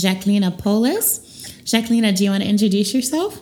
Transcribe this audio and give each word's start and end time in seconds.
Jacqueline 0.00 0.50
Polis. 0.52 1.52
Jacqueline, 1.64 2.12
do 2.14 2.24
you 2.24 2.30
want 2.30 2.42
to 2.42 2.48
introduce 2.48 2.94
yourself? 2.94 3.40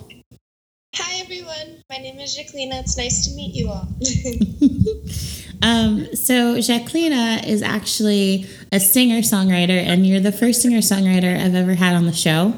Hi 0.95 1.21
everyone, 1.21 1.83
my 1.91 1.99
name 1.99 2.19
is 2.19 2.35
Jacqueline. 2.35 2.73
It's 2.73 2.97
nice 2.97 3.29
to 3.29 3.35
meet 3.37 3.55
you 3.55 3.69
all. 3.71 3.89
Um, 5.61 6.15
so, 6.15 6.61
Jacqueline 6.61 7.13
is 7.13 7.63
actually 7.63 8.47
a 8.71 8.79
singer 8.79 9.23
songwriter, 9.23 9.71
and 9.71 10.07
you're 10.07 10.21
the 10.21 10.31
first 10.31 10.63
singer 10.63 10.79
songwriter 10.79 11.37
I've 11.37 11.57
ever 11.57 11.75
had 11.75 11.97
on 11.97 12.07
the 12.07 12.13
show. 12.13 12.55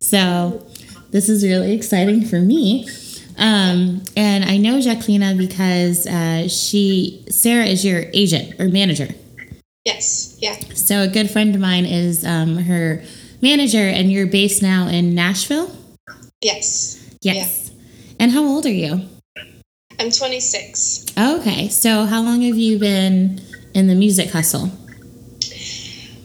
So, 0.00 0.64
this 1.10 1.28
is 1.28 1.42
really 1.42 1.72
exciting 1.74 2.24
for 2.24 2.36
me. 2.40 2.88
Um, 3.38 4.04
and 4.16 4.44
I 4.44 4.56
know 4.56 4.80
Jacqueline 4.80 5.36
because 5.36 6.06
uh, 6.06 6.46
she, 6.46 7.24
Sarah, 7.28 7.66
is 7.66 7.84
your 7.84 8.04
agent 8.14 8.60
or 8.60 8.68
manager. 8.68 9.08
yes, 9.84 10.38
yeah, 10.38 10.54
So, 10.74 11.02
a 11.02 11.08
good 11.08 11.32
friend 11.32 11.56
of 11.56 11.60
mine 11.60 11.86
is 11.86 12.24
um, 12.24 12.56
her 12.58 13.02
manager, 13.40 13.78
and 13.78 14.10
you're 14.10 14.26
based 14.26 14.62
now 14.62 14.88
in 14.88 15.14
Nashville? 15.14 15.70
yes. 16.40 17.04
Yes. 17.20 17.70
And 18.20 18.32
how 18.32 18.44
old 18.44 18.66
are 18.66 18.72
you? 18.72 19.08
I'm 20.00 20.10
26. 20.10 21.06
Okay. 21.18 21.68
So, 21.68 22.04
how 22.04 22.22
long 22.22 22.42
have 22.42 22.56
you 22.56 22.78
been 22.78 23.40
in 23.74 23.88
the 23.88 23.94
music 23.94 24.30
hustle? 24.30 24.70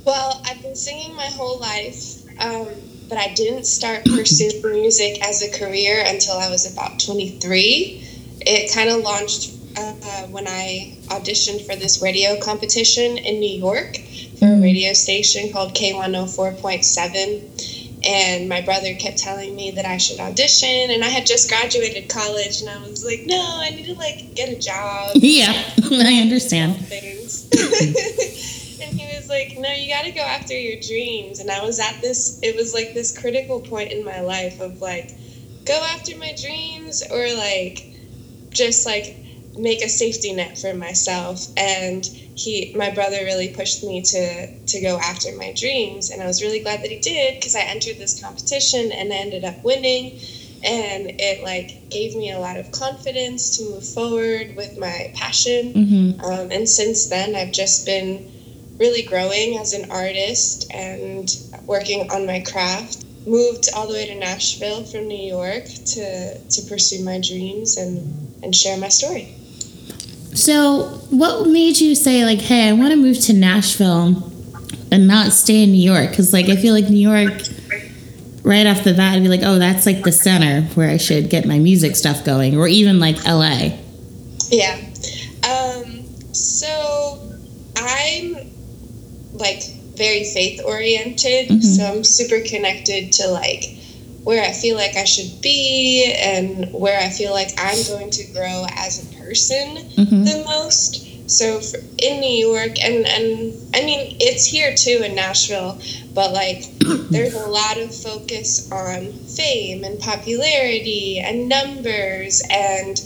Well, 0.05 0.41
I've 0.45 0.61
been 0.61 0.75
singing 0.75 1.15
my 1.15 1.25
whole 1.27 1.59
life, 1.59 2.23
um, 2.39 2.67
but 3.09 3.17
I 3.17 3.33
didn't 3.33 3.65
start 3.65 4.05
pursuing 4.05 4.61
music 4.71 5.23
as 5.23 5.41
a 5.41 5.57
career 5.57 6.03
until 6.05 6.35
I 6.35 6.49
was 6.49 6.71
about 6.71 6.99
23. 6.99 8.07
It 8.41 8.73
kind 8.73 8.89
of 8.89 8.97
launched 9.01 9.53
uh, 9.77 10.27
when 10.27 10.47
I 10.47 10.97
auditioned 11.07 11.65
for 11.65 11.75
this 11.75 12.01
radio 12.01 12.39
competition 12.39 13.17
in 13.17 13.39
New 13.39 13.59
York 13.59 13.97
for 14.37 14.45
a 14.47 14.59
radio 14.61 14.93
station 14.93 15.51
called 15.51 15.73
K104.7. 15.73 17.69
And 18.05 18.49
my 18.49 18.59
brother 18.61 18.93
kept 18.95 19.17
telling 19.19 19.55
me 19.55 19.71
that 19.71 19.85
I 19.85 19.95
should 19.97 20.19
audition, 20.19 20.91
and 20.91 21.05
I 21.05 21.07
had 21.07 21.25
just 21.25 21.47
graduated 21.47 22.09
college, 22.09 22.59
and 22.59 22.69
I 22.69 22.77
was 22.79 23.05
like, 23.05 23.21
no, 23.25 23.41
I 23.61 23.69
need 23.69 23.85
to 23.85 23.93
like 23.93 24.35
get 24.35 24.49
a 24.49 24.59
job. 24.59 25.11
Yeah, 25.15 25.53
I 25.91 26.19
understand. 26.21 26.85
things. 26.85 27.47
and 28.81 28.99
he 28.99 29.15
was 29.15 29.29
like, 29.29 29.57
No, 29.57 29.69
you 29.71 29.87
got 29.87 30.03
to 30.03 30.11
go 30.11 30.19
after 30.21 30.53
your 30.53 30.81
dreams. 30.81 31.39
And 31.39 31.49
I 31.49 31.63
was 31.63 31.79
at 31.79 32.01
this, 32.01 32.39
it 32.43 32.57
was 32.57 32.73
like 32.73 32.93
this 32.93 33.17
critical 33.17 33.61
point 33.61 33.93
in 33.93 34.03
my 34.03 34.19
life 34.19 34.59
of 34.59 34.81
like, 34.81 35.11
go 35.65 35.81
after 35.93 36.17
my 36.17 36.35
dreams 36.41 37.03
or 37.09 37.25
like 37.37 37.85
just 38.49 38.85
like 38.85 39.15
make 39.57 39.83
a 39.83 39.89
safety 39.89 40.33
net 40.33 40.57
for 40.57 40.73
myself. 40.73 41.47
And 41.57 42.05
he, 42.05 42.73
my 42.75 42.89
brother 42.89 43.23
really 43.23 43.49
pushed 43.49 43.83
me 43.83 44.01
to, 44.01 44.47
to 44.47 44.81
go 44.81 44.97
after 44.97 45.35
my 45.37 45.53
dreams. 45.53 46.09
And 46.09 46.21
I 46.21 46.25
was 46.25 46.41
really 46.41 46.59
glad 46.59 46.81
that 46.81 46.89
he 46.89 46.99
did 46.99 47.35
because 47.35 47.55
I 47.55 47.61
entered 47.61 47.97
this 47.97 48.19
competition 48.21 48.91
and 48.91 49.13
I 49.13 49.17
ended 49.17 49.43
up 49.43 49.63
winning. 49.63 50.19
And 50.65 51.11
it 51.19 51.43
like 51.43 51.89
gave 51.89 52.15
me 52.15 52.31
a 52.31 52.39
lot 52.39 52.57
of 52.57 52.71
confidence 52.71 53.57
to 53.57 53.63
move 53.63 53.85
forward 53.85 54.55
with 54.55 54.77
my 54.77 55.11
passion. 55.13 55.73
Hmm 55.73 56.03
um, 56.23 56.51
and 56.51 56.67
since 56.67 57.07
then 57.07 57.35
i've 57.35 57.51
just 57.51 57.85
been 57.85 58.29
really 58.79 59.03
growing 59.03 59.57
as 59.57 59.73
an 59.73 59.89
artist 59.91 60.71
and 60.73 61.29
working 61.67 62.09
on 62.11 62.25
my 62.25 62.39
craft. 62.39 63.05
Moved 63.25 63.69
all 63.73 63.87
the 63.87 63.93
way 63.93 64.07
to 64.07 64.15
nashville 64.15 64.83
from 64.83 65.07
new 65.07 65.15
york 65.15 65.65
to 65.85 66.39
to 66.39 66.61
pursue 66.63 67.03
my 67.05 67.21
dreams 67.21 67.77
and 67.77 68.43
and 68.43 68.53
share 68.53 68.77
my 68.77 68.89
story 68.89 69.33
So, 70.35 70.83
what 71.09 71.47
made 71.47 71.79
you 71.79 71.95
say, 71.95 72.25
like, 72.25 72.39
hey, 72.41 72.69
I 72.69 72.73
want 72.73 72.91
to 72.91 72.95
move 72.95 73.19
to 73.21 73.33
Nashville 73.33 74.31
and 74.91 75.07
not 75.07 75.31
stay 75.31 75.63
in 75.63 75.71
New 75.71 75.81
York? 75.91 76.09
Because, 76.09 76.33
like, 76.33 76.49
I 76.49 76.55
feel 76.55 76.73
like 76.73 76.89
New 76.89 77.07
York, 77.09 77.33
right 78.43 78.65
off 78.65 78.83
the 78.83 78.93
bat, 78.93 79.15
I'd 79.15 79.21
be 79.23 79.29
like, 79.29 79.41
oh, 79.43 79.59
that's 79.59 79.85
like 79.85 80.03
the 80.03 80.11
center 80.11 80.61
where 80.75 80.89
I 80.89 80.97
should 80.97 81.29
get 81.29 81.45
my 81.45 81.59
music 81.59 81.95
stuff 81.95 82.25
going, 82.25 82.57
or 82.57 82.67
even 82.67 82.99
like 82.99 83.23
LA. 83.25 83.77
Yeah. 84.49 84.79
Um, 85.47 86.03
so 86.33 87.19
I'm 87.75 88.35
like 89.33 89.63
very 89.95 90.23
faith 90.23 90.61
oriented. 90.65 91.49
Mhm. 91.49 91.63
So 91.63 91.83
I'm 91.85 92.03
super 92.03 92.39
connected 92.41 93.11
to 93.13 93.27
like 93.27 93.65
where 94.23 94.43
I 94.43 94.51
feel 94.53 94.75
like 94.77 94.95
I 94.95 95.03
should 95.03 95.41
be 95.41 96.13
and 96.17 96.71
where 96.73 96.99
I 96.99 97.09
feel 97.09 97.31
like 97.33 97.49
I'm 97.57 97.83
going 97.87 98.09
to 98.11 98.23
grow 98.31 98.65
as 98.75 99.03
a 99.03 99.12
person 99.23 99.77
hmm 99.77 100.23
the 100.23 100.43
most. 100.45 101.09
So 101.29 101.61
for, 101.61 101.77
in 101.97 102.19
New 102.19 102.47
York, 102.47 102.83
and, 102.83 103.07
and 103.07 103.53
I 103.73 103.85
mean, 103.85 104.17
it's 104.19 104.45
here 104.45 104.75
too 104.75 105.01
in 105.03 105.15
Nashville, 105.15 105.79
but 106.13 106.33
like 106.33 106.63
there's 107.09 107.33
a 107.33 107.47
lot 107.47 107.77
of 107.77 107.95
focus 107.95 108.71
on 108.71 109.11
fame 109.13 109.83
and 109.83 109.99
popularity 109.99 111.19
and 111.19 111.47
numbers 111.49 112.41
and 112.49 112.99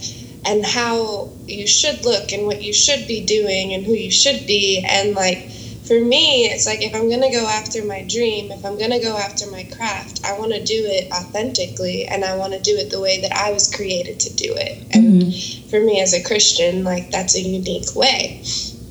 and 0.46 0.66
how 0.66 1.30
you 1.46 1.68
should 1.68 2.06
look 2.06 2.32
and 2.32 2.46
what 2.46 2.62
you 2.62 2.74
should 2.74 3.08
be 3.08 3.26
doing 3.26 3.74
and 3.74 3.86
who 3.86 3.94
you 3.94 4.12
should 4.12 4.48
be 4.48 4.84
and 4.88 5.14
like 5.14 5.50
for 5.88 6.00
me 6.00 6.46
it's 6.46 6.66
like 6.66 6.84
if 6.84 6.94
i'm 6.94 7.08
going 7.08 7.22
to 7.22 7.30
go 7.32 7.48
after 7.48 7.84
my 7.84 8.04
dream 8.04 8.52
if 8.52 8.66
i'm 8.66 8.78
going 8.78 8.92
to 8.92 9.00
go 9.00 9.16
after 9.18 9.50
my 9.50 9.64
craft 9.64 10.20
i 10.26 10.38
want 10.38 10.52
to 10.52 10.64
do 10.64 10.86
it 10.86 11.10
authentically 11.12 12.06
and 12.06 12.26
i 12.26 12.36
want 12.36 12.54
to 12.54 12.60
do 12.60 12.76
it 12.78 12.90
the 12.90 13.00
way 13.00 13.20
that 13.22 13.32
i 13.34 13.52
was 13.52 13.74
created 13.74 14.20
to 14.20 14.34
do 14.34 14.54
it 14.56 14.78
and 14.92 15.24
Mhm. 15.24 15.70
for 15.70 15.80
me 15.80 16.02
as 16.02 16.14
a 16.14 16.22
christian 16.22 16.84
like 16.84 17.10
that's 17.12 17.36
a 17.36 17.42
unique 17.42 17.96
way 17.96 18.38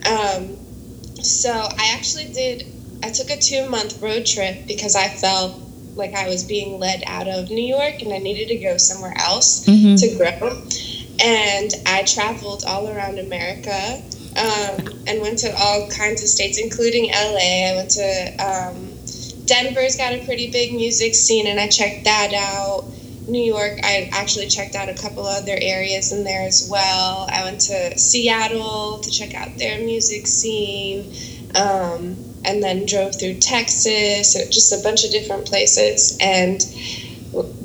um, 0.07 0.57
so 1.23 1.51
i 1.51 1.93
actually 1.95 2.27
did 2.33 2.65
i 3.03 3.11
took 3.11 3.31
a 3.31 3.37
two 3.37 3.69
month 3.69 4.01
road 4.01 4.25
trip 4.25 4.67
because 4.67 4.95
i 4.97 5.09
felt 5.09 5.55
like 5.97 6.15
i 6.15 6.29
was 6.29 6.45
being 6.45 6.79
led 6.79 7.03
out 7.07 7.29
of 7.29 7.51
new 7.51 7.63
york 7.77 8.01
and 8.03 8.13
i 8.13 8.19
needed 8.19 8.49
to 8.49 8.57
go 8.57 8.77
somewhere 8.77 9.15
else 9.19 9.65
hmm 9.67 9.97
to 9.97 10.09
grow. 10.15 10.59
And 11.25 11.71
I 11.87 12.03
traveled 12.03 12.65
all 12.69 12.87
around 12.89 13.19
America 13.19 14.03
um, 14.37 14.89
and 15.07 15.21
went 15.21 15.39
to 15.39 15.55
all 15.57 15.89
kinds 15.91 16.23
of 16.23 16.29
states, 16.29 16.59
including 16.59 17.11
LA. 17.11 17.71
I 17.71 17.75
went 17.77 17.91
to 17.91 18.37
um, 18.39 18.97
Denver's 19.47 19.97
got 19.97 20.13
a 20.13 20.25
pretty 20.25 20.51
big 20.51 20.75
music 20.75 21.15
scene, 21.15 21.47
and 21.47 21.59
I 21.59 21.69
checked 21.69 22.05
that 22.05 22.33
out. 22.35 22.85
New 23.29 23.43
York, 23.43 23.81
I 23.83 24.09
actually 24.13 24.47
checked 24.47 24.77
out 24.77 24.89
a 24.89 24.95
couple 24.95 25.27
other 25.27 25.57
areas 25.61 26.13
in 26.13 26.23
there 26.25 26.47
as 26.47 26.69
well. 26.71 27.27
I 27.31 27.43
went 27.45 27.61
to 27.63 27.99
Seattle 27.99 29.01
to 29.01 29.11
check 29.11 29.35
out 29.35 29.57
their 29.59 29.81
music 29.81 30.27
scene, 30.27 31.13
um, 31.55 32.17
and 32.45 32.63
then 32.63 32.87
drove 32.87 33.19
through 33.19 33.35
Texas, 33.35 34.35
just 34.51 34.73
a 34.73 34.83
bunch 34.83 35.05
of 35.05 35.11
different 35.11 35.47
places. 35.47 36.17
And 36.21 36.61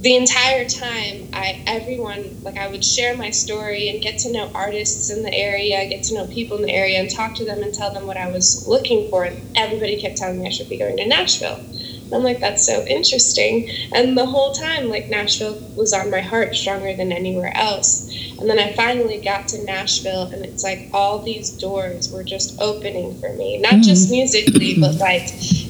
the 0.02 0.16
entire 0.16 0.66
time 0.66 1.30
i 1.32 1.62
everyone 1.68 2.36
like 2.44 2.58
i 2.58 2.68
would 2.68 2.84
share 2.84 3.16
my 3.16 3.30
story 3.30 3.88
and 3.90 4.02
get 4.02 4.18
to 4.18 4.32
know 4.32 4.50
artists 4.56 5.12
in 5.12 5.22
the 5.22 5.34
area 5.34 5.88
get 5.88 6.02
to 6.04 6.16
know 6.16 6.26
people 6.26 6.58
in 6.58 6.64
the 6.64 6.74
area 6.74 7.00
and 7.00 7.10
talk 7.10 7.36
to 7.36 7.46
them 7.46 7.62
and 7.62 7.72
tell 7.74 7.94
them 7.94 8.08
what 8.08 8.18
i 8.18 8.28
was 8.28 8.64
looking 8.68 9.08
for. 9.12 9.24
And 9.26 9.38
everybody 9.56 10.02
kept 10.02 10.18
telling 10.18 10.40
me 10.40 10.48
i 10.48 10.50
should 10.50 10.70
be 10.70 10.78
going 10.80 10.98
to 10.98 11.08
nashville 11.08 11.60
i'm 12.14 12.24
like 12.24 12.40
that's 12.40 12.66
so 12.66 12.86
interesting. 12.88 13.70
And 13.94 14.18
the 14.18 14.26
whole 14.26 14.52
time 14.54 14.90
like 14.90 15.10
nashville 15.10 15.62
was 15.76 15.94
on 15.94 16.12
my 16.12 16.22
heart 16.22 16.56
stronger 16.56 16.94
than 16.96 17.12
anywhere 17.12 17.56
else. 17.56 18.10
And 18.40 18.50
then 18.50 18.60
i 18.60 18.74
finally 18.74 19.20
got 19.20 19.48
to 19.50 19.64
nashville 19.64 20.30
and 20.34 20.46
it's 20.46 20.64
like 20.64 20.90
all 20.94 21.20
these 21.20 21.52
doors 21.52 22.12
were 22.12 22.24
just 22.24 22.60
opening 22.60 23.16
for 23.20 23.34
me. 23.34 23.58
Not 23.58 23.82
just 23.82 24.12
musically 24.12 24.80
but 24.80 24.96
like 25.00 25.24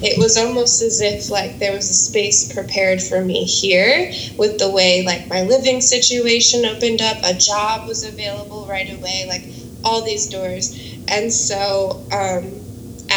it 0.03 0.17
was 0.17 0.37
almost 0.37 0.81
as 0.81 1.01
if 1.01 1.29
like 1.29 1.59
there 1.59 1.73
was 1.73 1.89
a 1.89 1.93
space 1.93 2.51
prepared 2.53 3.01
for 3.01 3.23
me 3.23 3.43
here 3.45 4.11
with 4.37 4.57
the 4.59 4.69
way 4.69 5.03
like 5.03 5.29
my 5.29 5.41
living 5.41 5.81
situation 5.81 6.65
opened 6.65 7.01
up 7.01 7.17
a 7.23 7.33
job 7.33 7.87
was 7.87 8.03
available 8.03 8.67
right 8.67 8.91
away 8.93 9.25
like 9.27 9.43
all 9.83 10.03
these 10.03 10.27
doors. 10.29 10.77
And 11.07 11.31
so 11.33 12.05
um, 12.11 12.60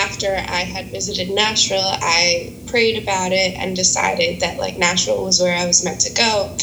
after 0.04 0.34
i 0.48 0.60
had 0.74 0.86
visited 0.90 1.30
nashville 1.30 1.92
i 2.02 2.52
prayed 2.66 3.02
about 3.02 3.32
it 3.32 3.56
and 3.58 3.74
decided 3.74 4.40
that 4.40 4.58
like 4.58 4.76
nashville 4.76 5.24
was 5.24 5.40
where 5.40 5.56
i 5.56 5.66
was 5.66 5.82
meant 5.84 6.00
to 6.00 6.12
go 6.12 6.54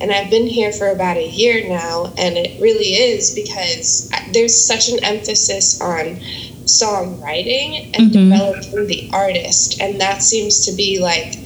and 0.00 0.12
I've 0.12 0.30
been 0.30 0.46
here 0.46 0.70
for 0.70 0.90
about 0.90 1.16
a 1.16 1.26
year 1.26 1.68
now, 1.68 2.14
and 2.16 2.36
it 2.36 2.60
really 2.60 2.94
is 2.94 3.34
because 3.34 4.08
there's 4.32 4.56
such 4.56 4.88
an 4.90 5.02
emphasis 5.02 5.80
on 5.80 6.20
songwriting 6.66 7.90
and 7.94 8.12
Mhm. 8.12 8.12
developing 8.12 8.86
the 8.86 9.08
artist, 9.12 9.80
and 9.80 10.00
that 10.00 10.22
seems 10.22 10.64
to 10.66 10.72
be 10.72 11.00
like 11.00 11.36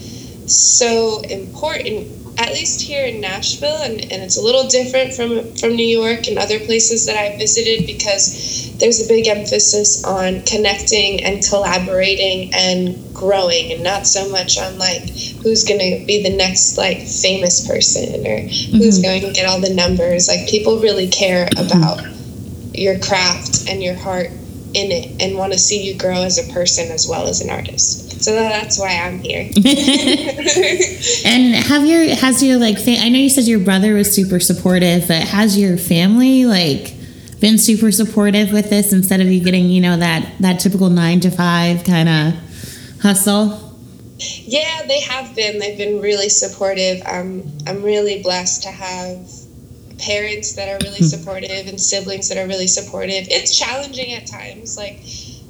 so 0.47 1.21
important 1.23 2.07
at 2.39 2.53
least 2.53 2.81
here 2.81 3.05
in 3.07 3.21
Nashville 3.21 3.83
and, 3.83 4.01
and 4.01 4.23
it's 4.23 4.37
a 4.37 4.41
little 4.43 4.67
different 4.69 5.13
from 5.15 5.55
from 5.57 5.77
New 5.77 5.87
York 5.87 6.27
and 6.29 6.39
other 6.39 6.59
places 6.59 7.07
that 7.07 7.17
I've 7.17 7.39
visited 7.39 7.87
because 7.87 8.73
there's 8.79 9.05
a 9.05 9.09
big 9.09 9.29
emphasis 9.29 10.03
on 10.05 10.43
connecting 10.43 11.23
and 11.23 11.45
collaborating 11.47 12.53
and 12.55 13.15
growing 13.15 13.73
and 13.73 13.85
not 13.85 14.07
so 14.07 14.29
much 14.31 14.59
on 14.59 14.79
like 14.79 15.03
who's 15.43 15.65
going 15.65 15.79
to 15.81 16.07
be 16.07 16.23
the 16.23 16.35
next 16.37 16.79
like 16.79 16.99
famous 17.07 17.67
person 17.67 18.27
or 18.27 18.39
who's 18.41 18.99
Mhm. 18.99 19.03
going 19.03 19.21
to 19.23 19.33
get 19.33 19.47
all 19.47 19.61
the 19.61 19.73
numbers 19.75 20.27
like 20.29 20.49
people 20.49 20.79
really 20.81 21.09
care 21.09 21.49
about 21.57 22.01
your 22.75 22.99
craft 22.99 23.69
and 23.69 23.83
your 23.83 23.95
heart 23.95 24.31
in 24.75 24.91
it 24.91 25.23
and 25.23 25.37
want 25.37 25.53
to 25.53 25.59
see 25.59 25.83
you 25.83 25.95
grow 25.99 26.23
as 26.23 26.39
a 26.39 26.53
person 26.53 26.91
as 26.91 27.07
well 27.07 27.27
as 27.29 27.43
an 27.43 27.51
artist 27.51 28.12
so 28.23 28.33
that's 28.33 28.79
why 28.79 28.97
I'm 28.99 29.19
here 29.19 29.51
And 31.25 31.55
have 31.55 31.85
your 31.85 32.15
has 32.15 32.43
your 32.43 32.59
like 32.59 32.79
fa- 32.79 32.99
I 32.99 33.09
know 33.09 33.19
you 33.19 33.29
said 33.29 33.45
your 33.45 33.61
brother 33.61 33.95
was 33.95 34.13
super 34.13 34.41
supportive, 34.41 35.09
but 35.09 35.23
has 35.23 35.59
your 35.59 35.77
family 35.77 36.47
like 36.47 36.95
been 37.41 37.59
super 37.59 37.91
supportive 37.91 38.53
with 38.53 38.71
this 38.71 38.93
instead 38.93 39.21
of 39.21 39.27
you 39.27 39.43
getting 39.43 39.69
you 39.69 39.81
know 39.81 39.97
that 39.97 40.33
that 40.41 40.61
typical 40.61 40.89
nine 40.91 41.21
to 41.21 41.31
five 41.31 41.85
kind 41.85 42.09
of 42.09 42.35
hustle? 43.01 43.73
Yeah, 44.19 44.83
they 44.87 45.01
have 45.01 45.35
been. 45.35 45.59
They've 45.59 45.79
been 45.79 46.01
really 46.01 46.29
supportive. 46.29 47.03
Um, 47.07 47.43
I'm 47.67 47.83
really 47.83 48.23
blessed 48.23 48.63
to 48.63 48.71
have 48.71 49.29
parents 49.99 50.55
that 50.55 50.69
are 50.69 50.79
really 50.85 51.03
supportive 51.03 51.67
and 51.67 51.81
siblings 51.81 52.29
that 52.29 52.39
are 52.39 52.47
really 52.47 52.67
supportive. 52.67 53.27
It's 53.29 53.57
challenging 53.57 54.13
at 54.13 54.27
times, 54.27 54.77
like 54.77 55.01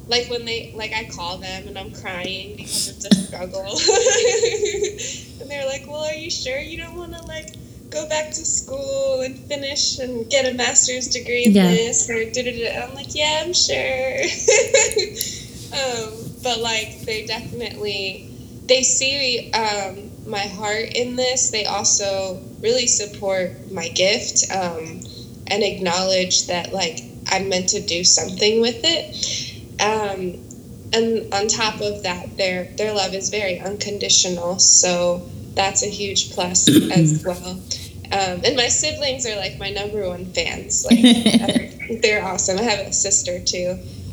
like 0.07 0.29
when 0.29 0.45
they 0.45 0.73
like 0.75 0.93
I 0.93 1.05
call 1.05 1.37
them 1.37 1.67
and 1.67 1.77
I'm 1.77 1.91
crying 1.91 2.55
because 2.55 2.87
it's 2.87 3.05
a 3.05 3.15
struggle, 3.15 3.65
and 5.41 5.49
they're 5.49 5.65
like, 5.67 5.85
"Well, 5.87 6.03
are 6.03 6.13
you 6.13 6.29
sure 6.29 6.59
you 6.59 6.77
don't 6.77 6.95
want 6.95 7.13
to 7.15 7.21
like?" 7.25 7.55
Go 7.89 8.09
back 8.09 8.29
to 8.29 8.43
school 8.43 9.21
and 9.21 9.37
finish 9.37 9.99
and 9.99 10.27
get 10.27 10.51
a 10.51 10.55
master's 10.55 11.09
degree 11.09 11.45
in 11.45 11.53
Yeah. 11.53 11.67
this 11.69 12.09
or 12.09 12.25
da 12.25 12.41
da 12.43 12.51
da. 12.51 12.85
I'm 12.87 12.95
like, 12.95 13.13
yeah, 13.13 13.43
I'm 13.45 13.53
sure. 13.53 14.17
um, 15.77 16.13
but 16.41 16.59
like, 16.59 17.01
they 17.01 17.25
definitely 17.27 18.29
they 18.65 18.81
see 18.81 19.51
um, 19.53 20.09
my 20.25 20.39
heart 20.39 20.89
in 20.95 21.15
this. 21.15 21.51
They 21.51 21.65
also 21.65 22.41
really 22.61 22.87
support 22.87 23.71
my 23.71 23.89
gift 23.89 24.45
um, 24.51 25.01
and 25.47 25.61
acknowledge 25.63 26.47
that 26.47 26.73
like 26.73 26.99
I'm 27.27 27.47
meant 27.49 27.69
to 27.69 27.81
do 27.81 28.03
something 28.03 28.59
with 28.61 28.79
it. 28.83 29.52
Um, 29.79 30.37
and 30.93 31.33
on 31.33 31.47
top 31.47 31.81
of 31.81 32.03
that, 32.03 32.37
their 32.37 32.65
their 32.65 32.93
love 32.93 33.13
is 33.13 33.29
very 33.29 33.59
unconditional. 33.59 34.59
So 34.59 35.27
that's 35.55 35.83
a 35.83 35.89
huge 35.89 36.33
plus 36.33 36.69
as 36.91 37.23
well. 37.25 37.59
Um, 38.11 38.41
and 38.45 38.55
my 38.55 38.67
siblings 38.67 39.25
are 39.25 39.35
like 39.35 39.57
my 39.59 39.69
number 39.69 40.07
one 40.07 40.25
fans. 40.25 40.85
Like 40.85 40.99
they're, 42.01 42.23
awesome. 42.23 42.59
I 42.59 42.63
have 42.63 42.87
a 42.87 42.93
sister 42.93 43.39
too, 43.39 43.71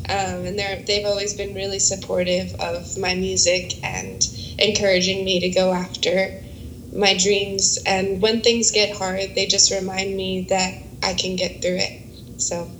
um, 0.09 0.45
and 0.45 0.57
they're 0.57 0.81
they've 0.81 1.05
always 1.05 1.35
been 1.35 1.53
really 1.53 1.79
supportive 1.79 2.55
of 2.55 2.97
my 2.97 3.13
music 3.13 3.83
and 3.83 4.27
encouraging 4.57 5.23
me 5.23 5.41
to 5.41 5.49
go 5.49 5.71
after 5.71 6.41
my 6.93 7.15
dreams. 7.15 7.77
And 7.85 8.21
when 8.21 8.41
things 8.41 8.71
get 8.71 8.97
hard, 8.97 9.35
they 9.35 9.45
just 9.45 9.71
remind 9.71 10.15
me 10.15 10.47
that 10.49 10.81
I 11.03 11.13
can 11.13 11.35
get 11.35 11.61
through 11.61 11.77
it. 11.77 12.41
So 12.41 12.71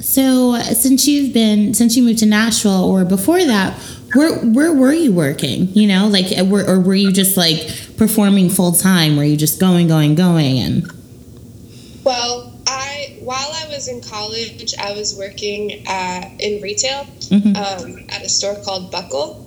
So 0.00 0.56
since 0.60 1.06
you've 1.06 1.32
been 1.34 1.74
since 1.74 1.96
you 1.96 2.02
moved 2.02 2.20
to 2.20 2.26
Nashville 2.26 2.84
or 2.84 3.04
before 3.04 3.44
that, 3.44 3.74
where 4.14 4.34
where 4.38 4.72
were 4.72 4.92
you 4.92 5.12
working? 5.12 5.68
You 5.74 5.88
know, 5.88 6.08
like 6.08 6.26
uh, 6.38 6.44
were, 6.44 6.64
or 6.64 6.80
were 6.80 6.94
you 6.94 7.12
just 7.12 7.36
like 7.36 7.68
performing 7.96 8.48
full 8.50 8.72
time? 8.72 9.16
Were 9.16 9.24
you 9.24 9.36
just 9.36 9.60
going, 9.60 9.88
going, 9.88 10.14
going, 10.14 10.58
and 10.58 10.92
Well, 12.04 12.52
I 12.66 13.16
while 13.20 13.50
I 13.52 13.68
was 13.68 13.88
in 13.88 14.00
college, 14.00 14.74
I 14.78 14.92
was 14.92 15.16
working 15.18 15.84
uh, 15.86 16.30
in 16.38 16.62
retail 16.62 17.04
Mhm. 17.30 17.56
um, 17.56 18.04
at 18.10 18.22
a 18.22 18.28
store 18.28 18.54
called 18.64 18.90
Buckle. 18.92 19.44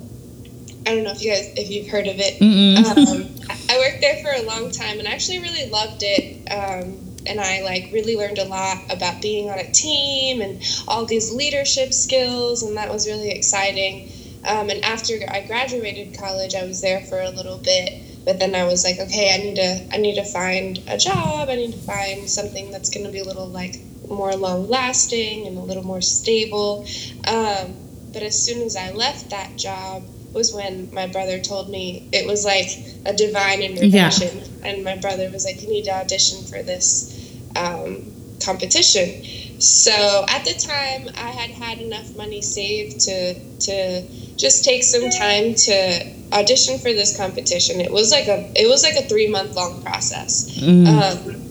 I 0.85 0.95
don't 0.95 1.03
know 1.03 1.11
if 1.11 1.23
you 1.23 1.31
guys 1.31 1.51
if 1.55 1.69
you've 1.71 1.87
heard 1.87 2.07
of 2.07 2.15
it. 2.19 2.41
Um, 2.41 3.27
I 3.69 3.77
worked 3.77 4.01
there 4.01 4.21
for 4.23 4.31
a 4.31 4.41
long 4.45 4.71
time 4.71 4.99
and 4.99 5.07
I 5.07 5.11
actually 5.11 5.39
really 5.39 5.69
loved 5.69 6.01
it. 6.03 6.51
Um, 6.51 6.97
and 7.25 7.39
I 7.39 7.62
like 7.62 7.89
really 7.92 8.16
learned 8.16 8.38
a 8.38 8.45
lot 8.45 8.77
about 8.89 9.21
being 9.21 9.50
on 9.50 9.60
a 9.60 9.71
team 9.71 10.42
and 10.42 10.62
all 10.88 11.06
these 11.06 11.31
leadership 11.31 11.94
skills, 11.94 12.63
and 12.63 12.77
that 12.77 12.92
was 12.92 13.07
really 13.07 13.31
exciting. 13.31 14.10
Um, 14.48 14.69
and 14.69 14.83
after 14.83 15.13
I 15.30 15.42
graduated 15.42 16.18
college, 16.18 16.56
I 16.56 16.63
was 16.63 16.81
there 16.81 17.01
for 17.01 17.21
a 17.21 17.30
little 17.30 17.57
bit, 17.57 17.92
but 18.25 18.39
then 18.39 18.56
I 18.56 18.66
was 18.66 18.83
like, 18.83 19.00
okay, 19.00 19.33
I 19.33 19.38
need 19.38 19.56
to 19.56 19.86
I 19.92 19.98
need 19.98 20.16
to 20.16 20.24
find 20.24 20.80
a 20.88 20.98
job. 20.98 21.50
I 21.50 21.56
need 21.56 21.74
to 21.74 21.80
find 21.80 22.30
something 22.30 22.71
that's 22.71 22.89
going 22.89 23.06
to 23.06 23.12
be 23.12 23.19
a 23.19 23.25
little 23.25 23.48
like 23.48 23.75
more 24.07 24.36
long 24.36 24.68
lasting 24.68 25.45
and 25.45 25.57
a 25.57 25.62
little 25.62 25.83
more 25.83 26.01
stable. 26.01 26.86
Um, 27.27 27.75
but 28.12 28.24
as 28.24 28.42
soon 28.42 28.63
as 28.63 28.75
I 28.75 28.92
left 28.92 29.30
that 29.30 29.56
job 29.56 30.04
was 30.33 30.53
when 30.53 30.89
my 30.93 31.07
brother 31.07 31.39
told 31.39 31.69
me 31.69 32.07
it 32.11 32.27
was 32.27 32.45
like 32.45 32.69
a 33.05 33.13
divine 33.13 33.61
intervention, 33.61 34.41
and 34.63 34.83
my 34.83 34.95
brother 34.95 35.29
was 35.29 35.45
like, 35.45 35.61
"You 35.61 35.69
need 35.69 35.85
to 35.85 35.91
audition 35.91 36.43
for 36.43 36.61
this 36.61 37.13
um, 37.55 38.04
competition." 38.39 39.23
So 39.59 40.25
at 40.27 40.45
the 40.45 40.54
time, 40.54 41.09
I 41.18 41.31
had 41.31 41.51
had 41.51 41.80
enough 41.80 42.15
money 42.15 42.42
saved 42.42 42.99
to 43.01 43.33
to 43.33 44.04
just 44.37 44.63
take 44.63 44.83
some 44.83 45.09
time 45.09 45.54
to 45.54 46.06
audition 46.31 46.77
for 46.77 46.94
this 46.94 47.15
competition. 47.15 47.81
It 47.81 47.92
was 47.92 48.11
like 48.11 48.27
a 48.27 48.49
it 48.56 48.68
was 48.68 48.83
like 48.83 48.95
a 48.95 49.07
three 49.07 49.27
month 49.27 49.56
long 49.56 49.81
process. 49.81 50.49
Mm. 50.59 50.87
Um, 50.87 51.48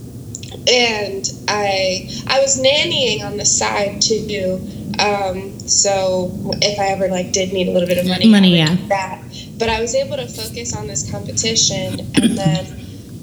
and 0.69 1.31
I 1.49 2.09
I 2.27 2.41
was 2.41 2.61
nannying 2.61 3.25
on 3.25 3.37
the 3.37 3.45
side 3.45 4.01
too. 4.03 4.61
Um, 4.99 5.59
so 5.61 6.33
if 6.61 6.79
I 6.79 6.89
ever 6.89 7.09
like 7.09 7.33
did 7.33 7.53
need 7.53 7.69
a 7.69 7.73
little 7.73 7.89
bit 7.89 7.99
of 7.99 8.07
money, 8.07 8.29
Money, 8.29 8.57
yeah. 8.57 8.77
that. 8.89 9.23
But 9.59 9.69
I 9.69 9.81
was 9.81 9.95
able 9.95 10.17
to 10.17 10.27
focus 10.27 10.77
on 10.77 10.87
this 10.87 11.11
competition, 11.11 12.01
and 12.17 12.39
then 12.39 12.67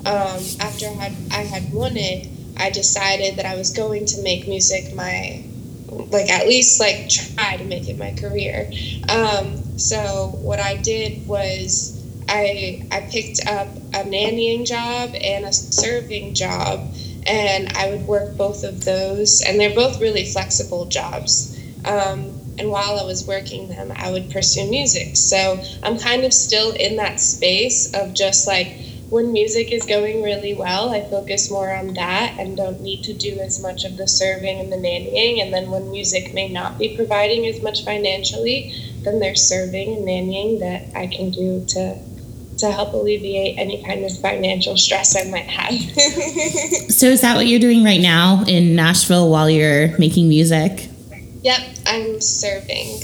um, 0.06 0.44
after 0.60 0.88
I 0.88 0.94
had 0.94 1.14
I 1.32 1.42
had 1.44 1.74
won 1.74 1.98
it, 1.98 2.28
I 2.58 2.70
decided 2.70 3.38
that 3.38 3.46
I 3.46 3.56
was 3.56 3.72
going 3.72 4.06
to 4.06 4.22
make 4.22 4.48
music 4.48 4.96
my 4.96 5.44
like 5.88 6.30
at 6.30 6.48
least 6.48 6.80
like 6.80 7.10
try 7.10 7.58
to 7.58 7.64
make 7.66 7.88
it 7.90 7.98
my 7.98 8.14
career. 8.14 8.72
Um, 9.10 9.78
so 9.78 10.32
what 10.42 10.60
I 10.60 10.78
did 10.78 11.28
was 11.28 12.04
I 12.28 12.86
I 12.92 13.02
picked 13.02 13.48
up 13.48 13.68
a 13.94 14.04
nannying 14.04 14.66
job 14.66 15.16
and 15.16 15.46
a 15.46 15.54
serving 15.54 16.34
job, 16.34 16.94
and 17.26 17.72
I 17.76 17.90
would 17.90 18.08
work 18.08 18.38
both 18.38 18.64
of 18.64 18.86
those, 18.86 19.42
and 19.42 19.60
they're 19.60 19.76
both 19.76 20.02
really 20.02 20.26
flexible 20.26 20.86
jobs. 20.86 21.60
Um, 21.86 22.32
and 22.58 22.70
while 22.70 23.00
I 23.00 23.04
was 23.04 23.28
working 23.28 23.68
them, 23.68 23.92
I 23.96 24.12
would 24.12 24.32
pursue 24.32 24.70
music. 24.70 25.16
So 25.16 25.62
I'm 25.84 25.98
kind 26.00 26.24
of 26.24 26.34
still 26.34 26.72
in 26.72 26.96
that 26.98 27.20
space 27.20 27.94
of 27.94 28.14
just 28.14 28.48
like 28.48 28.78
when 29.10 29.32
music 29.32 29.72
is 29.72 29.86
going 29.86 30.24
really 30.24 30.54
well, 30.54 30.90
I 30.90 31.02
focus 31.02 31.52
more 31.52 31.72
on 31.72 31.94
that 31.94 32.36
and 32.40 32.58
don't 32.58 32.82
need 32.82 33.04
to 33.04 33.14
do 33.14 33.40
as 33.40 33.62
much 33.62 33.86
of 33.86 33.98
the 33.98 34.08
serving 34.08 34.60
and 34.60 34.72
the 34.72 34.78
nannying. 34.78 35.42
And 35.42 35.54
then 35.54 35.70
when 35.70 35.92
music 35.92 36.34
may 36.34 36.50
not 36.50 36.80
be 36.80 36.96
providing 36.96 37.46
as 37.46 37.62
much 37.62 37.86
financially, 37.86 38.74
then 39.04 39.20
there's 39.20 39.42
serving 39.42 39.94
and 39.94 40.08
nannying 40.08 40.60
that 40.60 40.98
I 40.98 41.08
can 41.08 41.30
do 41.30 41.64
to 41.70 42.00
to 42.58 42.72
help 42.72 42.94
alleviate 42.94 43.58
any 43.58 43.84
kind 43.84 44.06
of 44.06 44.18
financial 44.20 44.78
stress 44.78 45.16
I 45.16 45.30
might 45.30 45.48
have. 45.48 45.74
So 46.96 47.08
is 47.08 47.22
that 47.22 47.36
what 47.36 47.48
you're 47.48 47.60
doing 47.60 47.84
right 47.84 48.00
now 48.00 48.46
in 48.48 48.74
Nashville 48.74 49.30
while 49.30 49.50
you're 49.50 49.98
making 49.98 50.30
music? 50.30 50.88
Yep, 51.42 51.60
I'm 51.86 52.22
serving. 52.22 53.02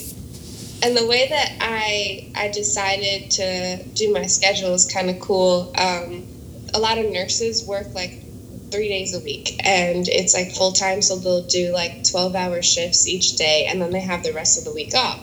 And 0.82 0.96
the 0.96 1.06
way 1.06 1.28
that 1.28 1.58
I 1.60 2.32
I 2.36 2.48
decided 2.52 3.32
to 3.32 3.84
do 3.94 4.14
my 4.14 4.26
schedule 4.28 4.74
is 4.74 4.90
kind 4.92 5.10
of 5.10 5.20
cool. 5.20 5.74
Um, 5.78 6.26
a 6.74 6.80
lot 6.80 6.98
of 6.98 7.12
nurses 7.12 7.68
work 7.68 7.94
like 7.94 8.24
three 8.72 8.88
days 8.88 9.14
a 9.14 9.20
week, 9.20 9.60
and 9.66 10.08
it's 10.08 10.34
like 10.34 10.52
full 10.54 10.72
time, 10.72 11.02
so 11.02 11.18
they'll 11.18 11.44
do 11.44 11.74
like 11.74 12.10
twelve 12.10 12.34
hour 12.34 12.62
shifts 12.62 13.08
each 13.08 13.36
day, 13.36 13.68
and 13.70 13.82
then 13.82 13.92
they 13.92 14.00
have 14.00 14.24
the 14.24 14.32
rest 14.32 14.58
of 14.58 14.64
the 14.64 14.74
week 14.74 14.96
off. 14.96 15.20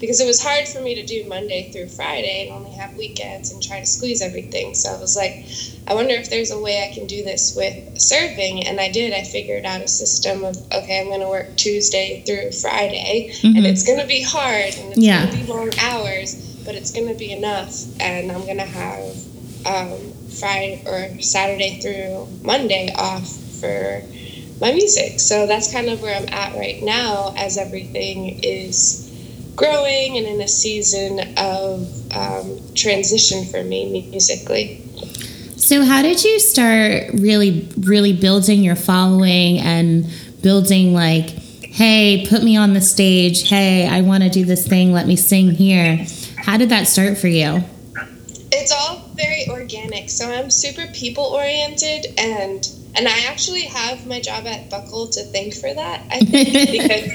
Because 0.00 0.18
it 0.20 0.26
was 0.26 0.42
hard 0.42 0.66
for 0.66 0.80
me 0.80 0.94
to 0.94 1.04
do 1.04 1.28
Monday 1.28 1.70
through 1.70 1.88
Friday 1.88 2.46
and 2.48 2.56
only 2.56 2.70
have 2.72 2.96
weekends 2.96 3.52
and 3.52 3.62
try 3.62 3.80
to 3.80 3.86
squeeze 3.86 4.22
everything. 4.22 4.74
So 4.74 4.94
I 4.94 4.98
was 4.98 5.14
like, 5.14 5.44
I 5.86 5.94
wonder 5.94 6.14
if 6.14 6.30
there's 6.30 6.50
a 6.50 6.58
way 6.58 6.88
I 6.90 6.94
can 6.94 7.06
do 7.06 7.22
this 7.22 7.54
with 7.54 8.00
serving. 8.00 8.66
And 8.66 8.80
I 8.80 8.90
did. 8.90 9.12
I 9.12 9.22
figured 9.22 9.66
out 9.66 9.82
a 9.82 9.88
system 9.88 10.42
of, 10.44 10.56
okay, 10.72 11.00
I'm 11.00 11.08
going 11.08 11.20
to 11.20 11.28
work 11.28 11.54
Tuesday 11.56 12.22
through 12.26 12.52
Friday, 12.52 13.30
and 13.44 13.56
Mhm. 13.56 13.66
it's 13.68 13.82
going 13.82 13.98
to 14.00 14.06
be 14.06 14.22
hard 14.22 14.74
and 14.74 14.92
it's 14.92 14.98
Yeah. 15.02 15.20
going 15.26 15.32
to 15.32 15.36
be 15.44 15.52
long 15.52 15.70
hours, 15.78 16.34
but 16.64 16.74
it's 16.74 16.92
going 16.92 17.08
to 17.08 17.14
be 17.14 17.30
enough. 17.30 17.84
And 18.00 18.32
I'm 18.32 18.44
going 18.46 18.58
to 18.58 18.64
have 18.64 19.16
um, 19.66 20.14
Friday 20.40 20.80
or 20.86 21.20
Saturday 21.20 21.78
through 21.82 22.26
Monday 22.42 22.90
off 22.96 23.28
for 23.60 24.02
my 24.58 24.72
music. 24.72 25.20
So 25.20 25.46
that's 25.46 25.70
kind 25.70 25.90
of 25.90 26.00
where 26.00 26.16
I'm 26.16 26.26
at 26.32 26.54
right 26.56 26.82
now 26.82 27.34
as 27.36 27.58
everything 27.58 28.40
is 28.42 29.09
growing 29.56 30.16
and 30.16 30.26
in 30.26 30.40
a 30.40 30.48
season 30.48 31.20
of 31.36 32.12
um, 32.16 32.58
transition 32.74 33.44
for 33.44 33.62
me 33.62 34.08
musically. 34.10 34.82
So, 35.56 35.84
how 35.84 36.02
did 36.02 36.24
you 36.24 36.40
start 36.40 37.12
really, 37.12 37.68
really 37.78 38.12
building 38.12 38.62
your 38.62 38.76
following 38.76 39.58
and 39.58 40.06
building 40.42 40.94
like, 40.94 41.28
hey, 41.28 42.26
put 42.28 42.42
me 42.42 42.56
on 42.56 42.74
the 42.74 42.80
stage. 42.80 43.48
Hey, 43.48 43.86
I 43.86 44.00
want 44.00 44.24
to 44.24 44.30
do 44.30 44.44
this 44.44 44.66
thing. 44.66 44.92
Let 44.92 45.06
me 45.06 45.16
sing 45.16 45.50
here. 45.50 46.04
How 46.36 46.56
did 46.56 46.70
that 46.70 46.88
start 46.88 47.18
for 47.18 47.28
you? 47.28 47.62
It's 48.52 48.72
all 48.72 49.08
very 49.14 49.46
organic. 49.48 50.10
So 50.10 50.30
I'm 50.30 50.50
super 50.50 50.86
people 50.92 51.24
oriented 51.24 52.06
and 52.18 52.68
and 52.96 53.06
I 53.06 53.26
actually 53.28 53.62
have 53.62 54.04
my 54.04 54.20
job 54.20 54.46
at 54.46 54.68
Buckle 54.68 55.06
to 55.10 55.22
thank 55.26 55.54
for 55.54 55.72
that. 55.72 56.04
I 56.10 56.18
think 56.18 56.70
because 56.72 57.06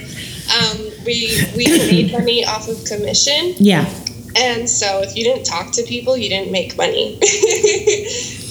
um, 0.55 0.94
we 1.05 1.37
we 1.55 1.65
made 1.87 2.11
money 2.11 2.45
off 2.45 2.67
of 2.67 2.83
commission. 2.85 3.53
Yeah. 3.57 3.85
And 4.37 4.69
so 4.69 5.01
if 5.01 5.15
you 5.15 5.23
didn't 5.23 5.45
talk 5.45 5.71
to 5.73 5.83
people, 5.83 6.17
you 6.17 6.27
didn't 6.27 6.51
make 6.51 6.75
money. 6.75 7.13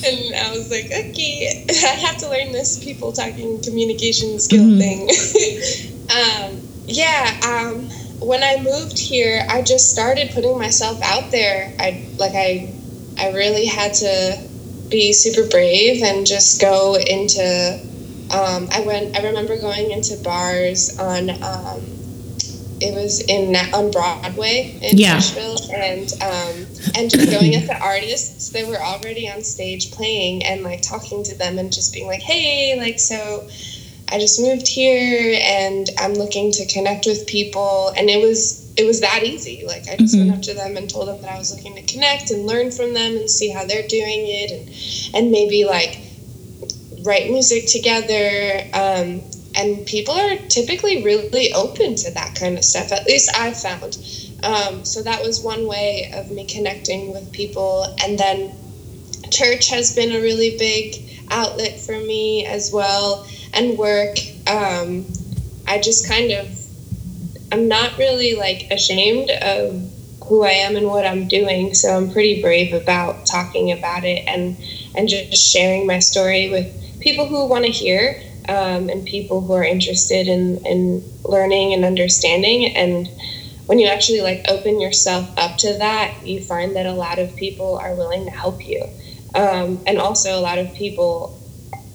and 0.06 0.34
I 0.34 0.50
was 0.56 0.70
like, 0.70 0.87
okay, 0.87 1.64
I 1.70 1.94
have 2.06 2.16
to 2.18 2.28
learn 2.30 2.52
this 2.52 2.82
people 2.82 3.12
talking 3.12 3.61
communication 3.62 4.38
skill 4.40 4.64
Mhm. 4.64 4.78
thing. 4.78 5.00
um, 6.11 6.61
yeah, 6.87 7.37
um, 7.46 7.88
when 8.20 8.42
I 8.42 8.62
moved 8.62 8.99
here, 8.99 9.44
I 9.49 9.61
just 9.62 9.90
started 9.90 10.30
putting 10.32 10.56
myself 10.58 10.99
out 11.02 11.30
there. 11.30 11.73
I 11.78 12.02
like 12.18 12.32
I 12.34 12.73
I 13.18 13.32
really 13.32 13.66
had 13.66 13.92
to 13.94 14.38
be 14.88 15.12
super 15.12 15.46
brave 15.49 16.02
and 16.02 16.26
just 16.26 16.61
go 16.61 16.94
into 16.96 17.80
um, 18.30 18.68
I 18.73 18.80
went 18.80 19.16
I 19.16 19.23
remember 19.23 19.58
going 19.61 19.90
into 19.90 20.16
bars 20.23 20.99
on 20.99 21.30
um, 21.30 21.80
it 22.84 22.94
was 22.94 23.20
in 23.20 23.56
on 23.74 23.90
Broadway 23.90 24.78
in 24.82 24.98
Yeah. 24.98 25.14
Nashville 25.14 25.56
and 25.72 26.12
um, 26.22 26.66
and 26.96 27.10
just 27.10 27.30
going 27.30 27.54
at 27.54 27.66
the 27.66 27.78
artists 27.80 28.50
that 28.50 28.66
were 28.66 28.80
already 28.80 29.28
on 29.30 29.42
stage 29.42 29.90
playing 29.92 30.44
and 30.44 30.62
like 30.62 30.82
talking 30.82 31.22
to 31.24 31.34
them 31.36 31.58
and 31.58 31.72
just 31.72 31.92
being 31.94 32.06
like 32.06 32.20
hey 32.22 32.76
like 32.78 32.98
so 32.98 33.48
I 34.12 34.18
just 34.18 34.38
moved 34.40 34.68
here 34.68 35.40
and 35.42 35.88
I'm 35.98 36.12
looking 36.14 36.52
to 36.52 36.66
connect 36.66 37.06
with 37.06 37.26
people 37.26 37.92
and 37.96 38.10
it 38.10 38.20
was 38.20 38.62
it 38.76 38.84
was 38.84 39.00
that 39.00 39.22
easy 39.24 39.64
like 39.66 39.88
I 39.88 39.96
just 39.96 40.14
Mhm. 40.14 40.26
went 40.26 40.32
up 40.38 40.42
to 40.42 40.54
them 40.54 40.76
and 40.76 40.90
told 40.90 41.08
them 41.08 41.20
that 41.22 41.30
I 41.30 41.38
was 41.38 41.54
looking 41.54 41.74
to 41.76 41.82
connect 41.82 42.30
and 42.30 42.46
learn 42.46 42.70
from 42.70 42.92
them 42.92 43.16
and 43.16 43.30
see 43.30 43.48
how 43.48 43.64
they're 43.64 43.86
doing 43.88 44.22
it 44.26 44.50
and 44.52 44.68
and 45.16 45.30
maybe 45.32 45.64
like 45.64 45.98
write 47.04 47.30
music 47.30 47.66
together 47.66 48.60
um, 48.74 49.22
and 49.56 49.87
people 49.87 50.14
are 50.14 50.37
typically 50.49 51.02
really 51.02 51.52
open 51.52 51.94
to 51.94 52.11
that 52.12 52.34
kind 52.34 52.58
of 52.58 52.64
stuff 52.64 52.92
at 52.92 53.06
least 53.06 53.30
i 53.37 53.52
found. 53.52 53.96
Um, 54.42 54.84
so 54.84 55.02
that 55.02 55.23
was 55.23 55.42
one 55.42 55.66
way 55.66 56.11
of 56.12 56.30
me 56.30 56.44
connecting 56.44 57.12
with 57.12 57.32
people. 57.32 57.87
And 58.02 58.18
then 58.18 58.52
church 59.30 59.70
has 59.70 59.94
been 59.94 60.12
a 60.12 60.20
really 60.20 60.58
big 60.58 60.96
outlet 61.30 61.80
for 61.80 61.96
me 61.99 62.44
as 62.44 62.70
well 62.70 63.25
and 63.54 63.78
work. 63.78 64.18
Um, 64.46 65.06
i 65.66 65.78
just 65.78 66.06
kind 66.08 66.30
of 66.30 66.49
i'm 67.52 67.68
not 67.68 67.96
really 67.99 68.34
like 68.34 68.66
ashamed 68.70 69.30
of 69.30 69.90
who 70.26 70.42
i 70.42 70.50
am 70.50 70.76
and 70.76 70.87
what 70.87 71.06
i'm 71.06 71.26
doing 71.28 71.75
so 71.75 71.96
i'm 71.96 72.11
pretty 72.11 72.40
brave 72.40 72.73
about 72.73 73.26
talking 73.26 73.73
about 73.73 74.04
it 74.04 74.25
and 74.26 74.56
and 74.94 75.08
just 75.08 75.34
sharing 75.34 75.87
my 75.87 75.99
story 75.99 76.49
with 76.49 77.00
people 77.00 77.26
who 77.26 77.46
want 77.46 77.64
to 77.64 77.70
hear 77.70 78.20
um, 78.48 78.88
and 78.88 79.04
people 79.06 79.40
who 79.40 79.52
are 79.54 79.64
interested 79.64 80.28
in, 80.28 80.64
in 80.66 81.02
learning 81.24 81.72
and 81.74 81.84
understanding. 81.84 82.76
And 82.76 83.08
when 83.66 83.78
you 83.78 83.86
actually 83.88 84.20
like 84.20 84.44
open 84.48 84.80
yourself 84.80 85.30
up 85.38 85.56
to 85.58 85.72
that 85.78 86.14
you 86.24 86.40
find 86.40 86.76
that 86.76 86.86
a 86.86 86.92
lot 86.92 87.18
of 87.18 87.34
people 87.36 87.76
are 87.78 87.94
willing 87.94 88.24
to 88.26 88.30
help 88.30 88.66
you. 88.66 88.84
Um, 89.34 89.80
and 89.86 89.98
also 89.98 90.38
a 90.38 90.40
lot 90.40 90.58
of 90.58 90.72
people 90.74 91.40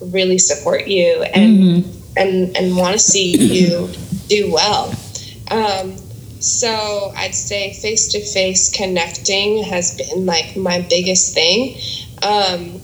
really 0.01 0.37
support 0.37 0.87
you 0.87 1.23
and 1.23 1.59
Mhm. 1.59 1.83
and 2.17 2.57
and 2.57 2.75
want 2.77 2.93
to 2.93 2.99
see 2.99 3.37
you 3.37 3.89
do 4.27 4.51
well. 4.51 4.93
Um, 5.51 5.95
so 6.41 7.11
i'd 7.17 7.35
say 7.35 7.73
face 7.73 8.07
to 8.13 8.21
face 8.21 8.71
connecting 8.71 9.61
has 9.63 9.97
been 9.97 10.25
like 10.25 10.55
my 10.55 10.79
biggest 10.89 11.33
thing. 11.33 11.77
Um, 12.21 12.81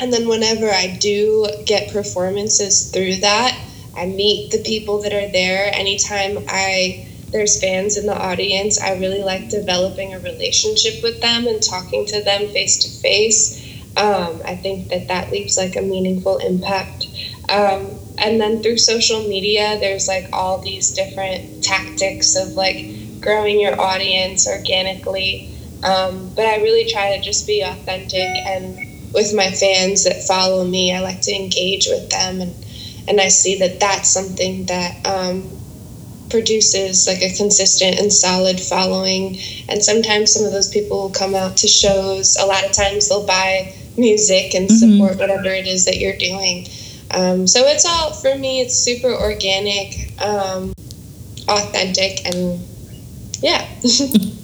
and 0.00 0.12
then 0.12 0.28
whenever 0.28 0.68
I 0.68 0.96
do 1.00 1.46
get 1.66 1.92
performances 1.92 2.90
through 2.90 3.16
that, 3.16 3.58
I 3.96 4.06
meet 4.06 4.50
the 4.50 4.62
people 4.62 5.02
that 5.02 5.12
are 5.12 5.30
there. 5.30 5.70
Anytime 5.74 6.38
I 6.48 7.06
there's 7.32 7.60
fans 7.60 7.96
in 7.96 8.06
the 8.06 8.16
audience, 8.16 8.80
I 8.80 8.98
really 8.98 9.22
like 9.22 9.50
developing 9.50 10.14
a 10.14 10.18
relationship 10.18 10.94
with 11.02 11.20
them 11.20 11.46
and 11.46 11.62
talking 11.62 12.04
to 12.06 12.22
them 12.24 12.48
face 12.48 12.78
to 12.82 13.00
face. 13.02 13.60
I 14.50 14.56
think 14.56 14.88
that 14.88 15.08
that 15.08 15.30
leaves 15.30 15.56
like 15.56 15.76
a 15.76 15.82
meaningful 15.82 16.38
impact. 16.38 17.06
Um, 17.48 17.92
and 18.18 18.40
then 18.40 18.62
through 18.62 18.78
social 18.78 19.20
media, 19.28 19.78
there's 19.78 20.08
like 20.08 20.28
all 20.32 20.58
these 20.58 20.92
different 20.92 21.62
tactics 21.62 22.34
of 22.34 22.48
like 22.54 23.20
growing 23.20 23.60
your 23.60 23.80
audience 23.80 24.48
organically. 24.48 25.54
Um, 25.84 26.30
but 26.34 26.46
I 26.46 26.56
really 26.56 26.90
try 26.90 27.16
to 27.16 27.22
just 27.22 27.46
be 27.46 27.62
authentic 27.62 28.28
and 28.46 28.76
with 29.12 29.34
my 29.34 29.50
fans 29.50 30.04
that 30.04 30.22
follow 30.24 30.64
me, 30.64 30.94
I 30.94 31.00
like 31.00 31.20
to 31.22 31.34
engage 31.34 31.86
with 31.88 32.10
them, 32.10 32.40
and 32.40 32.54
and 33.08 33.20
I 33.20 33.28
see 33.28 33.58
that 33.58 33.80
that's 33.80 34.08
something 34.08 34.66
that 34.66 35.04
um, 35.06 35.50
produces 36.28 37.06
like 37.06 37.22
a 37.22 37.34
consistent 37.34 37.98
and 37.98 38.12
solid 38.12 38.60
following. 38.60 39.38
And 39.68 39.82
sometimes 39.82 40.32
some 40.32 40.44
of 40.46 40.52
those 40.52 40.70
people 40.70 40.98
will 41.02 41.10
come 41.10 41.34
out 41.34 41.56
to 41.58 41.68
shows. 41.68 42.36
A 42.36 42.46
lot 42.46 42.64
of 42.64 42.72
times 42.72 43.08
they'll 43.08 43.26
buy 43.26 43.74
music 43.96 44.54
and 44.54 44.68
Mhm. 44.68 44.78
support 44.78 45.18
whatever 45.18 45.48
it 45.52 45.66
is 45.66 45.86
that 45.86 45.96
you're 45.98 46.16
doing. 46.16 46.68
Um, 47.10 47.46
so 47.48 47.66
it's 47.66 47.84
all 47.84 48.12
for 48.12 48.36
me. 48.36 48.60
It's 48.60 48.76
super 48.76 49.12
organic, 49.12 50.12
um, 50.22 50.72
authentic, 51.48 52.24
and 52.26 52.60
yeah. 53.42 53.66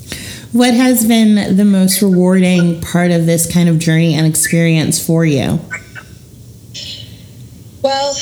What 0.53 0.75
has 0.75 1.07
been 1.07 1.57
the 1.57 1.65
most 1.65 2.01
rewarding 2.01 2.81
part 2.81 3.11
of 3.11 3.27
this 3.27 3.51
kind 3.53 3.69
of 3.69 3.79
journey 3.79 4.15
and 4.15 4.27
experience 4.27 5.05
for 5.05 5.25
you? 5.25 5.61
Well, 7.83 8.15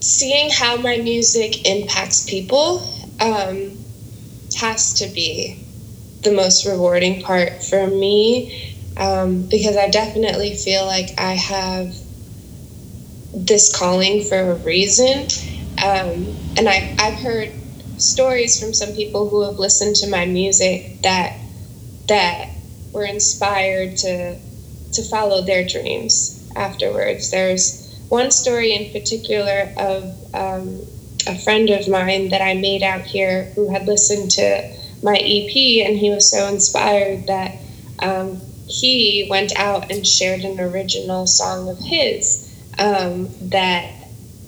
seeing 0.00 0.50
how 0.50 0.76
my 0.76 0.98
music 0.98 1.66
impacts 1.66 2.28
people 2.28 2.86
um, 3.20 3.78
has 4.56 4.94
to 4.94 5.08
be 5.08 5.62
the 6.22 6.32
most 6.32 6.66
rewarding 6.66 7.22
part 7.22 7.62
for 7.62 7.86
me 7.86 8.76
um, 8.96 9.42
because 9.48 9.76
I 9.76 9.88
definitely 9.88 10.54
feel 10.54 10.84
like 10.86 11.18
I 11.18 11.32
have 11.32 11.94
this 13.34 13.74
calling 13.74 14.22
for 14.22 14.38
a 14.38 14.54
reason. 14.56 15.26
Um, 15.82 16.36
and 16.56 16.68
I, 16.68 16.94
I've 16.98 17.18
heard 17.18 17.50
stories 17.98 18.60
from 18.60 18.74
some 18.74 18.94
people 18.94 19.28
who 19.28 19.42
have 19.42 19.58
listened 19.58 19.96
to 19.96 20.10
my 20.10 20.26
music 20.26 21.02
that 21.02 21.38
that 22.12 22.50
were 22.92 23.06
inspired 23.06 23.96
to 23.96 24.36
to 24.92 25.02
follow 25.04 25.40
their 25.40 25.66
dreams 25.66 26.46
afterwards. 26.54 27.30
There's 27.30 27.98
one 28.10 28.30
story 28.30 28.74
in 28.74 28.92
particular 28.92 29.72
of 29.78 30.02
um, 30.34 30.82
a 31.26 31.38
friend 31.38 31.70
of 31.70 31.88
mine 31.88 32.28
that 32.28 32.42
I 32.42 32.52
made 32.52 32.82
out 32.82 33.00
here 33.00 33.44
who 33.54 33.72
had 33.72 33.86
listened 33.86 34.30
to 34.32 34.76
my 35.02 35.16
EP 35.16 35.86
and 35.86 35.96
he 35.96 36.10
was 36.10 36.30
so 36.30 36.46
inspired 36.48 37.28
that 37.28 37.56
um, 38.00 38.38
he 38.68 39.26
went 39.30 39.58
out 39.58 39.90
and 39.90 40.06
shared 40.06 40.42
an 40.42 40.60
original 40.60 41.26
song 41.26 41.70
of 41.70 41.78
his 41.78 42.46
um, 42.78 43.30
that 43.48 43.90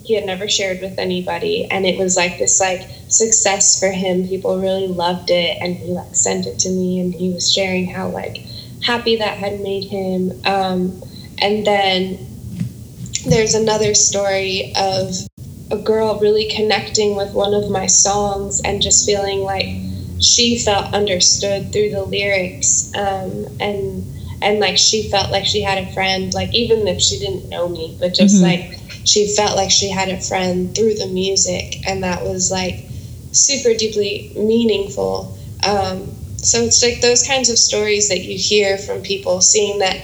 he 0.04 0.12
had 0.12 0.26
never 0.26 0.46
shared 0.50 0.82
with 0.82 0.98
anybody 0.98 1.64
and 1.70 1.86
it 1.86 1.98
was 1.98 2.14
like 2.14 2.36
this 2.36 2.60
like 2.60 2.82
success 3.16 3.78
for 3.78 3.90
him 3.90 4.26
people 4.28 4.58
really 4.60 4.88
loved 4.88 5.30
it 5.30 5.56
and 5.60 5.76
he 5.76 5.92
like 5.92 6.14
sent 6.14 6.46
it 6.46 6.58
to 6.58 6.68
me 6.68 7.00
and 7.00 7.14
he 7.14 7.32
was 7.32 7.52
sharing 7.52 7.86
how 7.86 8.08
like 8.08 8.38
happy 8.82 9.16
that 9.16 9.38
had 9.38 9.60
made 9.60 9.84
him 9.84 10.30
um, 10.44 11.00
and 11.40 11.66
then 11.66 12.18
there's 13.26 13.54
another 13.54 13.94
story 13.94 14.72
of 14.76 15.14
a 15.70 15.76
girl 15.78 16.18
really 16.20 16.48
connecting 16.50 17.16
with 17.16 17.32
one 17.32 17.54
of 17.54 17.70
my 17.70 17.86
songs 17.86 18.60
and 18.64 18.82
just 18.82 19.06
feeling 19.06 19.40
like 19.40 19.66
she 20.20 20.58
felt 20.58 20.92
understood 20.94 21.72
through 21.72 21.90
the 21.90 22.02
lyrics 22.02 22.92
um, 22.94 23.46
and 23.60 24.04
and 24.42 24.60
like 24.60 24.76
she 24.76 25.08
felt 25.10 25.30
like 25.30 25.46
she 25.46 25.62
had 25.62 25.78
a 25.78 25.92
friend 25.94 26.34
like 26.34 26.54
even 26.54 26.86
if 26.86 27.00
she 27.00 27.18
didn't 27.18 27.48
know 27.48 27.68
me 27.68 27.96
but 27.98 28.12
just 28.14 28.36
Mhm. 28.36 28.42
like 28.42 28.78
she 29.04 29.26
felt 29.34 29.56
like 29.56 29.70
she 29.70 29.88
had 29.88 30.08
a 30.10 30.20
friend 30.20 30.74
through 30.74 30.94
the 30.94 31.06
music 31.06 31.80
and 31.88 32.02
that 32.04 32.24
was 32.24 32.50
like 32.50 32.83
super 33.34 33.74
deeply 33.74 34.32
meaningful. 34.36 35.36
Um, 35.66 36.14
so 36.36 36.62
it's 36.62 36.82
like 36.82 37.00
those 37.00 37.26
kinds 37.26 37.48
of 37.48 37.58
stories 37.58 38.08
that 38.08 38.20
you 38.20 38.38
hear 38.38 38.78
from 38.78 39.02
people 39.02 39.40
seeing 39.40 39.78
that 39.80 39.96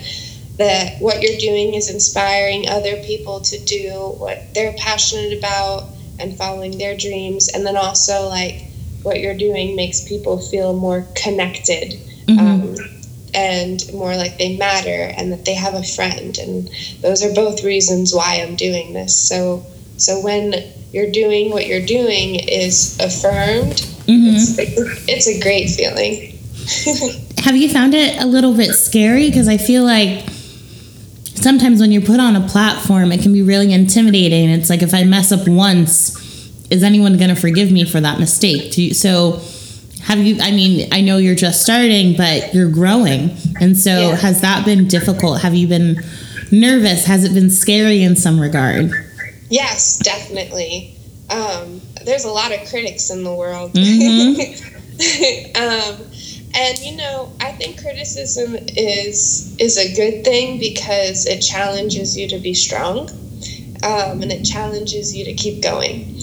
that 0.56 1.00
what 1.00 1.22
you're 1.22 1.38
doing 1.38 1.72
is 1.72 1.88
inspiring 1.88 2.68
other 2.68 2.96
people 2.98 3.40
to 3.40 3.58
do 3.64 4.14
what 4.18 4.52
they're 4.54 4.74
passionate 4.74 5.38
about 5.38 5.84
and 6.18 6.36
following 6.36 6.76
their 6.76 6.94
dreams. 6.94 7.48
And 7.48 7.64
then 7.64 7.78
also 7.78 8.28
like 8.28 8.66
what 9.02 9.20
you're 9.20 9.36
doing 9.36 9.74
makes 9.74 10.06
people 10.06 10.38
feel 10.38 10.74
more 10.74 11.06
connected 11.14 11.94
um, 12.28 12.76
and 13.34 13.82
more 13.94 14.14
like 14.16 14.36
they 14.36 14.58
matter 14.58 15.10
and 15.16 15.32
that 15.32 15.46
they 15.46 15.54
have 15.54 15.74
a 15.74 15.82
friend. 15.82 16.36
And 16.36 16.68
those 17.00 17.22
are 17.22 17.32
both 17.32 17.64
reasons 17.64 18.14
why 18.14 18.42
i'm 18.42 18.56
doing 18.56 18.92
this. 18.92 19.16
So 19.16 19.64
so 19.96 20.20
when 20.20 20.54
you're 20.92 21.10
doing 21.10 21.50
what 21.50 21.66
you're 21.66 21.84
doing 21.84 22.36
is 22.36 22.98
affirmed 23.00 23.76
mm-hmm. 24.06 24.34
it's, 24.34 24.58
it's 25.08 25.28
a 25.28 25.40
great 25.40 25.68
feeling 25.68 26.36
Have 27.40 27.56
you 27.56 27.70
found 27.70 27.94
it 27.94 28.20
a 28.22 28.26
little 28.26 28.54
bit 28.54 28.74
scary? 28.74 29.28
Because 29.28 29.48
I 29.48 29.56
feel 29.56 29.82
like 29.82 30.28
sometimes 31.34 31.80
when 31.80 31.90
you're 31.90 32.02
put 32.02 32.20
on 32.20 32.36
a 32.36 32.46
platform, 32.46 33.12
it 33.12 33.22
can 33.22 33.32
be 33.32 33.40
really 33.40 33.72
intimidating. 33.72 34.50
It's 34.50 34.68
like 34.68 34.82
if 34.82 34.92
I 34.92 35.04
mess 35.04 35.32
up 35.32 35.48
once, 35.48 36.16
is 36.70 36.82
anyone 36.82 37.16
going 37.16 37.34
to 37.34 37.40
forgive 37.40 37.72
me 37.72 37.84
for 37.84 38.00
that 38.00 38.20
mistake? 38.20 38.72
Do 38.72 38.82
you, 38.82 38.94
so, 38.94 39.40
have 40.02 40.18
you? 40.18 40.36
I 40.40 40.50
mean, 40.50 40.88
I 40.92 41.00
know 41.00 41.16
you're 41.16 41.34
just 41.34 41.62
starting, 41.62 42.14
but 42.14 42.54
you're 42.54 42.70
growing, 42.70 43.36
and 43.58 43.76
so 43.76 44.10
Yeah. 44.10 44.16
has 44.16 44.42
that 44.42 44.66
been 44.66 44.86
difficult? 44.86 45.40
Have 45.40 45.54
you 45.54 45.66
been 45.66 46.02
nervous? 46.52 47.06
Has 47.06 47.24
it 47.24 47.32
been 47.32 47.50
scary 47.50 48.02
in 48.02 48.16
some 48.16 48.38
regard? 48.38 48.92
Yes, 49.50 49.98
definitely. 49.98 50.96
Um, 51.28 51.82
there's 52.06 52.24
a 52.24 52.30
lot 52.30 52.52
of 52.52 52.66
critics 52.68 53.10
in 53.10 53.24
the 53.24 53.34
world. 53.34 53.70
um, 53.76 53.82
and 56.54 56.78
you 56.78 56.96
know, 56.96 57.32
I 57.40 57.52
think 57.52 57.80
criticism 57.80 58.56
is 58.76 59.56
is 59.58 59.76
a 59.76 59.94
good 59.94 60.24
thing 60.24 60.58
because 60.58 61.26
it 61.26 61.40
challenges 61.40 62.16
you 62.16 62.28
to 62.28 62.38
be 62.38 62.54
strong, 62.54 63.10
um, 63.82 64.22
and 64.22 64.32
it 64.32 64.44
challenges 64.44 65.14
you 65.14 65.24
to 65.26 65.34
keep 65.34 65.62
going. 65.62 66.16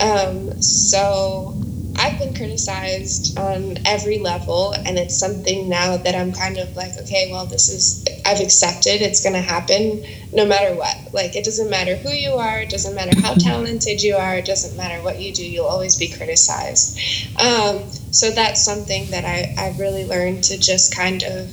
Um, 0.00 0.60
so 0.60 1.56
I've 1.96 2.18
been 2.18 2.34
criticized 2.34 3.38
on 3.38 3.78
every 3.86 4.18
level, 4.18 4.72
and 4.72 4.98
it's 4.98 5.16
something 5.16 5.68
now 5.68 5.96
that 5.96 6.14
I'm 6.14 6.32
kind 6.32 6.58
of 6.58 6.74
like, 6.76 6.96
okay, 6.98 7.28
well, 7.30 7.46
this 7.46 7.68
is 7.68 8.04
I've 8.26 8.40
accepted. 8.40 9.00
It's 9.00 9.22
going 9.22 9.34
to 9.34 9.40
happen 9.40 10.04
no 10.32 10.46
matter 10.46 10.74
what. 10.74 10.96
Like, 11.12 11.36
it 11.36 11.44
doesn't 11.44 11.70
matter 11.70 11.96
who 11.96 12.10
you 12.10 12.32
are, 12.32 12.60
it 12.60 12.70
doesn't 12.70 12.94
matter 12.94 13.18
how 13.20 13.34
talented 13.34 14.02
you 14.02 14.16
are, 14.16 14.36
it 14.36 14.44
doesn't 14.44 14.76
matter 14.76 15.02
what 15.02 15.20
you 15.20 15.32
do, 15.32 15.48
you'll 15.48 15.66
always 15.66 15.96
be 15.96 16.08
criticized. 16.08 16.98
Um, 17.38 17.88
so 18.10 18.30
that's 18.30 18.64
something 18.64 19.10
that 19.10 19.24
I, 19.24 19.54
I've 19.58 19.78
really 19.78 20.04
learned 20.04 20.44
to 20.44 20.58
just 20.58 20.94
kind 20.94 21.22
of 21.22 21.52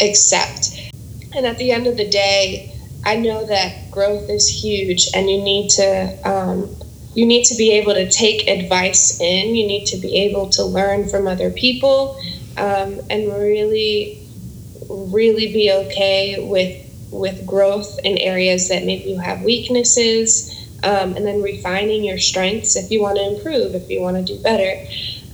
accept. 0.00 0.80
And 1.34 1.46
at 1.46 1.58
the 1.58 1.72
end 1.72 1.86
of 1.86 1.96
the 1.96 2.08
day, 2.08 2.74
I 3.04 3.16
know 3.16 3.44
that 3.44 3.90
growth 3.90 4.30
is 4.30 4.48
huge, 4.48 5.08
and 5.14 5.28
you 5.28 5.42
need 5.42 5.70
to 5.70 6.18
um, 6.24 6.74
you 7.14 7.26
need 7.26 7.44
to 7.44 7.54
be 7.54 7.72
able 7.72 7.94
to 7.94 8.10
take 8.10 8.48
advice 8.48 9.20
in. 9.20 9.54
You 9.54 9.66
need 9.66 9.86
to 9.86 9.96
be 9.96 10.16
able 10.16 10.50
to 10.50 10.64
learn 10.64 11.08
from 11.08 11.26
other 11.26 11.50
people, 11.50 12.20
um, 12.56 13.00
and 13.10 13.32
really, 13.32 14.26
really 14.88 15.52
be 15.52 15.70
okay 15.72 16.46
with 16.48 16.80
with 17.10 17.46
growth 17.46 18.00
in 18.02 18.18
areas 18.18 18.68
that 18.68 18.84
maybe 18.84 19.10
you 19.10 19.18
have 19.18 19.42
weaknesses, 19.42 20.50
um, 20.82 21.14
and 21.14 21.24
then 21.24 21.40
refining 21.42 22.04
your 22.04 22.18
strengths 22.18 22.74
if 22.74 22.90
you 22.90 23.00
want 23.00 23.16
to 23.16 23.36
improve, 23.36 23.74
if 23.74 23.88
you 23.88 24.00
want 24.00 24.16
to 24.16 24.24
do 24.24 24.42
better. 24.42 24.84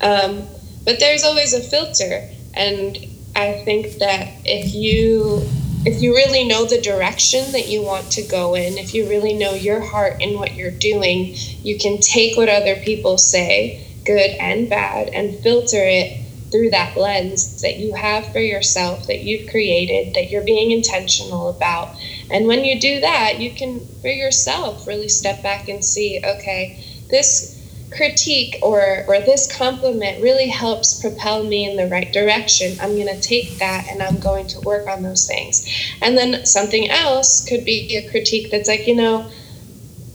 Um, 0.03 0.47
but 0.85 1.01
there's 1.01 1.25
always 1.25 1.55
a 1.55 1.61
filter, 1.61 2.29
and 2.55 2.99
I 3.35 3.63
think 3.65 3.99
that 3.99 4.29
if 4.45 4.75
you 4.75 5.49
if 5.87 6.03
you 6.03 6.15
really 6.15 6.47
know 6.47 6.67
the 6.67 6.81
direction 6.81 7.53
that 7.53 7.69
you 7.69 7.83
want 7.83 8.11
to 8.13 8.23
go 8.23 8.55
in, 8.55 8.77
if 8.77 8.93
you 8.95 9.09
really 9.09 9.33
know 9.33 9.55
your 9.55 9.81
heart 9.81 10.21
in 10.21 10.39
what 10.39 10.55
you're 10.55 10.71
doing, 10.71 11.35
you 11.63 11.79
can 11.79 11.99
take 12.01 12.37
what 12.37 12.51
other 12.51 12.77
people 12.77 13.17
say, 13.17 13.87
good 14.05 14.31
and 14.39 14.69
bad, 14.69 15.09
and 15.09 15.39
filter 15.41 15.83
it 15.83 16.21
through 16.51 16.71
that 16.71 16.97
lens 16.97 17.63
that 17.63 17.79
you 17.79 17.95
have 17.95 18.27
for 18.27 18.41
yourself, 18.41 19.07
that 19.07 19.23
you've 19.23 19.49
created, 19.51 20.15
that 20.15 20.31
you're 20.31 20.45
being 20.45 20.71
intentional 20.71 21.49
about. 21.49 21.97
And 22.31 22.47
when 22.47 22.65
you 22.65 22.79
do 22.79 23.01
that, 23.01 23.39
you 23.39 23.53
can, 23.53 23.81
for 24.03 24.09
yourself, 24.09 24.87
really 24.87 25.09
step 25.09 25.43
back 25.43 25.69
and 25.69 25.83
see, 25.83 26.21
okay, 26.23 26.85
this 27.09 27.50
critique 27.91 28.57
or 28.63 29.05
or 29.09 29.21
this 29.21 29.53
compliment 29.57 30.23
really 30.23 30.49
helps 30.49 31.01
propel 31.01 31.43
me 31.43 31.69
in 31.69 31.77
the 31.77 31.89
right 31.89 32.13
direction. 32.13 32.79
I'm 32.81 32.95
going 32.95 33.09
to 33.09 33.21
take 33.21 33.59
that 33.59 33.89
and 33.91 34.03
i'm 34.03 34.21
going 34.21 34.47
to 34.49 34.61
work 34.61 34.89
on 34.89 35.03
those 35.03 35.27
things. 35.27 35.67
And 36.01 36.17
then 36.17 36.47
something 36.47 36.89
else 36.89 37.45
could 37.49 37.65
be 37.65 37.97
a 37.97 38.09
critique 38.11 38.51
that's 38.51 38.69
like 38.69 38.87
you 38.87 38.95
know 38.95 39.31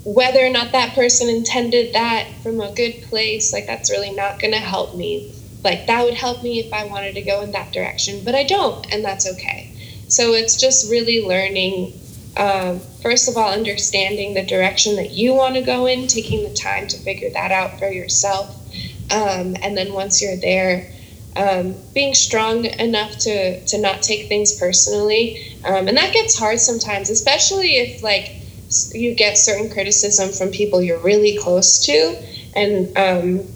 whether 0.04 0.40
or 0.40 0.50
not 0.50 0.72
that 0.72 0.94
person 0.94 1.28
intended 1.28 1.94
that 1.94 2.28
from 2.44 2.62
a 2.62 2.72
good 2.74 3.02
place 3.10 3.52
like 3.52 3.66
that's 3.66 3.90
really 3.90 4.12
not 4.12 4.40
going 4.40 4.54
to 4.54 4.60
help 4.60 4.96
me. 4.96 5.34
Like 5.64 5.88
that 5.88 6.06
would 6.06 6.14
help 6.14 6.44
me 6.44 6.60
if 6.60 6.72
i 6.72 6.86
wanted 6.86 7.16
to 7.16 7.22
go 7.22 7.42
in 7.42 7.52
that 7.52 7.74
direction 7.74 8.24
but 8.24 8.36
i 8.36 8.44
don't 8.44 8.92
and 8.94 9.04
that's 9.04 9.28
okay. 9.28 9.72
So 10.08 10.34
it's 10.34 10.56
just 10.60 10.90
really 10.92 11.26
learning 11.26 11.94
um, 12.38 12.80
first 13.06 13.30
of 13.30 13.38
all, 13.38 13.54
understanding 13.54 14.34
the 14.34 14.41
direction 14.41 14.96
that 14.96 15.12
you 15.12 15.32
want 15.32 15.54
to 15.54 15.62
go 15.62 15.86
in, 15.86 16.08
taking 16.08 16.44
the 16.44 16.56
time 16.56 16.88
to 16.88 16.98
figure 16.98 17.30
that 17.30 17.52
out 17.52 17.78
for 17.78 17.88
yourself. 17.88 18.50
Um, 19.12 19.56
and 19.62 19.78
then 19.78 19.94
once 19.94 20.24
you're 20.24 20.38
there, 20.38 20.91
um, 21.36 21.76
being 21.94 22.15
strong 22.15 22.65
enough 22.65 23.15
to, 23.20 23.63
to 23.63 23.80
not 23.80 24.02
take 24.02 24.28
things 24.28 24.60
personally. 24.60 25.39
Um, 25.63 25.88
and 25.88 25.96
that 25.98 26.13
gets 26.13 26.36
hard 26.36 26.60
sometimes, 26.60 27.12
especially 27.12 27.76
if 27.76 28.02
like 28.02 28.38
you 28.96 29.13
get 29.13 29.38
certain 29.38 29.70
criticism 29.70 30.32
from 30.32 30.50
people 30.50 30.82
you're 30.82 30.98
really 30.98 31.38
close 31.38 31.86
to. 31.86 32.18
And 32.56 32.98
um, 32.98 33.48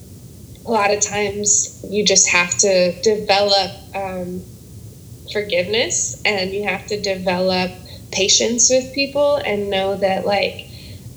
a 0.64 0.70
lot 0.70 0.92
of 0.94 1.02
times 1.02 1.84
you 1.90 2.06
just 2.06 2.30
have 2.30 2.56
to 2.60 3.02
develop 3.02 3.72
um, 3.96 4.44
forgiveness 5.34 6.22
and 6.24 6.52
you 6.52 6.66
have 6.66 6.86
to 6.86 7.02
develop 7.02 7.72
patience 8.12 8.69
with 8.69 8.93
people 8.93 9.36
and 9.38 9.69
know 9.69 9.95
that 9.95 10.26
like 10.26 10.67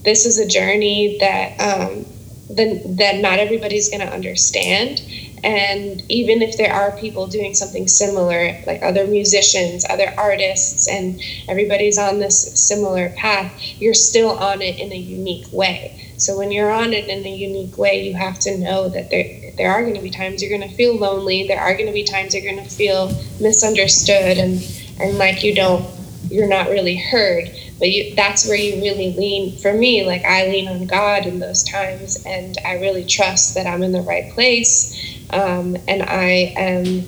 this 0.05 0.27
is 0.27 0.39
a 0.39 0.47
journey 0.47 1.19
that 1.21 1.61
um, 1.61 2.05
the, 2.49 2.83
that 2.99 3.21
not 3.21 3.39
everybody's 3.39 3.89
going 3.89 4.07
to 4.07 4.13
understand. 4.13 5.03
And 5.45 6.03
even 6.09 6.43
if 6.43 6.57
there 6.57 6.73
are 6.73 6.97
people 6.99 7.27
doing 7.27 7.55
something 7.55 7.89
similar 7.89 8.57
like 8.65 8.83
other 8.83 9.07
musicians 9.09 9.85
other 9.91 10.15
artists 10.17 10.89
and 10.89 11.21
everybody's 11.49 11.99
on 11.99 12.21
this 12.21 12.65
similar 12.65 13.09
path 13.11 13.53
you're 13.81 13.93
still 13.93 14.31
on 14.31 14.63
it 14.63 14.79
in 14.79 14.93
a 14.93 14.97
unique 14.97 15.53
way. 15.53 16.13
So 16.17 16.39
when 16.39 16.53
you're 16.53 16.71
on 16.71 16.93
it 16.93 17.09
in 17.09 17.27
a 17.27 17.35
unique 17.35 17.77
way 17.77 18.07
you 18.07 18.15
have 18.15 18.39
to 18.41 18.57
know 18.57 18.89
that 18.91 19.11
there 19.11 19.51
there 19.57 19.73
are 19.73 19.83
going 19.83 19.97
to 19.97 20.01
be 20.01 20.11
times 20.11 20.43
you're 20.43 20.57
going 20.57 20.69
to 20.69 20.77
feel 20.77 20.97
lonely 20.97 21.49
there 21.49 21.61
are 21.61 21.75
going 21.75 21.87
to 21.87 21.93
be 21.93 22.05
times 22.05 22.35
you're 22.35 22.45
going 22.45 22.63
to 22.63 22.71
feel 22.71 23.09
misunderstood 23.41 24.39
and 24.39 24.63
and 25.01 25.19
like 25.19 25.43
you 25.43 25.55
don't 25.55 25.85
you're 26.33 26.49
not 26.49 26.69
really 26.69 26.97
heard 26.97 27.51
but 27.79 27.91
you, 27.91 28.15
that's 28.15 28.47
where 28.47 28.57
you 28.57 28.81
really 28.81 29.15
lean. 29.15 29.59
For 29.59 29.73
me 29.73 30.05
like 30.05 30.25
i 30.25 30.47
lean 30.49 30.69
on 30.69 30.87
god 30.87 31.27
in 31.27 31.39
those 31.39 31.63
times 31.63 32.25
and 32.27 32.57
i 32.65 32.75
really 32.75 33.05
trust 33.05 33.55
that 33.55 33.67
i'm 33.67 33.83
in 33.83 33.93
the 33.93 34.03
right 34.03 34.31
place 34.33 35.21
um, 35.31 35.77
and 35.89 36.03
i 36.03 36.53
am 36.57 37.05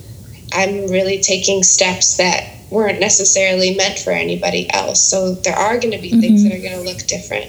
i'm 0.53 0.87
really 0.89 1.21
taking 1.21 1.63
steps 1.63 2.17
that 2.19 2.55
weren't 2.75 3.01
necessarily 3.01 3.75
meant 3.77 3.99
for 3.99 4.11
anybody 4.11 4.69
else. 4.73 5.03
So 5.03 5.35
there 5.35 5.55
are 5.55 5.79
going 5.79 5.93
to 5.93 5.99
be 5.99 6.11
things 6.11 6.43
that 6.43 6.53
are 6.53 6.61
going 6.61 6.77
to 6.77 6.83
look 6.83 7.07
different. 7.07 7.47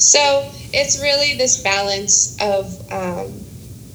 So 0.00 0.48
it's 0.72 1.00
really 1.00 1.36
this 1.36 1.62
balance 1.62 2.40
of 2.40 2.92
um, 2.92 3.32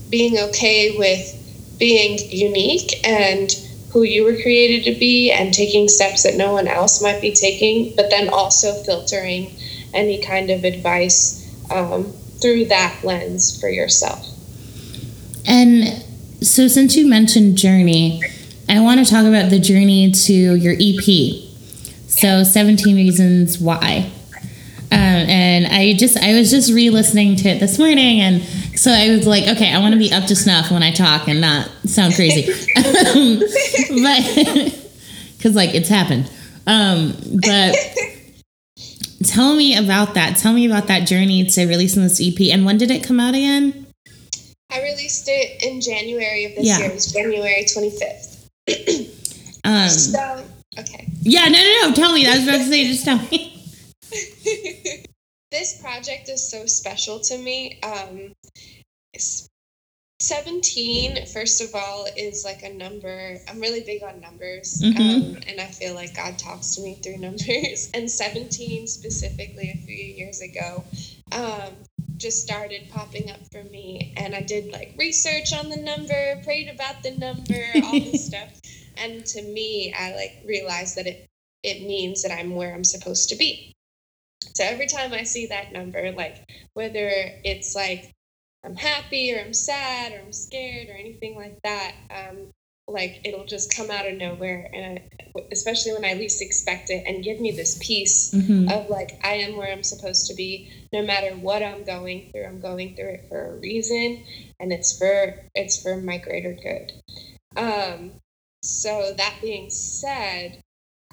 being 0.10 0.38
okay 0.38 0.98
with 0.98 1.40
being 1.80 2.20
unique 2.30 3.06
and 3.08 3.50
who 3.94 4.02
you 4.02 4.26
were 4.26 4.36
created 4.42 4.84
to 4.92 5.00
be 5.00 5.32
and 5.32 5.54
taking 5.54 5.88
steps 5.88 6.24
that 6.24 6.36
no 6.36 6.52
one 6.52 6.68
else 6.68 7.02
might 7.02 7.22
be 7.22 7.32
taking, 7.32 7.96
but 7.96 8.10
then 8.10 8.28
also 8.28 8.74
filtering 8.84 9.56
any 9.94 10.20
kind 10.20 10.50
of 10.50 10.64
advice 10.64 11.48
um, 11.72 12.06
through 12.42 12.66
that 12.66 13.00
lens 13.04 13.60
for 13.60 13.70
yourself. 13.70 14.28
And 15.46 16.04
so, 16.42 16.68
since 16.68 16.96
you 16.96 17.08
mentioned 17.08 17.58
journey, 17.58 18.22
I 18.68 18.80
want 18.80 19.06
to 19.06 19.10
talk 19.10 19.26
about 19.26 19.52
the 19.52 19.60
journey 19.60 20.12
to 20.12 20.34
your 20.34 20.74
EP. 20.80 21.44
So, 22.08 22.44
17 22.44 22.96
Reasons 22.96 23.60
Why. 23.60 24.10
Um, 24.92 25.00
and 25.00 25.68
I 25.68 25.94
just, 25.94 26.18
I 26.18 26.34
was 26.34 26.50
just 26.50 26.72
re 26.72 26.90
listening 26.90 27.36
to 27.38 27.50
it 27.50 27.60
this 27.60 27.78
morning. 27.78 28.22
And 28.22 28.42
so 28.84 28.92
I 28.92 29.16
was 29.16 29.26
like, 29.26 29.48
okay, 29.48 29.72
I 29.72 29.80
want 29.80 29.94
to 29.94 29.98
be 29.98 30.12
up 30.12 30.26
to 30.26 30.36
snuff 30.36 30.70
when 30.70 30.84
I 30.84 30.92
talk 30.92 31.30
and 31.30 31.40
not 31.40 31.70
sound 31.86 32.16
crazy. 32.16 32.52
Um, 33.14 33.40
but, 33.40 34.22
because 35.38 35.56
like 35.56 35.74
it's 35.74 35.88
happened. 35.88 36.30
Um, 36.68 37.14
but 37.46 37.76
tell 39.24 39.56
me 39.56 39.78
about 39.78 40.16
that. 40.16 40.36
Tell 40.38 40.52
me 40.52 40.66
about 40.66 40.88
that 40.88 41.08
journey 41.08 41.46
to 41.46 41.66
releasing 41.66 42.04
this 42.04 42.20
EP. 42.22 42.52
And 42.54 42.66
when 42.66 42.78
did 42.78 42.92
it 42.92 43.04
come 43.06 43.20
out 43.22 43.36
again? 43.36 43.86
I 44.70 44.82
released 44.82 45.30
it 45.30 45.64
in 45.64 45.80
January 45.80 46.46
of 46.46 46.56
this 46.56 46.66
Yeah. 46.66 46.80
year. 46.80 46.90
It 46.90 46.94
was 46.96 47.12
January 47.14 47.66
25th. 47.66 49.10
Um, 49.66 49.88
So, 49.88 50.44
okay. 50.78 51.08
Yeah, 51.22 51.46
no, 51.46 51.58
no, 51.58 51.88
no. 51.88 51.94
Tell 51.96 52.12
me. 52.12 52.28
I 52.28 52.36
was 52.36 52.44
about 52.46 52.58
to 52.58 52.66
say, 52.66 52.86
just 52.86 53.06
tell 53.06 53.18
me. 53.18 53.64
this 55.52 55.82
project 55.82 56.28
is 56.28 56.50
so 56.52 56.66
special 56.66 57.22
to 57.22 57.38
me. 57.38 57.80
Um, 57.82 58.34
17, 60.20 61.26
first 61.28 61.62
of 61.62 61.76
all, 61.76 62.08
is 62.16 62.46
like 62.46 62.64
a 62.64 62.74
number. 62.74 63.38
I'm 63.48 63.60
really 63.60 63.82
big 63.82 64.04
on 64.04 64.22
numbers. 64.22 64.82
Mhm. 64.82 65.00
Um, 65.00 65.38
and 65.48 65.60
I 65.60 65.68
feel 65.68 65.94
like 65.96 66.16
God 66.16 66.40
talks 66.40 66.76
to 66.76 66.82
me 66.82 66.96
through 66.96 67.18
numbers. 67.28 67.90
And 67.94 68.10
17, 68.10 68.88
specifically, 68.88 69.72
a 69.72 69.78
few 69.86 69.96
years 69.96 70.42
ago, 70.42 70.84
um, 71.32 71.74
just 72.18 72.42
started 72.42 72.90
popping 72.90 73.30
up 73.32 73.40
for 73.52 73.64
me. 73.66 74.14
And 74.16 74.34
I 74.34 74.42
did 74.42 74.72
like 74.72 74.94
research 74.98 75.52
on 75.54 75.70
the 75.70 75.78
number, 75.78 76.42
prayed 76.44 76.70
about 76.70 77.04
the 77.04 77.12
number, 77.12 77.66
all 77.84 77.92
this 78.00 78.26
stuff. 78.32 78.62
And 78.98 79.26
to 79.26 79.42
me, 79.42 79.94
I 79.98 80.16
like 80.16 80.44
realized 80.46 80.96
that 80.96 81.08
it, 81.08 81.28
it 81.64 81.82
means 81.86 82.24
that 82.24 82.32
I'm 82.32 82.56
where 82.56 82.74
I'm 82.74 82.84
supposed 82.86 83.30
to 83.30 83.36
be. 83.36 83.74
So 84.54 84.64
every 84.64 84.88
time 84.88 85.14
I 85.14 85.24
see 85.24 85.48
that 85.48 85.74
number, 85.74 86.12
like 86.12 86.48
whether 86.74 87.10
it's 87.44 87.76
like 87.76 88.14
I'm 88.66 88.76
happy 88.76 89.34
or 89.34 89.40
I'm 89.40 89.54
sad 89.54 90.14
or 90.14 90.20
I'm 90.20 90.34
scared 90.34 90.90
or 90.90 90.94
anything 90.94 91.36
like 91.36 91.62
that, 91.64 91.94
um, 92.10 92.48
like 92.88 93.22
it'll 93.26 93.46
just 93.46 93.76
come 93.76 93.90
out 93.92 94.08
of 94.08 94.18
nowhere, 94.18 94.70
and 94.74 95.00
I, 95.00 95.40
especially 95.52 95.94
when 95.94 96.06
I 96.06 96.14
least 96.14 96.42
expect 96.42 96.90
it, 96.90 97.04
and 97.06 97.24
give 97.24 97.40
me 97.40 97.52
this 97.52 97.78
peace 97.82 98.34
Mhm. 98.34 98.72
of 98.72 98.90
like 98.90 99.20
I 99.24 99.36
am 99.36 99.58
where 99.58 99.72
I'm 99.72 99.84
supposed 99.84 100.28
to 100.28 100.34
be, 100.34 100.70
no 100.92 101.02
matter 101.02 101.36
what 101.36 101.64
I'm 101.64 101.84
going 101.84 102.32
through. 102.32 102.46
I'm 102.46 102.60
going 102.62 102.96
through 102.96 103.10
it 103.16 103.26
for 103.30 103.46
a 103.48 103.56
reason, 103.58 104.24
and 104.60 104.72
it's 104.72 104.98
for 104.98 105.50
it's 105.56 105.82
for 105.82 105.98
my 105.98 106.18
greater 106.18 106.54
good. 106.54 106.94
Um, 107.56 108.14
so 108.62 109.14
that 109.18 109.36
being 109.42 109.70
said, 109.70 110.62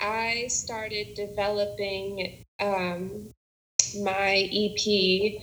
I 0.01 0.47
started 0.49 1.15
developing 1.15 2.45
um, 2.61 3.33
my 3.97 4.49
EP 4.53 5.43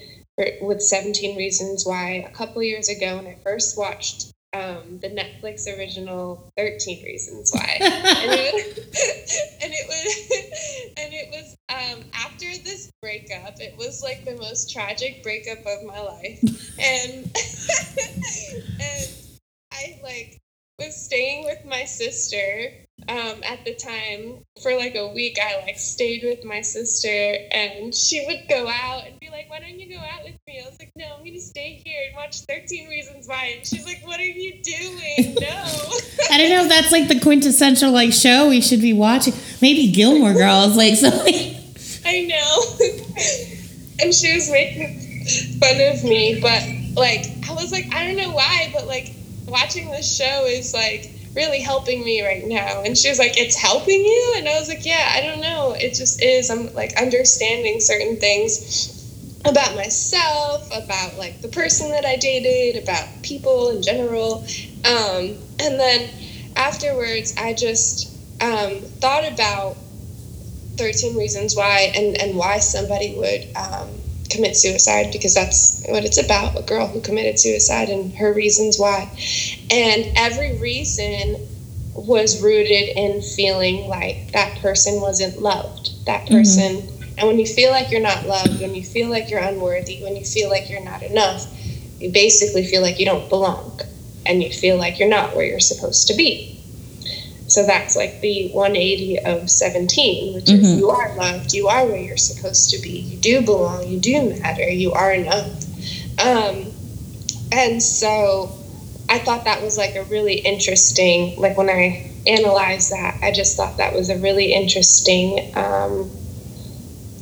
with 0.61 0.81
17 0.81 1.37
Reasons 1.37 1.85
Why 1.85 2.25
a 2.27 2.31
couple 2.31 2.61
years 2.61 2.89
ago 2.89 3.17
when 3.17 3.27
I 3.27 3.35
first 3.43 3.77
watched 3.77 4.33
um, 4.53 4.99
the 5.01 5.09
Netflix 5.09 5.67
original 5.67 6.51
13 6.57 7.03
Reasons 7.03 7.51
Why. 7.51 7.77
and 7.81 7.91
it 7.91 8.53
was, 8.53 9.57
and 9.63 9.73
it 9.73 9.87
was, 9.87 10.93
and 10.97 11.13
it 11.13 11.29
was 11.31 11.55
um, 11.69 12.03
after 12.13 12.45
this 12.63 12.91
breakup. 13.01 13.59
It 13.59 13.77
was 13.77 14.03
like 14.03 14.25
the 14.25 14.35
most 14.35 14.71
tragic 14.71 15.23
breakup 15.23 15.59
of 15.59 15.83
my 15.85 15.99
life, 15.99 16.39
and 16.79 17.31
and 18.79 19.09
I 19.71 19.99
like 20.03 20.39
was 20.79 20.95
staying 20.95 21.45
with 21.45 21.65
my 21.65 21.85
sister 21.85 22.86
um, 23.09 23.41
at 23.43 23.63
the 23.63 23.75
time 23.75 24.43
for 24.61 24.75
like 24.75 24.95
a 24.95 25.07
week. 25.07 25.37
I 25.41 25.61
like 25.65 25.77
stayed 25.77 26.23
with 26.23 26.43
my 26.43 26.61
sister, 26.61 27.35
and 27.51 27.93
she 27.93 28.25
would 28.25 28.49
go 28.49 28.67
out 28.67 29.05
and 29.05 29.19
be 29.19 29.29
like, 29.29 29.49
"Why 29.49 29.59
don't 29.59 29.79
you 29.79 29.89
go 29.95 29.99
out 29.99 30.23
with 30.23 30.35
me?" 30.47 30.61
I 30.63 30.67
was 30.67 30.77
like, 30.79 30.91
"No, 30.95 31.05
I'm 31.17 31.23
gonna 31.23 31.39
stay 31.39 31.81
here 31.85 32.01
and 32.07 32.15
watch 32.15 32.41
13 32.41 32.89
Reasons 32.89 33.27
Why." 33.27 33.53
And 33.57 33.65
she's 33.65 33.85
like, 33.85 34.05
"What 34.05 34.19
are 34.19 34.23
you 34.23 34.61
doing? 34.63 35.35
No." 35.47 35.63
I 36.31 36.37
don't 36.37 36.49
know 36.49 36.63
if 36.63 36.69
that's 36.69 36.91
like 36.91 37.07
the 37.07 37.19
quintessential 37.19 37.91
like 37.91 38.11
show 38.11 38.49
we 38.49 38.61
should 38.61 38.81
be 38.81 38.93
watching. 38.93 39.33
Maybe 39.61 39.91
Gilmore 39.91 40.33
Girls, 40.33 40.75
like 40.75 40.95
something. 40.95 41.55
I 42.05 42.21
know. 42.23 42.63
and 44.01 44.13
she 44.13 44.33
was 44.33 44.49
making 44.51 45.25
fun 45.59 45.79
of 45.91 46.03
me, 46.03 46.39
but 46.41 46.63
like 46.95 47.27
I 47.49 47.53
was 47.53 47.71
like, 47.71 47.93
I 47.93 48.07
don't 48.07 48.17
know 48.17 48.33
why, 48.33 48.71
but 48.73 48.87
like 48.87 49.13
watching 49.45 49.89
this 49.91 50.17
show 50.17 50.45
is 50.45 50.73
like 50.73 51.11
really 51.37 51.61
helping 51.61 52.03
me 52.03 52.25
right 52.25 52.45
now. 52.45 52.81
And 52.83 52.97
she 52.97 53.07
was 53.07 53.19
like, 53.19 53.37
It's 53.37 53.55
helping 53.55 54.03
you? 54.03 54.35
And 54.37 54.49
I 54.49 54.59
was 54.59 54.67
like, 54.67 54.85
Yeah, 54.85 55.07
I 55.13 55.21
don't 55.21 55.39
know. 55.39 55.73
It 55.77 55.93
just 55.93 56.21
is. 56.21 56.49
I'm 56.49 56.73
like 56.73 56.99
understanding 56.99 57.79
certain 57.79 58.17
things 58.17 58.93
about 59.45 59.75
myself, 59.75 60.67
about 60.73 61.17
like 61.17 61.41
the 61.41 61.47
person 61.47 61.91
that 61.91 62.05
I 62.05 62.17
dated, 62.17 62.83
about 62.83 63.07
people 63.21 63.69
in 63.69 63.81
general. 63.83 64.43
Um, 64.83 65.37
and 65.59 65.79
then 65.79 66.09
afterwards, 66.55 67.35
I 67.37 67.53
just 67.53 68.11
um, 68.41 68.81
thought 68.99 69.31
about 69.31 69.77
13 70.77 71.17
reasons 71.17 71.55
why 71.55 71.91
and, 71.95 72.19
and 72.19 72.35
why 72.35 72.59
somebody 72.59 73.15
would 73.15 73.55
um, 73.55 73.89
commit 74.29 74.55
suicide 74.55 75.11
because 75.11 75.33
that's 75.33 75.83
what 75.87 76.05
it's 76.05 76.23
about 76.23 76.57
a 76.57 76.63
girl 76.63 76.87
who 76.87 77.01
committed 77.01 77.39
suicide 77.39 77.89
and 77.89 78.13
her 78.15 78.33
reasons 78.33 78.79
why. 78.79 79.09
And 79.71 80.11
every 80.15 80.57
reason 80.59 81.47
was 81.93 82.41
rooted 82.41 82.89
in 82.95 83.21
feeling 83.21 83.87
like 83.87 84.31
that 84.33 84.59
person 84.59 85.01
wasn't 85.01 85.41
loved. 85.41 86.05
That 86.05 86.25
mm-hmm. 86.25 86.35
person 86.35 86.97
and 87.17 87.27
when 87.27 87.39
you 87.39 87.45
feel 87.45 87.71
like 87.71 87.91
you're 87.91 88.01
not 88.01 88.25
loved 88.25 88.61
when 88.61 88.75
you 88.75 88.83
feel 88.83 89.09
like 89.09 89.29
you're 89.29 89.39
unworthy 89.39 90.01
when 90.03 90.15
you 90.15 90.23
feel 90.23 90.49
like 90.49 90.69
you're 90.69 90.83
not 90.83 91.01
enough 91.03 91.47
you 91.99 92.11
basically 92.11 92.63
feel 92.65 92.81
like 92.81 92.99
you 92.99 93.05
don't 93.05 93.27
belong 93.29 93.79
and 94.25 94.43
you 94.43 94.51
feel 94.51 94.77
like 94.77 94.99
you're 94.99 95.09
not 95.09 95.35
where 95.35 95.45
you're 95.45 95.59
supposed 95.59 96.07
to 96.07 96.13
be 96.13 96.56
so 97.57 97.65
that's 97.65 97.95
like 97.95 98.21
the 98.21 98.51
180 98.53 99.17
of 99.17 99.49
17, 99.49 100.35
which 100.35 100.47
is 100.51 100.67
Mhm. 100.67 100.77
you 100.77 100.91
are 100.91 101.15
loved, 101.17 101.53
you 101.53 101.67
are 101.67 101.87
where 101.87 101.99
you're 101.99 102.15
supposed 102.15 102.69
to 102.69 102.77
be, 102.77 102.99
you 102.99 103.17
do 103.17 103.41
belong, 103.41 103.87
you 103.87 103.97
do 103.97 104.29
matter, 104.39 104.69
you 104.69 104.91
are 104.93 105.11
enough. 105.11 105.49
Um, 106.19 106.71
and 107.51 107.81
so 107.81 108.51
I 109.09 109.17
thought 109.17 109.45
that 109.45 109.63
was 109.63 109.75
like 109.75 109.95
a 109.95 110.03
really 110.03 110.35
interesting, 110.35 111.33
like 111.39 111.57
when 111.57 111.67
I 111.67 112.11
analyzed 112.27 112.91
that, 112.91 113.17
I 113.23 113.31
just 113.31 113.57
thought 113.57 113.77
that 113.77 113.95
was 113.95 114.11
a 114.11 114.17
really 114.19 114.53
interesting, 114.53 115.51
um, 115.55 116.11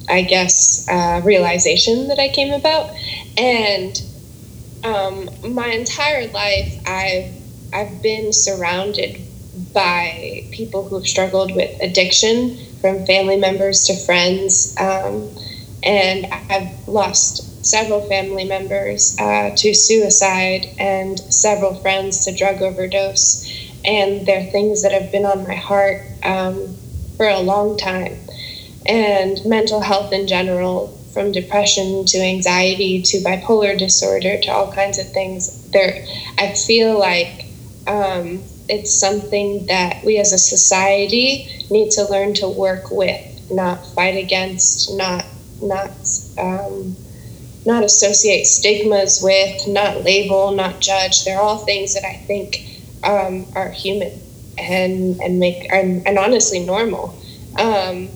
I 0.09 0.23
guess, 0.23 0.85
uh, 0.89 1.21
realization 1.23 2.09
that 2.09 2.19
I 2.19 2.27
came 2.27 2.51
about. 2.51 2.89
And 3.37 4.01
um, 4.83 5.29
my 5.47 5.67
entire 5.69 6.27
life, 6.27 6.77
I've 6.85 7.31
I've 7.71 8.01
been 8.01 8.33
surrounded 8.33 9.24
by 9.75 10.47
people 10.51 10.87
who've 10.87 11.07
struggled 11.07 11.53
with 11.53 11.69
addiction, 11.81 12.57
from 12.81 13.05
family 13.05 13.35
members 13.35 13.85
to 13.85 13.95
friends, 13.95 14.75
um, 14.79 15.29
and 15.83 16.25
I've 16.49 16.87
lost 16.87 17.65
several 17.65 18.01
family 18.01 18.45
members 18.45 19.17
uh, 19.19 19.55
to 19.55 19.73
suicide 19.73 20.67
and 20.79 21.19
several 21.19 21.75
friends 21.75 22.25
to 22.25 22.35
drug 22.35 22.61
overdose, 22.61 23.45
and 23.83 24.25
they're 24.25 24.45
things 24.45 24.83
that 24.83 24.91
have 24.91 25.11
been 25.11 25.25
on 25.25 25.47
my 25.47 25.55
heart 25.55 26.01
um, 26.23 26.75
for 27.17 27.27
a 27.27 27.39
long 27.39 27.77
time, 27.77 28.17
and 28.85 29.43
mental 29.45 29.81
health 29.81 30.13
in 30.13 30.27
general 30.27 30.87
from 31.13 31.31
depression 31.31 32.05
to 32.05 32.19
anxiety 32.19 33.01
to 33.01 33.17
bipolar 33.19 33.77
disorder 33.77 34.37
to 34.41 34.51
all 34.51 34.71
kinds 34.71 34.99
of 34.99 35.11
things. 35.11 35.71
There, 35.71 36.05
I 36.37 36.53
feel 36.53 36.99
like 36.99 37.45
um, 37.87 38.43
it's 38.67 38.93
something 38.93 39.65
that 39.67 40.03
we 40.03 40.17
as 40.17 40.33
a 40.33 40.37
society 40.37 41.47
need 41.69 41.91
to 41.91 42.05
learn 42.09 42.33
to 42.35 42.47
work 42.47 42.91
with, 42.91 43.51
not 43.51 43.85
fight 43.93 44.17
against, 44.17 44.95
not 44.97 45.25
not 45.61 45.91
um, 46.37 46.95
not 47.65 47.83
associate 47.83 48.45
stigmas 48.45 49.21
with, 49.21 49.67
not 49.67 50.03
label, 50.03 50.51
not 50.51 50.79
judge. 50.79 51.25
They're 51.25 51.39
all 51.39 51.57
things 51.57 51.93
that 51.93 52.05
I 52.05 52.13
think 52.13 52.81
um, 53.03 53.45
are 53.55 53.69
human 53.69 54.19
and 54.57 55.19
and 55.21 55.39
make 55.39 55.71
and, 55.71 56.05
and 56.07 56.17
honestly 56.17 56.65
normal. 56.65 57.15
Um, 57.59 58.09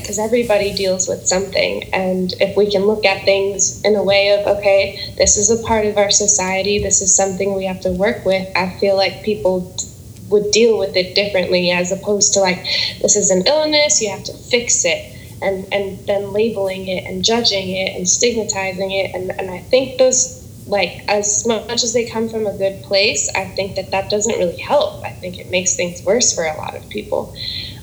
because 0.00 0.18
everybody 0.18 0.72
deals 0.74 1.08
with 1.08 1.26
something. 1.26 1.84
And 1.92 2.32
if 2.40 2.56
we 2.56 2.70
can 2.70 2.82
look 2.82 3.04
at 3.04 3.24
things 3.24 3.82
in 3.84 3.96
a 3.96 4.02
way 4.02 4.38
of, 4.38 4.58
okay, 4.58 5.14
this 5.16 5.36
is 5.36 5.50
a 5.50 5.62
part 5.66 5.86
of 5.86 5.98
our 5.98 6.10
society, 6.10 6.78
this 6.78 7.02
is 7.02 7.14
something 7.14 7.54
we 7.54 7.66
have 7.66 7.80
to 7.82 7.90
work 7.90 8.24
with, 8.24 8.48
I 8.56 8.70
feel 8.78 8.96
like 8.96 9.22
people 9.22 9.74
would 10.28 10.50
deal 10.50 10.78
with 10.78 10.96
it 10.96 11.14
differently 11.14 11.70
as 11.70 11.92
opposed 11.92 12.34
to 12.34 12.40
like, 12.40 12.62
this 13.00 13.16
is 13.16 13.30
an 13.30 13.46
illness, 13.46 14.00
you 14.00 14.10
have 14.10 14.24
to 14.24 14.32
fix 14.32 14.84
it. 14.84 15.10
And, 15.44 15.66
and 15.74 15.98
then 16.06 16.32
labeling 16.32 16.86
it 16.86 17.02
and 17.02 17.24
judging 17.24 17.70
it 17.70 17.96
and 17.96 18.08
stigmatizing 18.08 18.92
it. 18.92 19.12
And, 19.12 19.32
and 19.32 19.50
I 19.50 19.58
think 19.58 19.98
those, 19.98 20.38
like, 20.68 21.02
as 21.08 21.44
much 21.44 21.82
as 21.82 21.92
they 21.92 22.08
come 22.08 22.28
from 22.28 22.46
a 22.46 22.56
good 22.56 22.80
place, 22.84 23.28
I 23.34 23.46
think 23.46 23.74
that 23.74 23.90
that 23.90 24.08
doesn't 24.08 24.38
really 24.38 24.60
help. 24.60 25.02
I 25.02 25.10
think 25.10 25.40
it 25.40 25.50
makes 25.50 25.74
things 25.74 26.00
worse 26.04 26.32
for 26.32 26.44
a 26.44 26.56
lot 26.56 26.76
of 26.76 26.88
people. 26.90 27.34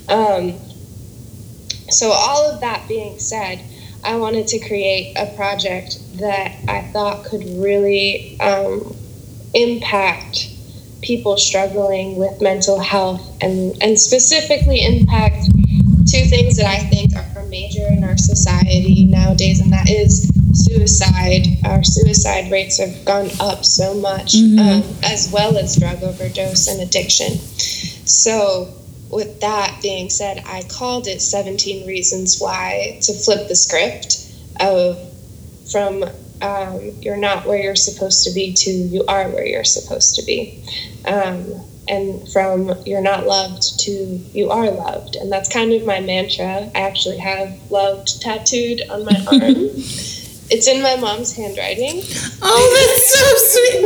Um, 0.08 0.58
so, 1.92 2.10
all 2.10 2.50
of 2.50 2.60
that 2.60 2.86
being 2.88 3.18
said, 3.18 3.60
I 4.02 4.16
wanted 4.16 4.46
to 4.48 4.58
create 4.60 5.14
a 5.16 5.26
project 5.36 5.98
that 6.18 6.52
I 6.68 6.82
thought 6.92 7.24
could 7.24 7.44
really 7.44 8.38
um, 8.40 8.96
impact 9.54 10.48
people 11.02 11.36
struggling 11.36 12.16
with 12.16 12.40
mental 12.40 12.78
health 12.78 13.38
and, 13.42 13.74
and 13.82 13.98
specifically 13.98 14.84
impact 14.84 15.46
two 16.10 16.24
things 16.24 16.56
that 16.56 16.66
I 16.66 16.78
think 16.88 17.14
are 17.16 17.30
major 17.50 17.86
in 17.88 18.04
our 18.04 18.16
society 18.16 19.04
nowadays, 19.06 19.60
and 19.60 19.72
that 19.72 19.90
is 19.90 20.30
suicide. 20.52 21.46
Our 21.64 21.82
suicide 21.82 22.50
rates 22.50 22.78
have 22.78 23.04
gone 23.04 23.28
up 23.40 23.64
so 23.64 23.94
much, 23.94 24.34
Mhm. 24.34 24.58
um, 24.58 24.96
as 25.02 25.30
well 25.32 25.58
as 25.58 25.76
drug 25.76 26.02
overdose 26.02 26.68
and 26.68 26.80
addiction. 26.80 27.38
So, 28.06 28.68
with 29.10 29.40
that 29.40 29.80
being 29.82 30.08
said, 30.08 30.42
I 30.46 30.62
called 30.62 31.06
it 31.06 31.20
17 31.20 31.86
Reasons 31.86 32.38
Why 32.40 32.98
to 33.02 33.12
flip 33.12 33.48
the 33.48 33.56
script 33.56 34.26
of 34.60 34.98
from 35.70 36.04
um, 36.42 36.92
you're 37.00 37.16
not 37.16 37.46
where 37.46 37.60
you're 37.60 37.76
supposed 37.76 38.24
to 38.24 38.32
be 38.32 38.54
to 38.54 38.70
you 38.70 39.04
are 39.06 39.28
where 39.28 39.46
you're 39.46 39.64
supposed 39.64 40.16
to 40.16 40.24
be. 40.24 40.64
Um, 41.06 41.46
and 41.88 42.30
from 42.32 42.72
you're 42.86 43.02
not 43.02 43.26
loved 43.26 43.80
to 43.80 43.90
you 43.90 44.50
are 44.50 44.70
loved. 44.70 45.16
And 45.16 45.30
that's 45.30 45.52
kind 45.52 45.72
of 45.72 45.84
my 45.84 46.00
mantra. 46.00 46.70
I 46.74 46.80
actually 46.80 47.18
have 47.18 47.58
loved 47.70 48.22
tattooed 48.22 48.82
on 48.88 49.04
my 49.04 49.16
arm. 49.32 49.54
it's 50.52 50.68
in 50.68 50.82
my 50.82 50.96
mom's 50.96 51.34
handwriting. 51.34 52.02
Oh, 52.42 52.62
that's 52.76 53.12
so 53.12 53.24
sweet. 53.50 53.80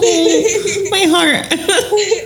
Wait, 0.00 0.90
my 0.90 1.04
heart. 1.08 1.46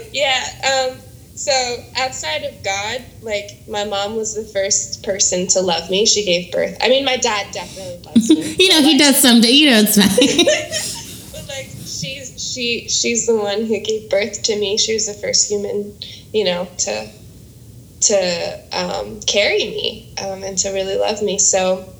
yeah. 0.13 0.91
Um, 0.91 0.99
so 1.43 1.85
outside 1.97 2.45
of 2.45 2.63
God, 2.63 3.05
like 3.21 3.67
my 3.67 3.85
mom 3.85 4.15
was 4.15 4.35
the 4.35 4.45
first 4.45 5.03
person 5.03 5.49
to 5.49 5.61
love 5.61 5.91
me. 5.91 6.07
She 6.07 6.25
gave 6.25 6.53
birth. 6.53 6.79
I 6.81 6.89
mean, 6.89 7.05
my 7.05 7.17
dad 7.17 7.53
definitely 7.53 8.01
loves 8.05 8.31
me. 8.31 8.55
you 8.61 8.69
know, 8.69 8.81
he 8.81 8.97
does 8.97 9.21
someday. 9.21 9.51
You 9.51 9.71
know, 9.73 9.83
it's 9.85 9.97
fine. 9.97 11.33
but 11.33 11.49
like 11.49 11.67
she's 11.67 12.41
she 12.41 12.89
she's 12.89 13.27
the 13.27 13.35
one 13.35 13.65
who 13.67 13.81
gave 13.81 14.09
birth 14.09 14.45
to 14.45 14.57
me. 14.57 14.79
She 14.79 14.95
was 14.95 15.07
the 15.07 15.15
first 15.15 15.51
human, 15.51 15.93
you 16.33 16.45
know, 16.45 16.69
to 16.79 17.11
to 18.03 18.61
um, 18.73 19.21
carry 19.23 19.59
me 19.59 20.15
um, 20.23 20.45
and 20.45 20.57
to 20.59 20.71
really 20.71 20.97
love 20.97 21.23
me. 21.23 21.39
So 21.39 21.93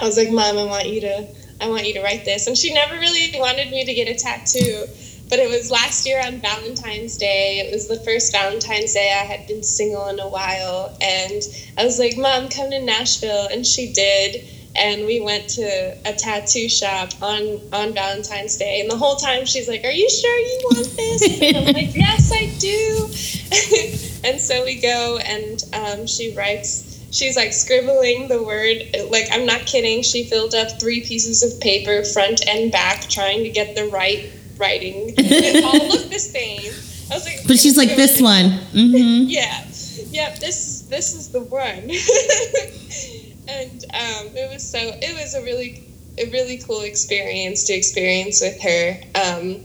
I 0.00 0.06
was 0.06 0.16
like, 0.16 0.30
Mom, 0.30 0.56
I 0.56 0.64
want 0.64 0.88
you 0.88 1.02
to 1.02 1.28
I 1.60 1.68
want 1.68 1.86
you 1.86 1.92
to 1.94 2.02
write 2.02 2.24
this. 2.24 2.46
And 2.46 2.56
she 2.56 2.72
never 2.72 2.94
really 2.94 3.38
wanted 3.38 3.70
me 3.70 3.84
to 3.84 3.92
get 3.92 4.08
a 4.08 4.14
tattoo 4.14 4.86
but 5.30 5.38
it 5.38 5.48
was 5.48 5.70
last 5.70 6.04
year 6.04 6.20
on 6.22 6.40
Valentine's 6.40 7.16
Day. 7.16 7.60
It 7.60 7.72
was 7.72 7.86
the 7.86 8.00
first 8.00 8.32
Valentine's 8.32 8.92
Day 8.92 9.12
I 9.12 9.24
had 9.24 9.46
been 9.46 9.62
single 9.62 10.08
in 10.08 10.18
a 10.18 10.28
while. 10.28 10.94
And 11.00 11.42
I 11.78 11.84
was 11.84 12.00
like, 12.00 12.18
Mom, 12.18 12.48
come 12.48 12.70
to 12.70 12.80
Nashville. 12.80 13.48
And 13.50 13.64
she 13.64 13.92
did. 13.92 14.44
And 14.74 15.06
we 15.06 15.20
went 15.20 15.48
to 15.50 15.96
a 16.04 16.12
tattoo 16.12 16.68
shop 16.68 17.10
on, 17.22 17.60
on 17.72 17.94
Valentine's 17.94 18.56
Day. 18.56 18.80
And 18.80 18.90
the 18.90 18.96
whole 18.96 19.16
time 19.16 19.46
she's 19.46 19.68
like, 19.68 19.84
Are 19.84 19.92
you 19.92 20.10
sure 20.10 20.38
you 20.38 20.60
want 20.64 20.96
this? 20.96 21.42
And 21.42 21.56
I'm 21.56 21.64
like, 21.74 21.94
Yes, 21.94 22.32
I 22.32 22.46
do. 22.58 24.24
and 24.28 24.40
so 24.40 24.64
we 24.64 24.80
go, 24.80 25.18
and 25.18 25.64
um, 25.72 26.06
she 26.06 26.34
writes 26.34 26.88
she's 27.12 27.34
like 27.34 27.52
scribbling 27.52 28.28
the 28.28 28.40
word 28.40 28.76
like 29.10 29.24
i'm 29.32 29.44
not 29.44 29.62
kidding 29.62 30.00
she 30.00 30.22
filled 30.22 30.54
up 30.54 30.78
three 30.78 31.00
pieces 31.04 31.42
of 31.42 31.60
paper 31.60 32.04
front 32.04 32.40
and 32.46 32.70
back 32.70 33.00
trying 33.08 33.42
to 33.42 33.50
get 33.50 33.74
the 33.74 33.84
right 33.86 34.30
writing. 34.60 35.14
It 35.18 35.64
all 35.64 35.88
looked 35.88 36.10
the 36.10 36.18
same. 36.18 36.72
I 37.10 37.14
was 37.14 37.24
like, 37.24 37.46
but 37.46 37.58
she's 37.58 37.76
like 37.76 37.96
this 37.96 38.20
one. 38.20 38.60
Mm-hmm. 38.72 39.24
yeah, 39.28 39.64
yeah. 40.10 40.36
This 40.38 40.82
this 40.82 41.14
is 41.14 41.30
the 41.30 41.40
one. 41.40 41.90
and 43.48 43.84
um, 43.94 44.36
it 44.36 44.52
was 44.52 44.68
so 44.68 44.78
it 44.78 45.20
was 45.20 45.34
a 45.34 45.42
really 45.42 45.82
a 46.18 46.30
really 46.30 46.58
cool 46.58 46.82
experience 46.82 47.64
to 47.64 47.72
experience 47.72 48.40
with 48.40 48.60
her. 48.62 49.00
Um, 49.14 49.64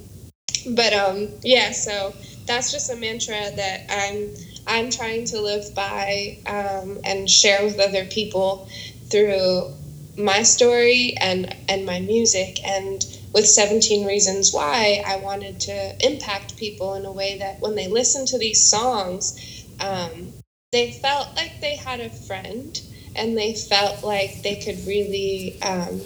but 0.75 0.93
um, 0.93 1.29
yeah, 1.43 1.71
so 1.71 2.15
that's 2.47 2.71
just 2.71 2.91
a 2.91 2.95
mantra 2.95 3.51
that 3.55 3.86
I'm 3.89 4.34
I'm 4.67 4.89
trying 4.89 5.25
to 5.25 5.41
live 5.41 5.75
by 5.75 6.39
um, 6.47 6.99
and 7.03 7.29
share 7.29 7.63
with 7.63 7.79
other 7.79 8.05
people 8.05 8.67
through 9.10 9.73
my 10.17 10.43
story 10.43 11.15
and 11.19 11.55
and 11.69 11.86
my 11.86 11.99
music 11.99 12.65
and 12.65 13.05
with 13.36 13.45
17 13.45 14.08
Reasons 14.08 14.54
Why, 14.54 15.04
I 15.06 15.17
wanted 15.17 15.60
to 15.60 16.08
impact 16.08 16.56
people 16.56 16.93
in 16.93 17.06
a 17.06 17.12
way 17.12 17.38
that 17.39 17.60
when 17.60 17.76
they 17.76 17.89
listen 17.89 18.26
to 18.28 18.38
these 18.38 18.65
songs, 18.65 19.67
um, 19.82 20.32
they 20.71 20.93
felt 20.93 21.36
like 21.36 21.60
they 21.60 21.76
had 21.76 22.00
a 22.00 22.10
friend 22.10 22.82
and 23.13 23.38
they 23.38 23.54
felt 23.54 24.06
like 24.06 24.41
they 24.41 24.56
could 24.56 24.88
really 24.88 25.62
um, 25.62 26.00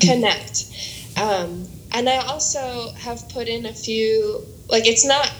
connect. 0.00 0.64
Um, 1.16 1.68
and 1.92 2.08
I 2.08 2.16
also 2.26 2.90
have 2.98 3.28
put 3.28 3.46
in 3.46 3.66
a 3.66 3.72
few, 3.72 4.44
like, 4.68 4.88
it's 4.88 5.06
not, 5.06 5.32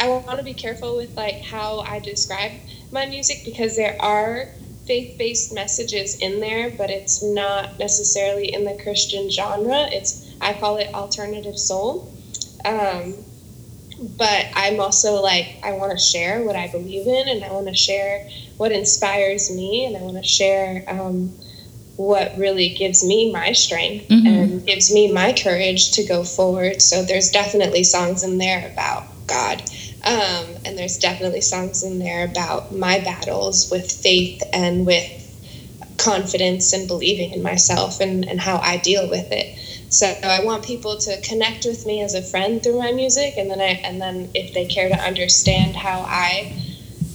I 0.00 0.08
want 0.08 0.38
to 0.38 0.44
be 0.44 0.54
careful 0.54 0.96
with 0.96 1.16
like 1.16 1.40
how 1.40 1.78
I 1.80 2.00
describe 2.00 2.50
my 2.90 3.06
music 3.06 3.42
because 3.44 3.76
there 3.76 3.96
are 4.00 4.48
faith 4.86 5.18
based 5.18 5.52
messages 5.52 6.18
in 6.18 6.40
there, 6.40 6.70
but 6.70 6.90
it's 6.90 7.22
not 7.22 7.78
necessarily 7.78 8.52
in 8.52 8.64
the 8.64 8.78
Christian 8.82 9.30
genre. 9.30 9.88
It's 9.90 10.34
I 10.40 10.52
call 10.54 10.76
it 10.76 10.94
alternative 10.94 11.58
soul. 11.58 12.12
Um, 12.64 13.14
but 14.16 14.46
I'm 14.54 14.80
also 14.80 15.22
like 15.22 15.58
I 15.62 15.72
want 15.72 15.92
to 15.92 15.98
share 15.98 16.44
what 16.44 16.56
I 16.56 16.68
believe 16.68 17.06
in, 17.06 17.28
and 17.28 17.44
I 17.44 17.52
want 17.52 17.68
to 17.68 17.74
share 17.74 18.28
what 18.56 18.72
inspires 18.72 19.54
me, 19.54 19.86
and 19.86 19.96
I 19.96 20.00
want 20.00 20.16
to 20.16 20.22
share 20.22 20.84
um, 20.88 21.34
what 21.96 22.36
really 22.36 22.74
gives 22.74 23.04
me 23.04 23.32
my 23.32 23.52
strength 23.52 24.08
mm-hmm. 24.08 24.26
and 24.26 24.66
gives 24.66 24.92
me 24.92 25.10
my 25.12 25.32
courage 25.32 25.92
to 25.92 26.04
go 26.04 26.24
forward. 26.24 26.82
So 26.82 27.02
there's 27.02 27.30
definitely 27.30 27.84
songs 27.84 28.22
in 28.22 28.38
there 28.38 28.70
about 28.70 29.04
God. 29.26 29.62
Um, 30.06 30.58
and 30.64 30.78
there's 30.78 30.98
definitely 30.98 31.40
songs 31.40 31.82
in 31.82 31.98
there 31.98 32.24
about 32.24 32.72
my 32.72 33.00
battles 33.00 33.68
with 33.72 33.90
faith 33.90 34.40
and 34.52 34.86
with 34.86 35.10
confidence 35.98 36.72
and 36.72 36.86
believing 36.86 37.32
in 37.32 37.42
myself 37.42 38.00
and, 38.00 38.24
and 38.28 38.40
how 38.40 38.58
I 38.58 38.76
deal 38.76 39.10
with 39.10 39.32
it. 39.32 39.58
So 39.88 40.06
I 40.06 40.44
want 40.44 40.64
people 40.64 40.98
to 40.98 41.20
connect 41.22 41.64
with 41.64 41.86
me 41.86 42.02
as 42.02 42.14
a 42.14 42.22
friend 42.22 42.62
through 42.62 42.78
my 42.78 42.92
music, 42.92 43.34
and 43.36 43.50
then 43.50 43.60
I 43.60 43.80
and 43.84 44.00
then 44.00 44.30
if 44.34 44.54
they 44.54 44.66
care 44.66 44.88
to 44.88 44.98
understand 45.00 45.74
how 45.74 46.00
I 46.00 46.56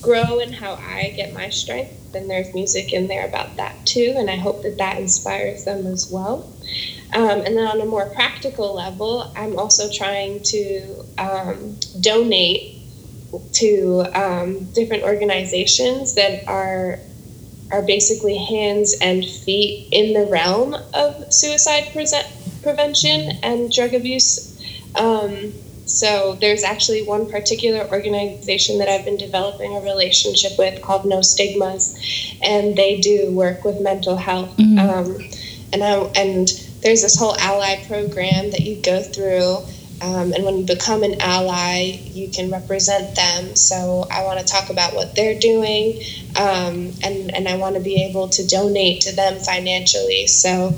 grow 0.02 0.40
and 0.40 0.54
how 0.54 0.74
I 0.74 1.14
get 1.16 1.34
my 1.34 1.50
strength, 1.50 2.12
then 2.12 2.28
there's 2.28 2.54
music 2.54 2.92
in 2.92 3.08
there 3.08 3.26
about 3.28 3.58
that 3.58 3.86
too, 3.86 4.16
and 4.18 4.30
I 4.30 4.36
hope 4.36 4.64
that 4.64 4.78
that 4.80 4.98
inspires 4.98 5.64
them 5.64 5.86
as 5.88 6.10
well. 6.12 6.52
Um, 7.14 7.42
and 7.42 7.58
then 7.58 7.68
on 7.68 7.82
a 7.82 7.86
more 7.86 8.10
practical 8.10 8.74
level, 8.74 9.32
I'm 9.36 9.60
also 9.60 9.90
trying 9.92 10.42
to 10.44 11.06
um, 11.18 11.78
donate 12.00 12.81
to 13.54 14.06
um, 14.14 14.64
different 14.74 15.04
organizations 15.04 16.16
that 16.16 16.48
are 16.48 17.00
are 17.72 17.82
basically 17.82 18.38
hands 18.38 18.96
and 19.02 19.24
feet 19.24 19.88
in 19.92 20.14
the 20.14 20.30
realm 20.30 20.76
of 20.94 21.34
suicide 21.34 21.88
pre- 21.94 22.06
prevention 22.64 23.32
and 23.44 23.72
drug 23.72 23.94
abuse. 23.94 24.62
Um, 24.96 25.54
so 25.86 26.36
there's 26.40 26.64
actually 26.64 27.04
one 27.04 27.30
particular 27.30 27.88
organization 27.90 28.80
that 28.80 28.90
I've 28.90 29.06
been 29.06 29.18
developing 29.18 29.76
a 29.76 29.82
relationship 29.82 30.54
with 30.58 30.82
called 30.82 31.06
No 31.06 31.22
Stigmas, 31.22 31.96
and 32.42 32.76
they 32.76 33.00
do 33.00 33.32
work 33.32 33.64
with 33.64 33.80
mental 33.82 34.18
health. 34.18 34.56
Mm-hmm. 34.58 34.80
Um, 34.80 35.30
and 35.74 35.84
I, 35.84 35.94
and 36.22 36.48
there's 36.82 37.02
this 37.02 37.18
whole 37.18 37.36
ally 37.38 37.86
program 37.88 38.52
that 38.52 38.62
you 38.62 38.82
go 38.82 39.02
through 39.02 39.58
um, 40.02 40.34
and 40.34 40.44
when 40.44 40.58
you 40.58 40.66
become 40.66 41.04
an 41.04 41.22
ally, 41.22 42.00
you 42.12 42.28
can 42.30 42.50
represent 42.50 43.16
them. 43.16 43.56
So 43.56 44.08
I 44.12 44.24
want 44.24 44.40
to 44.40 44.46
talk 44.46 44.72
about 44.72 44.96
what 44.96 45.16
they're 45.16 45.40
doing, 45.40 46.02
um, 46.36 46.92
and 47.04 47.34
and 47.36 47.48
I 47.48 47.58
want 47.58 47.76
to 47.76 47.82
be 47.82 48.04
able 48.10 48.28
to 48.30 48.48
donate 48.48 49.02
to 49.02 49.16
them 49.16 49.40
financially. 49.40 50.26
So 50.26 50.72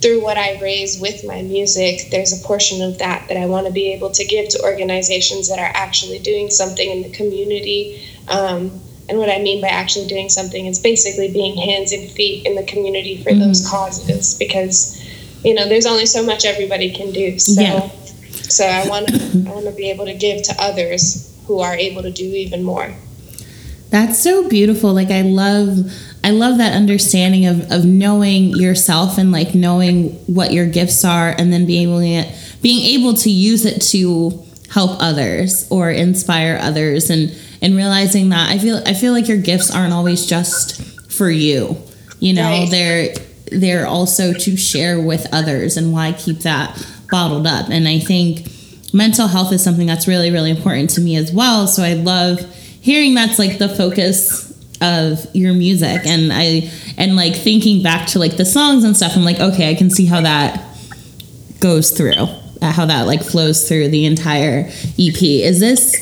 through 0.00 0.22
what 0.22 0.38
I 0.38 0.60
raise 0.60 1.00
with 1.00 1.26
my 1.26 1.42
music, 1.42 2.10
there's 2.12 2.32
a 2.32 2.46
portion 2.46 2.80
of 2.82 2.98
that 2.98 3.26
that 3.26 3.36
I 3.36 3.46
want 3.46 3.66
to 3.66 3.72
be 3.72 3.92
able 3.94 4.10
to 4.10 4.24
give 4.24 4.48
to 4.50 4.62
organizations 4.62 5.48
that 5.48 5.58
are 5.58 5.72
actually 5.74 6.20
doing 6.20 6.48
something 6.48 6.88
in 6.88 7.02
the 7.02 7.10
community. 7.10 8.06
Um, 8.28 8.80
and 9.08 9.18
what 9.18 9.28
I 9.28 9.40
mean 9.40 9.60
by 9.60 9.68
actually 9.68 10.06
doing 10.06 10.28
something 10.28 10.66
is 10.66 10.78
basically 10.78 11.32
being 11.32 11.56
hands 11.56 11.92
and 11.92 12.08
feet 12.08 12.46
in 12.46 12.54
the 12.54 12.62
community 12.62 13.16
for 13.24 13.30
mm-hmm. 13.30 13.40
those 13.40 13.66
causes 13.66 14.38
because, 14.38 15.02
you 15.42 15.54
know, 15.54 15.66
there's 15.66 15.86
only 15.86 16.06
so 16.06 16.22
much 16.22 16.44
everybody 16.44 16.92
can 16.92 17.10
do. 17.10 17.40
So. 17.40 17.60
Yeah 17.60 17.90
so 18.48 18.64
I 18.64 18.88
want 18.88 19.08
to 19.08 19.44
I 19.46 19.52
want 19.52 19.66
to 19.66 19.72
be 19.72 19.90
able 19.90 20.06
to 20.06 20.14
give 20.14 20.42
to 20.44 20.54
others 20.58 21.34
who 21.46 21.60
are 21.60 21.74
able 21.74 22.02
to 22.02 22.10
do 22.10 22.24
even 22.24 22.62
more. 22.62 22.94
That's 23.90 24.18
so 24.18 24.48
beautiful. 24.48 24.92
Like 24.92 25.10
I 25.10 25.22
love 25.22 25.90
I 26.22 26.30
love 26.30 26.58
that 26.58 26.74
understanding 26.74 27.46
of 27.46 27.70
of 27.72 27.84
knowing 27.84 28.50
yourself 28.50 29.18
and 29.18 29.32
like 29.32 29.54
knowing 29.54 30.10
what 30.26 30.52
your 30.52 30.66
gifts 30.66 31.04
are 31.04 31.34
and 31.36 31.52
then 31.52 31.66
being 31.66 31.88
able 31.88 32.00
to 32.00 32.32
being 32.60 33.00
able 33.00 33.14
to 33.14 33.30
use 33.30 33.64
it 33.64 33.80
to 33.80 34.44
help 34.70 35.00
others 35.00 35.66
or 35.70 35.90
inspire 35.90 36.58
others 36.60 37.08
and 37.08 37.34
and 37.62 37.74
realizing 37.76 38.28
that 38.28 38.50
I 38.50 38.58
feel 38.58 38.82
I 38.86 38.94
feel 38.94 39.12
like 39.12 39.28
your 39.28 39.38
gifts 39.38 39.74
aren't 39.74 39.92
always 39.92 40.26
just 40.26 40.82
for 41.10 41.30
you. 41.30 41.76
You 42.20 42.34
know, 42.34 42.42
right. 42.42 42.70
they're 42.70 43.14
they're 43.50 43.86
also 43.86 44.32
to 44.34 44.56
share 44.56 45.00
with 45.00 45.26
others 45.32 45.76
and 45.76 45.92
why 45.92 46.12
keep 46.12 46.40
that 46.40 46.76
bottled 47.10 47.46
up. 47.46 47.68
And 47.70 47.88
I 47.88 47.98
think 47.98 48.46
mental 48.92 49.28
health 49.28 49.52
is 49.52 49.62
something 49.62 49.86
that's 49.86 50.08
really, 50.08 50.30
really 50.30 50.50
important 50.50 50.90
to 50.90 51.00
me 51.00 51.16
as 51.16 51.32
well. 51.32 51.66
So 51.66 51.82
I 51.82 51.94
love 51.94 52.40
hearing 52.80 53.14
that's 53.14 53.38
like 53.38 53.58
the 53.58 53.68
focus 53.68 54.46
of 54.80 55.26
your 55.34 55.52
music 55.54 56.06
and 56.06 56.32
I 56.32 56.70
and 56.96 57.16
like 57.16 57.34
thinking 57.34 57.82
back 57.82 58.06
to 58.08 58.18
like 58.18 58.36
the 58.36 58.44
songs 58.44 58.84
and 58.84 58.96
stuff, 58.96 59.16
I'm 59.16 59.24
like, 59.24 59.40
okay, 59.40 59.70
I 59.70 59.74
can 59.74 59.90
see 59.90 60.06
how 60.06 60.20
that 60.20 60.64
goes 61.60 61.90
through, 61.90 62.26
how 62.62 62.86
that 62.86 63.06
like 63.06 63.22
flows 63.22 63.68
through 63.68 63.88
the 63.88 64.06
entire 64.06 64.70
EP. 64.98 65.22
Is 65.22 65.60
this 65.60 65.96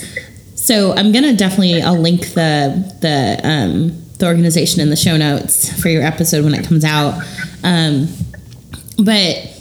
So 0.55 0.93
I'm 0.93 1.13
gonna 1.13 1.35
definitely 1.35 1.81
I'll 1.81 1.99
link 1.99 2.35
the 2.35 2.95
the 3.01 3.41
um, 3.43 4.03
the 4.19 4.27
organization 4.27 4.81
in 4.81 4.91
the 4.91 4.97
show 4.97 5.17
notes 5.17 5.81
for 5.81 5.89
your 5.89 6.03
episode 6.03 6.45
when 6.45 6.55
it 6.55 6.67
comes 6.67 6.85
out. 6.85 7.23
Um, 7.63 8.09
but 8.99 9.56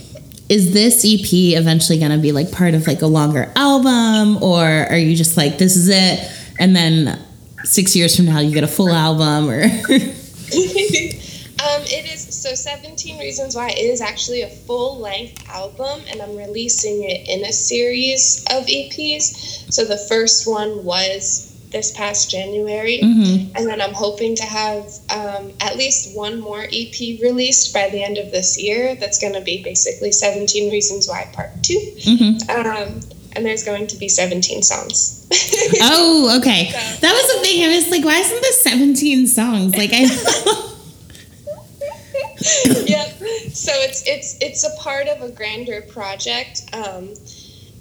is 0.50 0.74
this 0.74 1.04
EP 1.06 1.58
eventually 1.60 2.00
gonna 2.00 2.18
be 2.18 2.32
like 2.32 2.52
part 2.52 2.74
of 2.74 2.88
like 2.88 3.02
a 3.02 3.08
longer 3.08 3.52
album, 3.56 4.42
or 4.44 4.66
are 4.66 4.98
you 4.98 5.16
just 5.16 5.38
like 5.38 5.58
this 5.58 5.76
is 5.76 5.90
it, 5.90 6.32
and 6.60 6.76
then 6.76 7.20
six 7.64 7.96
years 7.96 8.16
from 8.16 8.26
now 8.26 8.40
you 8.40 8.54
get 8.54 8.64
a 8.64 8.68
full 8.68 8.92
album, 8.92 9.50
or? 9.50 9.66
Um, 11.66 11.82
it 11.84 12.06
is 12.14 12.22
so 12.22 12.54
17 12.54 13.18
Reasons 13.18 13.56
Why 13.56 13.70
is 13.70 14.00
actually 14.00 14.44
a 14.44 14.50
full 14.50 15.00
length 15.00 15.50
album, 15.50 16.02
and 16.08 16.22
I'm 16.22 16.36
releasing 16.36 17.04
it 17.04 17.28
in 17.28 17.44
a 17.44 17.52
series 17.52 18.46
of 18.52 18.66
EPs. 18.66 19.74
So 19.74 19.84
the 19.84 19.98
first 19.98 20.46
one 20.46 20.84
was 20.86 21.55
this 21.76 21.92
past 21.92 22.32
January, 22.32 23.00
Mhm. 23.04 23.52
and 23.56 23.68
then 23.68 23.82
I'm 23.82 23.94
hoping 23.94 24.34
to 24.38 24.46
have 24.46 24.86
um, 25.10 25.52
at 25.60 25.76
least 25.78 26.16
one 26.16 26.40
more 26.40 26.66
EP 26.72 27.20
released 27.22 27.74
by 27.74 27.90
the 27.90 28.02
end 28.02 28.18
of 28.18 28.32
this 28.32 28.58
year. 28.58 28.96
That's 28.96 29.20
going 29.20 29.34
to 29.34 29.42
be 29.42 29.62
basically 29.62 30.14
17 30.14 30.72
Reasons 30.72 31.10
Why 31.10 31.28
Part 31.34 31.52
2. 31.64 31.80
Mhm. 32.12 32.50
Um, 32.50 33.02
and 33.34 33.46
there's 33.46 33.64
going 33.64 33.88
to 33.88 33.98
be 33.98 34.08
17 34.08 34.64
songs. 34.64 35.26
Oh, 35.82 36.38
okay. 36.40 36.72
That 37.02 37.14
was 37.20 37.28
the 37.34 37.40
thing. 37.46 37.66
I 37.66 37.76
was 37.76 37.90
like, 37.90 38.06
why 38.06 38.20
isn't 38.20 38.42
this 38.42 38.62
17 38.62 39.28
songs? 39.28 39.76
Like 39.76 39.92
I 39.92 40.04
yep. 42.86 43.10
So 43.54 43.72
it's 43.86 44.04
it's 44.08 44.38
it's 44.40 44.64
a 44.64 44.74
part 44.82 45.08
of 45.08 45.22
a 45.22 45.30
grander 45.32 45.82
project, 45.82 46.62
um, 46.74 47.14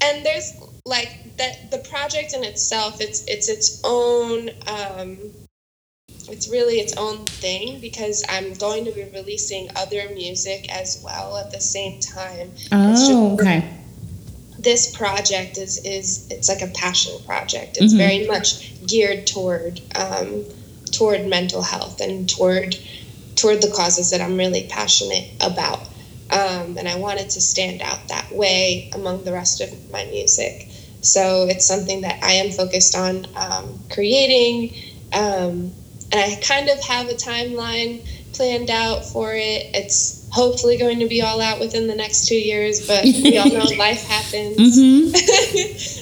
and 0.00 0.24
there's 0.26 0.54
like 0.87 1.11
that 1.37 1.70
the 1.70 1.79
project 1.79 2.33
in 2.35 2.44
itself. 2.44 3.01
It's 3.01 3.25
it's 3.27 3.49
its 3.49 3.81
own. 3.85 4.51
Um, 4.66 5.18
it's 6.29 6.49
really 6.49 6.77
its 6.77 6.97
own 6.97 7.25
thing 7.27 7.81
because 7.81 8.25
I'm 8.29 8.55
going 8.55 8.85
to 8.87 8.92
be 8.92 9.05
releasing 9.05 9.68
other 9.77 10.09
music 10.14 10.73
as 10.75 11.03
well 11.05 11.37
at 11.37 11.51
the 11.51 11.61
same 11.61 12.01
time. 12.01 12.51
Oh, 12.73 13.35
okay. 13.35 13.70
This 14.59 14.97
project 14.97 15.59
is 15.59 15.85
is 15.85 16.29
it's 16.31 16.49
like 16.49 16.62
a 16.62 16.68
passion 16.68 17.14
project. 17.27 17.77
It's 17.77 17.92
Mhm. 17.92 17.99
very 17.99 18.27
much 18.27 18.73
geared 18.87 19.27
toward 19.27 19.81
um, 19.94 20.44
toward 20.92 21.27
mental 21.27 21.62
health 21.62 22.01
and 22.01 22.29
toward 22.29 22.79
toward 23.37 23.61
the 23.61 23.70
causes 23.70 24.11
that 24.11 24.20
I'm 24.20 24.37
really 24.37 24.66
passionate 24.70 25.29
about. 25.40 25.81
Um, 26.31 26.79
and 26.79 26.88
I 26.88 26.97
wanted 26.97 27.29
to 27.31 27.40
stand 27.40 27.83
out 27.83 28.09
that 28.09 28.33
way 28.35 28.90
among 28.94 29.25
the 29.25 29.33
rest 29.33 29.61
of 29.61 29.90
my 29.90 30.05
music. 30.07 30.68
So 31.04 31.46
it's 31.48 31.66
something 31.66 32.00
that 32.02 32.22
I 32.22 32.32
am 32.32 32.50
focused 32.50 32.96
on 32.96 33.26
um, 33.36 33.78
creating. 33.90 34.74
Um, 35.12 35.72
and 36.12 36.20
I 36.20 36.38
kind 36.42 36.68
of 36.68 36.82
have 36.84 37.08
a 37.08 37.14
timeline 37.14 38.06
planned 38.34 38.70
out 38.70 39.04
for 39.04 39.32
it. 39.34 39.70
It's 39.74 40.28
hopefully 40.32 40.76
going 40.76 40.98
to 40.98 41.06
be 41.06 41.22
all 41.22 41.40
out 41.40 41.60
within 41.60 41.86
the 41.86 41.94
next 41.94 42.26
two 42.26 42.36
years, 42.36 42.86
but 42.86 43.04
we 43.04 43.38
all 43.38 43.48
know 43.48 43.64
life 43.78 44.02
happens. 44.04 44.76
hmm 44.76 45.08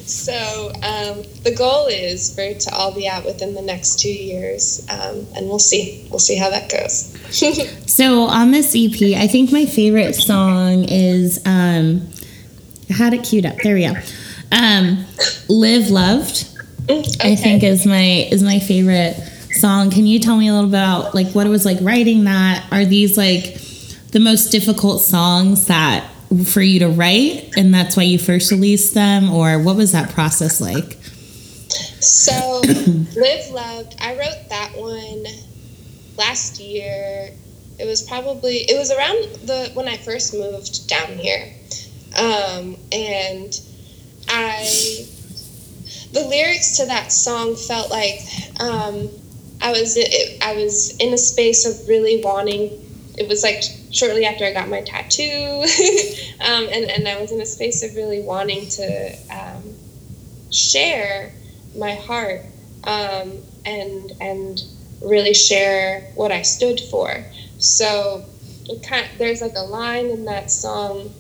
so 0.06 0.72
um, 0.82 1.22
the 1.42 1.54
goal 1.56 1.86
is 1.86 2.34
for 2.34 2.40
it 2.40 2.60
to 2.60 2.74
all 2.74 2.94
be 2.94 3.06
out 3.06 3.24
within 3.24 3.54
the 3.54 3.60
next 3.62 4.00
two 4.00 4.12
years, 4.12 4.86
um, 4.90 5.26
and 5.36 5.48
we'll 5.48 5.58
see. 5.58 6.06
We'll 6.10 6.18
see 6.18 6.36
how 6.36 6.50
that 6.50 6.70
goes. 6.70 7.18
So 7.92 8.22
on 8.22 8.52
this 8.52 8.74
EP, 8.74 9.18
I 9.18 9.26
think 9.26 9.52
my 9.52 9.66
favorite 9.66 10.14
song 10.14 10.84
is 10.84 11.38
um, 11.44 12.08
I 12.88 12.94
had 12.94 13.12
it 13.12 13.22
queued 13.22 13.44
up. 13.44 13.56
There 13.62 13.74
we 13.74 13.82
go. 13.82 13.94
Um, 14.52 15.04
"Live 15.48 15.90
Loved." 15.90 16.48
I 16.88 17.36
think 17.36 17.62
is 17.62 17.86
my 17.86 18.28
is 18.30 18.42
my 18.42 18.58
favorite 18.58 19.16
song. 19.52 19.90
Can 19.90 20.06
you 20.06 20.18
tell 20.18 20.36
me 20.36 20.48
a 20.48 20.52
little 20.52 20.68
about 20.68 21.14
like 21.14 21.28
what 21.32 21.46
it 21.46 21.50
was 21.50 21.64
like 21.64 21.78
writing 21.80 22.24
that? 22.24 22.64
Are 22.70 22.84
these 22.84 23.16
like 23.16 23.58
the 24.10 24.20
most 24.20 24.50
difficult 24.50 25.00
songs 25.00 25.66
that 25.66 26.08
for 26.46 26.62
you 26.62 26.80
to 26.80 26.88
write, 26.88 27.52
and 27.56 27.72
that's 27.72 27.96
why 27.96 28.02
you 28.04 28.18
first 28.18 28.50
released 28.50 28.94
them, 28.94 29.30
or 29.30 29.58
what 29.58 29.76
was 29.76 29.92
that 29.92 30.10
process 30.10 30.60
like? 30.60 30.98
So, 32.00 32.60
Live 32.66 33.50
Loved, 33.50 33.96
I 34.00 34.16
wrote 34.16 34.48
that 34.48 34.72
one 34.76 35.24
last 36.16 36.60
year. 36.60 37.30
It 37.78 37.86
was 37.86 38.02
probably 38.02 38.56
it 38.56 38.78
was 38.78 38.90
around 38.90 39.46
the 39.46 39.70
when 39.74 39.88
I 39.88 39.96
first 39.96 40.34
moved 40.34 40.88
down 40.88 41.08
here, 41.18 41.52
um, 42.18 42.76
and 42.92 43.58
I 44.32 45.06
the 46.12 46.26
lyrics 46.26 46.78
to 46.78 46.86
that 46.86 47.12
song 47.12 47.54
felt 47.54 47.90
like 47.90 48.20
um, 48.60 49.10
I 49.60 49.72
was 49.72 49.96
it, 49.96 50.42
I 50.42 50.54
was 50.54 50.96
in 50.96 51.12
a 51.12 51.18
space 51.18 51.66
of 51.66 51.86
really 51.86 52.22
wanting. 52.22 52.78
It 53.18 53.28
was 53.28 53.42
like 53.42 53.62
shortly 53.90 54.24
after 54.24 54.46
I 54.46 54.52
got 54.52 54.68
my 54.68 54.80
tattoo, 54.80 55.64
um, 56.40 56.66
and 56.72 56.90
and 56.90 57.06
I 57.06 57.20
was 57.20 57.30
in 57.30 57.42
a 57.42 57.46
space 57.46 57.82
of 57.82 57.94
really 57.94 58.22
wanting 58.22 58.68
to 58.68 59.16
um, 59.30 59.62
share 60.50 61.32
my 61.76 61.94
heart 61.94 62.40
um, 62.84 63.36
and 63.66 64.12
and 64.18 64.62
really 65.02 65.34
share 65.34 66.10
what 66.14 66.32
I 66.32 66.40
stood 66.40 66.80
for. 66.80 67.24
So 67.58 68.24
kind 68.82 69.06
there's 69.18 69.42
like 69.42 69.56
a 69.56 69.64
line 69.64 70.06
in 70.06 70.24
that 70.24 70.50
song 70.50 71.12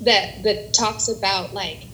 that 0.00 0.42
that 0.42 0.74
talks 0.74 1.08
about 1.08 1.54
like 1.54 1.86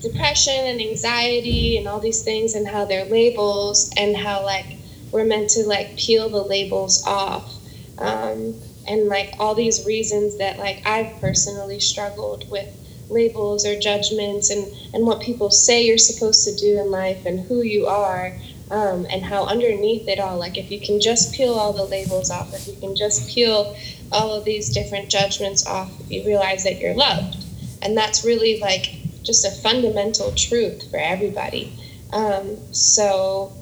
depression 0.00 0.66
and 0.66 0.80
anxiety 0.80 1.78
and 1.78 1.86
all 1.86 2.00
these 2.00 2.22
things 2.22 2.54
and 2.54 2.66
how 2.66 2.84
they're 2.84 3.06
labels 3.06 3.92
and 3.96 4.16
how 4.16 4.44
like 4.44 4.66
we're 5.10 5.24
meant 5.24 5.50
to 5.50 5.64
like 5.66 5.96
peel 5.96 6.28
the 6.28 6.42
labels 6.42 7.06
off. 7.06 7.52
Um, 7.98 8.54
and 8.86 9.08
like 9.08 9.34
all 9.40 9.54
these 9.54 9.86
reasons 9.86 10.38
that 10.38 10.58
like 10.58 10.86
I've 10.86 11.18
personally 11.20 11.80
struggled 11.80 12.48
with 12.50 12.68
labels 13.08 13.64
or 13.64 13.78
judgments 13.78 14.50
and 14.50 14.66
and 14.94 15.06
what 15.06 15.20
people 15.20 15.50
say 15.50 15.84
you're 15.84 15.98
supposed 15.98 16.44
to 16.44 16.54
do 16.56 16.78
in 16.78 16.90
life 16.90 17.24
and 17.24 17.40
who 17.40 17.62
you 17.62 17.86
are 17.86 18.36
um, 18.70 19.06
and 19.10 19.22
how 19.22 19.46
underneath 19.46 20.08
it 20.08 20.18
all 20.18 20.36
like 20.36 20.58
if 20.58 20.70
you 20.70 20.80
can 20.80 21.00
just 21.00 21.32
peel 21.32 21.54
all 21.54 21.72
the 21.72 21.84
labels 21.84 22.30
off 22.30 22.52
if 22.52 22.66
you 22.66 22.74
can 22.80 22.96
just 22.96 23.28
peel 23.28 23.76
all 24.12 24.34
of 24.34 24.44
these 24.44 24.74
different 24.74 25.08
judgments 25.08 25.66
off 25.66 25.90
you 26.08 26.24
realize 26.24 26.64
that 26.64 26.78
you're 26.78 26.94
loved. 26.94 27.36
And 27.82 27.96
that's 27.96 28.24
really 28.24 28.60
like 28.60 28.94
just 29.26 29.44
a 29.44 29.50
fundamental 29.50 30.32
truth 30.32 30.88
for 30.90 30.98
everybody 30.98 31.72
um, 32.12 32.56
so 32.72 33.52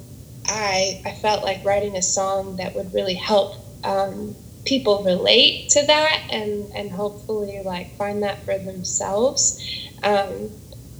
I, 0.46 1.02
I 1.04 1.12
felt 1.12 1.42
like 1.42 1.64
writing 1.64 1.96
a 1.96 2.02
song 2.02 2.56
that 2.56 2.74
would 2.74 2.92
really 2.92 3.14
help 3.14 3.56
um, 3.82 4.34
people 4.64 5.02
relate 5.04 5.70
to 5.70 5.86
that 5.86 6.28
and, 6.30 6.70
and 6.74 6.90
hopefully 6.90 7.60
like 7.64 7.96
find 7.96 8.22
that 8.22 8.44
for 8.44 8.58
themselves. 8.58 9.60
Um, 10.02 10.50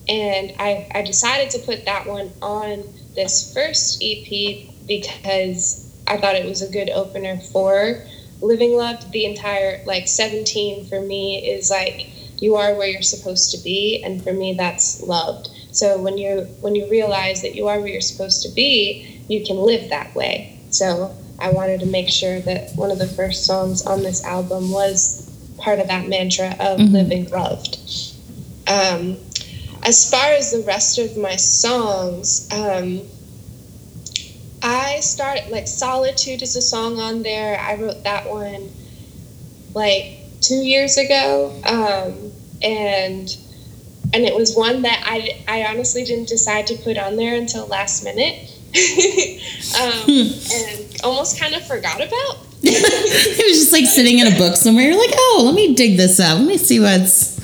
and 0.09 0.53
I, 0.59 0.89
I 0.95 1.03
decided 1.03 1.51
to 1.51 1.59
put 1.61 1.85
that 1.87 2.07
one 2.07 2.33
on 2.43 2.85
this 3.15 3.53
first 3.55 4.03
EP 4.03 4.69
because 4.87 5.91
I 6.07 6.19
thought 6.19 6.35
it 6.35 6.47
was 6.47 6.63
a 6.63 6.71
good 6.71 6.91
opener 6.91 7.39
for 7.39 8.05
Living 8.43 8.77
Loved. 8.77 9.11
The 9.13 9.25
entire 9.25 9.83
like 9.87 10.09
17 10.09 10.87
for 10.87 11.01
me 11.01 11.47
is 11.47 11.71
like 11.71 12.09
you 12.45 12.57
are 12.57 12.75
where 12.75 12.87
you're 12.87 13.03
supposed 13.17 13.51
to 13.53 13.59
be, 13.65 14.03
and 14.05 14.23
for 14.23 14.33
me 14.33 14.53
that's 14.55 15.03
loved. 15.03 15.49
So 15.71 15.99
when 16.01 16.19
you 16.19 16.47
when 16.61 16.75
you 16.75 16.89
realize 16.91 17.41
that 17.43 17.55
you 17.55 17.69
are 17.69 17.79
where 17.81 17.89
you're 17.89 18.11
supposed 18.13 18.43
to 18.43 18.51
be, 18.55 19.23
you 19.29 19.45
can 19.47 19.57
live 19.57 19.89
that 19.89 20.15
way. 20.15 20.61
So 20.69 21.17
I 21.39 21.49
wanted 21.51 21.81
to 21.81 21.87
make 21.87 22.11
sure 22.11 22.41
that 22.41 22.77
one 22.77 22.91
of 22.91 22.99
the 22.99 23.09
first 23.09 23.47
songs 23.47 23.87
on 23.87 24.03
this 24.03 24.23
album 24.25 24.71
was 24.71 25.27
part 25.57 25.79
of 25.79 25.89
that 25.89 26.07
mantra 26.09 26.55
of 26.61 26.79
Mhm. 26.79 26.93
living 26.93 27.31
loved. 27.31 27.79
Um, 28.67 29.19
as 29.83 30.09
far 30.11 30.33
as 30.33 30.51
the 30.53 30.61
rest 30.61 30.99
of 30.99 31.17
my 31.17 31.37
songs, 31.37 32.47
um, 32.53 33.09
I 34.63 35.01
started 35.01 35.51
like 35.51 35.67
Solitude 35.67 36.43
is 36.43 36.57
a 36.57 36.63
song 36.63 37.01
on 37.01 37.23
there. 37.23 37.59
I 37.59 37.75
wrote 37.75 38.05
that 38.05 38.31
one 38.31 38.71
like 39.75 40.24
two 40.47 40.57
years 40.57 40.97
ago, 40.97 41.53
um, 41.67 42.33
and 42.63 43.37
and 44.13 44.25
it 44.25 44.35
was 44.35 44.55
one 44.55 44.83
that 44.83 45.03
I 45.07 45.43
I 45.49 45.65
honestly 45.65 46.05
didn't 46.05 46.29
decide 46.29 46.67
to 46.69 46.77
put 46.77 46.99
on 46.99 47.17
there 47.17 47.35
until 47.37 47.67
last 47.67 48.05
minute, 48.05 48.51
um, 49.81 50.11
and 50.11 51.01
almost 51.03 51.41
kind 51.41 51.55
of 51.55 51.67
forgot 51.67 51.97
about. 51.97 52.39
it 52.67 53.47
was 53.47 53.59
just 53.59 53.73
like 53.73 53.85
sitting 53.85 54.19
in 54.21 54.33
a 54.33 54.37
book 54.39 54.57
somewhere. 54.57 54.85
You're 54.85 54.99
like, 54.99 55.15
oh, 55.15 55.43
let 55.45 55.55
me 55.55 55.75
dig 55.75 55.97
this 55.97 56.19
up. 56.19 56.39
Let 56.39 56.47
me 56.47 56.57
see 56.57 56.81
what's. 56.81 57.35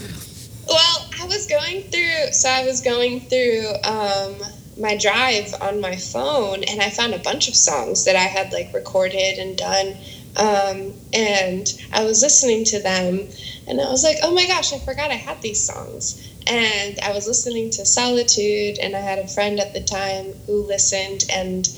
Well, 0.67 1.09
I 1.21 1.27
was 1.27 1.47
going 1.47 1.83
through, 1.83 2.33
so 2.33 2.49
I 2.49 2.65
was 2.65 2.81
going 2.81 3.21
through 3.21 3.71
um, 3.85 4.37
my 4.79 4.97
drive 4.97 5.53
on 5.61 5.81
my 5.81 5.97
phone, 5.97 6.65
and 6.65 6.81
I 6.81 6.91
found 6.91 7.13
a 7.13 7.19
bunch 7.19 7.49
of 7.49 7.55
songs 7.55 8.05
that 8.07 8.17
I 8.17 8.21
had 8.25 8.53
like 8.53 8.73
recorded 8.73 9.39
and 9.39 9.57
done. 9.57 9.97
Um, 10.37 10.93
and 11.13 11.69
I 11.93 12.05
was 12.05 12.23
listening 12.23 12.65
to 12.67 12.81
them, 12.81 13.29
and 13.67 13.81
I 13.81 13.91
was 13.91 14.05
like, 14.05 14.19
"Oh 14.23 14.33
my 14.35 14.47
gosh, 14.47 14.73
I 14.73 14.79
forgot 14.79 15.11
I 15.11 15.15
had 15.15 15.41
these 15.43 15.65
songs." 15.65 16.27
and 16.47 16.99
I 17.01 17.13
was 17.13 17.27
listening 17.29 17.71
to 17.71 17.85
Solitude, 17.85 18.79
and 18.79 18.97
I 18.97 19.01
had 19.01 19.19
a 19.19 19.29
friend 19.29 19.61
at 19.61 19.73
the 19.75 19.81
time 19.83 20.33
who 20.47 20.67
listened, 20.67 21.25
and 21.31 21.69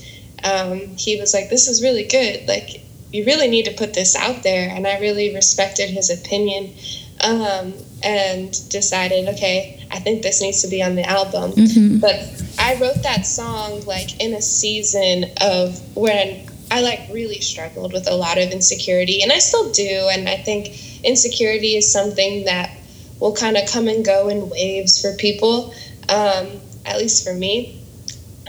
um, 0.45 0.97
he 0.97 1.19
was 1.21 1.35
like, 1.35 1.51
"This 1.51 1.69
is 1.69 1.83
really 1.83 2.05
good. 2.05 2.47
Like, 2.49 2.81
you 3.13 3.25
really 3.25 3.49
need 3.49 3.65
to 3.67 3.73
put 3.73 3.93
this 3.95 4.15
out 4.17 4.43
there." 4.43 4.71
And 4.71 4.87
I 4.87 4.99
really 5.01 5.35
respected 5.35 5.91
his 5.91 6.11
opinion, 6.11 6.75
um, 7.21 7.75
and 8.03 8.51
decided, 8.71 9.29
okay, 9.31 9.85
I 9.91 9.99
think 9.99 10.23
this 10.23 10.41
needs 10.41 10.63
to 10.63 10.69
be 10.69 10.83
on 10.83 10.95
the 10.95 11.05
album. 11.05 11.53
Mhm. 11.53 12.01
But 12.01 12.21
I 12.59 12.77
wrote 12.77 13.03
that 13.03 13.27
song 13.27 13.85
like 13.87 14.21
in 14.21 14.33
a 14.35 14.43
season 14.43 15.31
of 15.41 15.81
when 15.97 16.47
I 16.73 16.81
like 16.81 17.01
really 17.13 17.41
struggled 17.43 17.93
with 17.93 18.09
a 18.09 18.15
lot 18.15 18.39
of 18.39 18.51
insecurity, 18.51 19.23
and 19.23 19.31
I 19.31 19.41
still 19.41 19.71
do. 19.73 20.09
And 20.11 20.27
I 20.27 20.37
think 20.37 20.69
insecurity 21.05 21.77
is 21.77 21.93
something 21.93 22.47
that 22.47 22.71
will 23.21 23.35
kind 23.35 23.59
of 23.59 23.69
come 23.69 23.89
and 23.89 24.03
go 24.03 24.29
in 24.29 24.49
waves 24.49 24.99
for 25.01 25.13
people, 25.19 25.75
um, 26.09 26.49
at 26.87 26.97
least 26.97 27.27
for 27.27 27.35
me. 27.35 27.79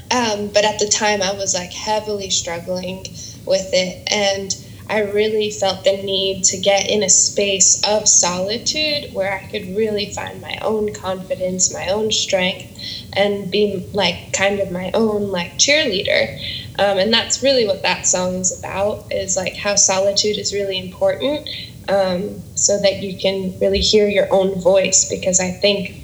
Um, 0.09 0.47
but 0.53 0.63
at 0.63 0.80
the 0.80 0.88
time, 0.88 1.21
I 1.21 1.34
was 1.34 1.53
like 1.53 1.74
heavily 1.74 2.30
struggling 2.30 3.05
with 3.45 3.69
it, 3.74 4.07
and 4.09 4.55
I 4.89 4.99
really 4.99 5.49
felt 5.49 5.84
the 5.84 6.01
need 6.01 6.45
to 6.45 6.57
get 6.57 6.89
in 6.89 7.03
a 7.03 7.09
space 7.09 7.84
of 7.86 8.07
solitude 8.07 9.13
where 9.13 9.34
I 9.34 9.43
could 9.49 9.76
really 9.76 10.11
find 10.11 10.39
my 10.39 10.59
own 10.61 10.93
confidence, 10.93 11.74
my 11.74 11.88
own 11.88 12.09
strength, 12.11 12.71
and 13.11 13.51
be 13.51 13.86
like 13.91 14.32
kind 14.32 14.61
of 14.61 14.71
my 14.71 14.91
own 14.93 15.30
like 15.30 15.57
cheerleader. 15.57 16.39
Um, 16.80 16.97
and 16.97 17.13
that's 17.13 17.43
really 17.43 17.67
what 17.67 17.84
that 17.84 18.07
song 18.07 18.36
is 18.36 18.57
about 18.57 19.11
is 19.11 19.38
like 19.38 19.55
how 19.55 19.76
solitude 19.76 20.38
is 20.38 20.53
really 20.53 20.80
important 20.80 21.47
um, 21.88 22.41
so 22.55 22.80
that 22.82 23.03
you 23.03 23.17
can 23.17 23.57
really 23.59 23.80
hear 23.80 24.07
your 24.07 24.28
own 24.34 24.59
voice 24.59 25.07
because 25.07 25.39
i 25.39 25.51
think 25.51 26.03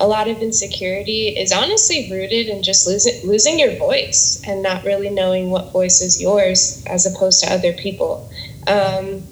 a 0.00 0.06
lot 0.06 0.28
of 0.28 0.38
insecurity 0.38 1.28
is 1.28 1.52
honestly 1.52 2.10
rooted 2.10 2.48
in 2.48 2.62
just 2.62 2.86
losing 2.86 3.28
losing 3.28 3.58
your 3.58 3.76
voice 3.76 4.42
and 4.46 4.62
not 4.62 4.82
really 4.82 5.10
knowing 5.10 5.50
what 5.50 5.72
voice 5.72 6.00
is 6.00 6.20
yours 6.20 6.82
as 6.86 7.04
opposed 7.04 7.44
to 7.44 7.52
other 7.52 7.74
people. 7.74 8.28
Um, 8.66 9.22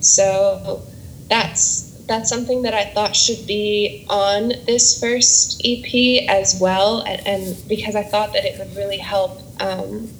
so 0.00 0.82
that's 1.28 1.88
that's 2.06 2.28
something 2.28 2.62
that 2.62 2.74
I 2.74 2.84
thought 2.84 3.16
should 3.16 3.46
be 3.46 4.06
on 4.08 4.48
this 4.66 5.00
first 5.00 5.60
EP 5.64 6.28
as 6.28 6.58
well, 6.60 7.00
and, 7.00 7.26
and 7.26 7.68
because 7.68 7.96
I 7.96 8.02
thought 8.02 8.34
that 8.34 8.44
it 8.44 8.58
would 8.58 8.76
really 8.76 8.98
help 8.98 9.40
um, 9.60 10.10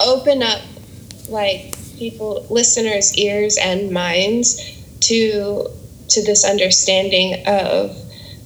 open 0.00 0.42
up 0.42 0.60
like 1.28 1.74
people 1.96 2.46
listeners 2.50 3.16
ears 3.16 3.56
and 3.60 3.90
minds 3.90 4.60
to 5.00 5.68
to 6.08 6.22
this 6.24 6.44
understanding 6.44 7.46
of 7.46 7.96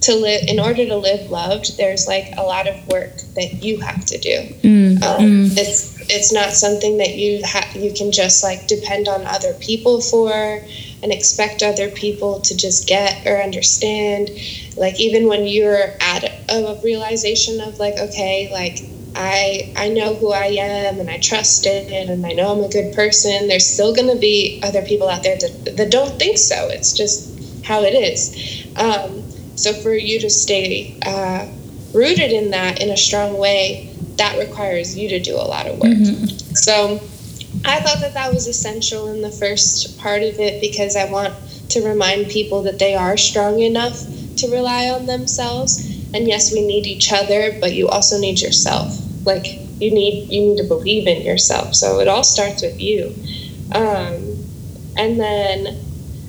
to 0.01 0.15
live 0.15 0.43
in 0.47 0.61
order 0.61 0.87
to 0.87 0.97
live 0.97 1.31
loved 1.31 1.77
there's 1.77 2.07
like 2.07 2.33
a 2.37 2.43
lot 2.43 2.69
of 2.69 2.89
work 2.89 3.17
that 3.35 3.63
you 3.63 3.81
have 3.81 4.05
to 4.05 4.19
do 4.19 4.55
Mm, 4.63 5.03
um, 5.03 5.21
mm. 5.21 5.59
it's 5.59 5.99
it's 6.11 6.33
not 6.33 6.53
something 6.53 6.99
that 6.99 7.17
you 7.17 7.43
ha- 7.45 7.71
you 7.75 7.93
can 7.93 8.13
just 8.13 8.43
like 8.43 8.67
depend 8.67 9.09
on 9.09 9.27
other 9.27 9.55
people 9.55 10.01
for 10.01 10.33
and 11.03 11.13
expect 11.13 11.63
other 11.63 11.91
people 11.91 12.41
to 12.41 12.57
just 12.57 12.87
get 12.87 13.27
or 13.27 13.41
understand 13.43 14.31
like 14.77 14.99
even 15.01 15.29
when 15.29 15.47
you're 15.47 15.93
at 16.01 16.25
a 16.49 16.81
realization 16.83 17.61
of 17.61 17.79
like 17.79 17.99
okay 17.99 18.49
like 18.53 18.79
I 19.15 19.73
I 19.77 19.89
know 19.89 20.15
who 20.15 20.33
I 20.33 20.47
am 20.47 21.01
and 21.01 21.11
I 21.11 21.19
trust 21.19 21.67
it 21.67 21.93
and 21.93 22.25
I 22.25 22.33
know 22.33 22.53
I'm 22.53 22.65
a 22.65 22.69
good 22.69 22.95
person. 22.95 23.49
There's 23.49 23.67
still 23.67 23.95
going 23.95 24.09
to 24.09 24.21
be 24.21 24.61
other 24.63 24.83
people 24.83 25.09
out 25.09 25.23
there 25.23 25.37
that, 25.37 25.77
that 25.77 25.91
don't 25.91 26.19
think 26.19 26.39
so. 26.39 26.69
It's 26.69 26.93
just 26.93 27.65
how 27.65 27.83
it 27.83 27.95
is. 27.95 28.67
Um, 28.77 29.23
so 29.57 29.73
for 29.73 29.93
you 29.95 30.21
to 30.21 30.31
stay 30.31 30.97
uh, 31.05 31.47
rooted 31.93 32.33
in 32.33 32.51
that 32.51 32.81
in 32.81 32.91
a 32.91 32.97
strong 32.97 33.39
way, 33.39 33.93
that 34.17 34.39
requires 34.39 34.97
you 34.97 35.09
to 35.11 35.21
do 35.21 35.35
a 35.35 35.43
lot 35.43 35.67
of 35.67 35.79
work. 35.79 35.93
Mhm. 35.93 36.57
So 36.57 37.01
I 37.65 37.81
thought 37.81 38.01
that 38.01 38.15
that 38.15 38.33
was 38.33 38.47
essential 38.47 39.09
in 39.09 39.21
the 39.23 39.31
first 39.31 39.99
part 39.99 40.23
of 40.23 40.39
it 40.39 40.61
because 40.61 40.97
I 40.97 41.07
want 41.11 41.35
to 41.71 41.83
remind 41.83 42.29
people 42.29 42.63
that 42.63 42.79
they 42.79 42.95
are 42.95 43.17
strong 43.17 43.61
enough 43.61 44.01
to 44.37 44.49
rely 44.49 44.91
on 44.91 45.07
themselves. 45.07 45.83
And 46.15 46.27
yes, 46.27 46.53
we 46.53 46.67
need 46.67 46.87
each 46.87 47.13
other, 47.13 47.59
but 47.61 47.75
you 47.75 47.89
also 47.89 48.19
need 48.19 48.41
yourself. 48.41 48.99
Like 49.25 49.47
you 49.81 49.93
need 49.93 50.33
you 50.33 50.41
need 50.41 50.59
to 50.59 50.65
believe 50.65 51.07
in 51.07 51.23
yourself. 51.23 51.75
So 51.75 52.01
it 52.01 52.09
all 52.09 52.25
starts 52.25 52.63
with 52.63 52.81
you. 52.81 53.15
Um, 53.73 54.37
and 54.97 55.21
then 55.21 55.79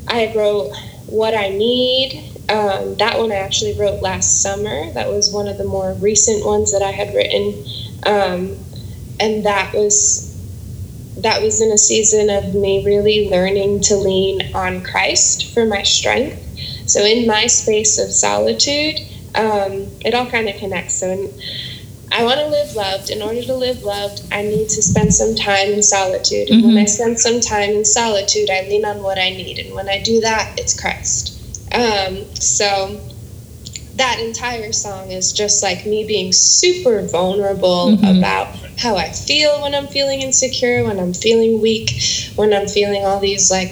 I 0.08 0.34
wrote 0.36 0.76
what 1.08 1.34
I 1.34 1.50
need. 1.50 2.26
Um, 2.50 2.96
that 2.96 3.18
one 3.20 3.32
I 3.32 3.36
actually 3.36 3.80
wrote 3.80 4.02
last 4.02 4.42
summer. 4.42 4.92
That 4.94 5.10
was 5.10 5.32
one 5.32 5.48
of 5.48 5.58
the 5.58 5.64
more 5.64 5.94
recent 5.94 6.46
ones 6.46 6.72
that 6.72 6.82
I 6.82 6.92
had 6.92 7.14
written, 7.14 7.54
um, 8.06 8.58
and 9.20 9.46
that 9.46 9.74
was 9.74 10.28
that 11.22 11.42
was 11.42 11.62
in 11.62 11.72
a 11.72 11.78
season 11.78 12.30
of 12.30 12.56
me 12.56 12.84
really 12.86 13.30
learning 13.30 13.82
to 13.82 13.96
lean 13.96 14.56
on 14.56 14.82
Christ 14.82 15.54
for 15.54 15.66
my 15.66 15.84
strength. 15.84 16.46
So 16.90 17.04
in 17.04 17.28
my 17.28 17.48
space 17.48 18.00
of 18.00 18.12
solitude, 18.12 19.00
um, 19.36 19.88
it 20.02 20.14
all 20.14 20.26
kind 20.28 20.50
of 20.50 20.56
connects. 20.58 20.96
So 20.96 21.10
in, 21.10 21.34
I 22.12 22.24
want 22.24 22.40
to 22.40 22.48
live 22.48 22.76
loved. 22.76 23.10
In 23.10 23.22
order 23.22 23.42
to 23.44 23.54
live 23.56 23.84
loved, 23.84 24.24
I 24.32 24.42
need 24.42 24.70
to 24.70 24.82
spend 24.82 25.14
some 25.14 25.36
time 25.36 25.70
in 25.70 25.84
solitude. 25.84 26.50
And 26.50 26.64
when 26.64 26.78
I 26.78 26.86
spend 26.86 27.20
some 27.20 27.40
time 27.40 27.70
in 27.70 27.86
solitude, 27.86 28.50
I 28.50 28.62
lean 28.68 28.84
on 28.86 29.04
what 29.04 29.20
I 29.20 29.30
need. 29.30 29.60
And 29.60 29.76
when 29.76 29.88
I 29.90 30.02
do 30.02 30.22
that, 30.22 30.54
it's 30.58 30.80
Christ. 30.80 31.36
Um, 31.72 32.26
so 32.34 33.00
that 33.96 34.20
entire 34.20 34.72
song 34.72 35.12
is 35.12 35.34
just 35.34 35.62
like 35.62 35.86
me 35.86 36.06
being 36.08 36.32
super 36.32 37.02
vulnerable 37.04 37.98
Mhm. 37.98 38.18
about 38.18 38.48
how 38.78 38.96
I 38.96 39.10
feel 39.12 39.62
when 39.62 39.76
I'm 39.76 39.88
feeling 39.88 40.22
insecure, 40.22 40.86
when 40.86 41.00
I'm 41.00 41.14
feeling 41.14 41.62
weak, 41.62 41.92
when 42.36 42.54
I'm 42.54 42.68
feeling 42.68 43.06
all 43.06 43.20
these 43.20 43.52
like 43.52 43.72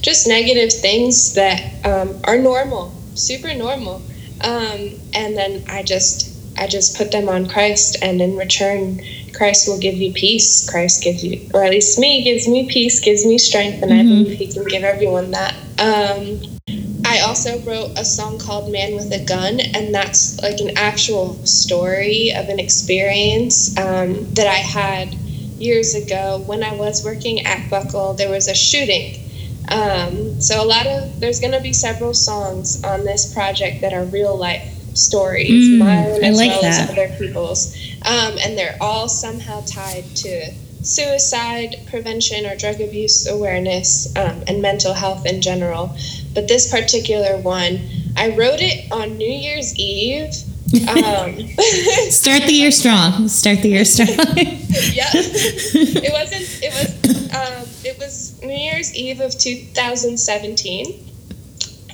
just 0.00 0.26
negative 0.28 0.72
things 0.72 1.34
that 1.34 1.60
um, 1.84 2.16
are 2.24 2.38
normal, 2.38 2.92
super 3.16 3.52
normal. 3.54 4.00
Um, 4.42 4.90
and 5.14 5.36
then 5.36 5.64
I 5.68 5.82
just 5.82 6.32
I 6.58 6.66
just 6.66 6.96
put 6.96 7.12
them 7.12 7.28
on 7.28 7.48
Christ, 7.48 7.96
and 8.00 8.20
in 8.20 8.36
return, 8.36 9.02
Christ 9.34 9.68
will 9.68 9.78
give 9.78 9.94
you 9.94 10.12
peace. 10.12 10.68
Christ 10.68 11.02
gives 11.02 11.22
you, 11.22 11.50
or 11.52 11.62
at 11.64 11.70
least 11.70 11.98
me, 11.98 12.22
gives 12.22 12.48
me 12.48 12.68
peace, 12.68 13.00
gives 13.00 13.26
me 13.26 13.38
strength, 13.38 13.82
and 13.82 13.92
I 13.92 13.98
Mhm. 14.02 14.08
believe 14.08 14.38
He 14.38 14.46
can 14.46 14.64
give 14.64 14.84
everyone 14.84 15.32
that. 15.32 15.54
Um, 15.78 16.40
I 17.04 17.20
also 17.20 17.60
wrote 17.60 17.92
a 17.96 18.04
song 18.04 18.38
called 18.38 18.72
Man 18.72 18.94
with 18.96 19.12
a 19.12 19.20
Gun, 19.24 19.60
and 19.60 19.94
that's 19.94 20.42
like 20.42 20.60
an 20.60 20.72
actual 20.76 21.38
story 21.44 22.32
of 22.34 22.48
an 22.48 22.58
experience 22.58 23.76
um, 23.78 24.26
that 24.34 24.46
I 24.46 24.56
had 24.58 25.14
years 25.58 25.94
ago 25.94 26.42
when 26.46 26.62
I 26.64 26.72
was 26.74 27.04
working 27.04 27.44
at 27.46 27.70
Buckle. 27.70 28.14
There 28.14 28.30
was 28.30 28.48
a 28.48 28.54
shooting. 28.54 29.20
Um, 29.68 30.40
so, 30.40 30.62
a 30.62 30.66
lot 30.66 30.86
of 30.86 31.18
there's 31.20 31.40
going 31.40 31.52
to 31.52 31.60
be 31.60 31.72
several 31.72 32.14
songs 32.14 32.82
on 32.84 33.04
this 33.04 33.32
project 33.32 33.80
that 33.80 33.92
are 33.92 34.04
real 34.04 34.36
life 34.36 34.62
stories, 34.94 35.50
Mm, 35.50 35.78
mine 35.78 36.24
I 36.24 36.28
as 36.28 36.36
like 36.38 36.50
well 36.50 36.62
that. 36.62 36.90
as 36.90 36.90
other 36.90 37.08
people's. 37.18 37.76
Um, 38.04 38.38
and 38.42 38.56
they're 38.56 38.76
all 38.80 39.08
somehow 39.08 39.60
tied 39.66 40.04
to 40.16 40.52
suicide 40.82 41.76
prevention 41.90 42.46
or 42.46 42.54
drug 42.56 42.80
abuse 42.80 43.26
awareness 43.26 44.14
um, 44.16 44.42
and 44.46 44.62
mental 44.62 44.94
health 44.94 45.26
in 45.26 45.40
general. 45.42 45.94
But 46.32 46.48
this 46.48 46.70
particular 46.70 47.36
one, 47.38 47.80
I 48.16 48.28
wrote 48.36 48.60
it 48.60 48.90
on 48.92 49.16
New 49.18 49.28
Year's 49.28 49.74
Eve. 49.76 50.32
Um, 50.88 51.36
Start 52.10 52.42
the 52.44 52.52
year 52.52 52.70
strong. 52.82 53.28
Start 53.28 53.62
the 53.62 53.68
year 53.70 53.84
strong. 53.94 54.08
yeah, 54.08 55.10
it 55.14 56.12
wasn't. 56.12 56.62
It 56.62 56.72
was. 56.72 57.34
Um, 57.34 57.68
it 57.86 57.98
was 57.98 58.42
New 58.42 58.52
Year's 58.52 58.94
Eve 58.94 59.20
of 59.20 59.36
2017, 59.38 60.86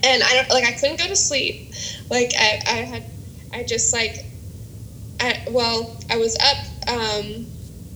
and 0.02 0.22
I 0.22 0.34
don't 0.34 0.48
like. 0.48 0.64
I 0.64 0.72
couldn't 0.72 0.98
go 0.98 1.06
to 1.06 1.16
sleep. 1.16 1.72
Like 2.10 2.32
I, 2.36 2.62
I 2.66 2.76
had, 2.76 3.04
I 3.52 3.62
just 3.62 3.92
like, 3.92 4.24
I 5.20 5.46
well, 5.50 5.96
I 6.10 6.16
was 6.16 6.36
up 6.38 6.88
um, 6.88 7.46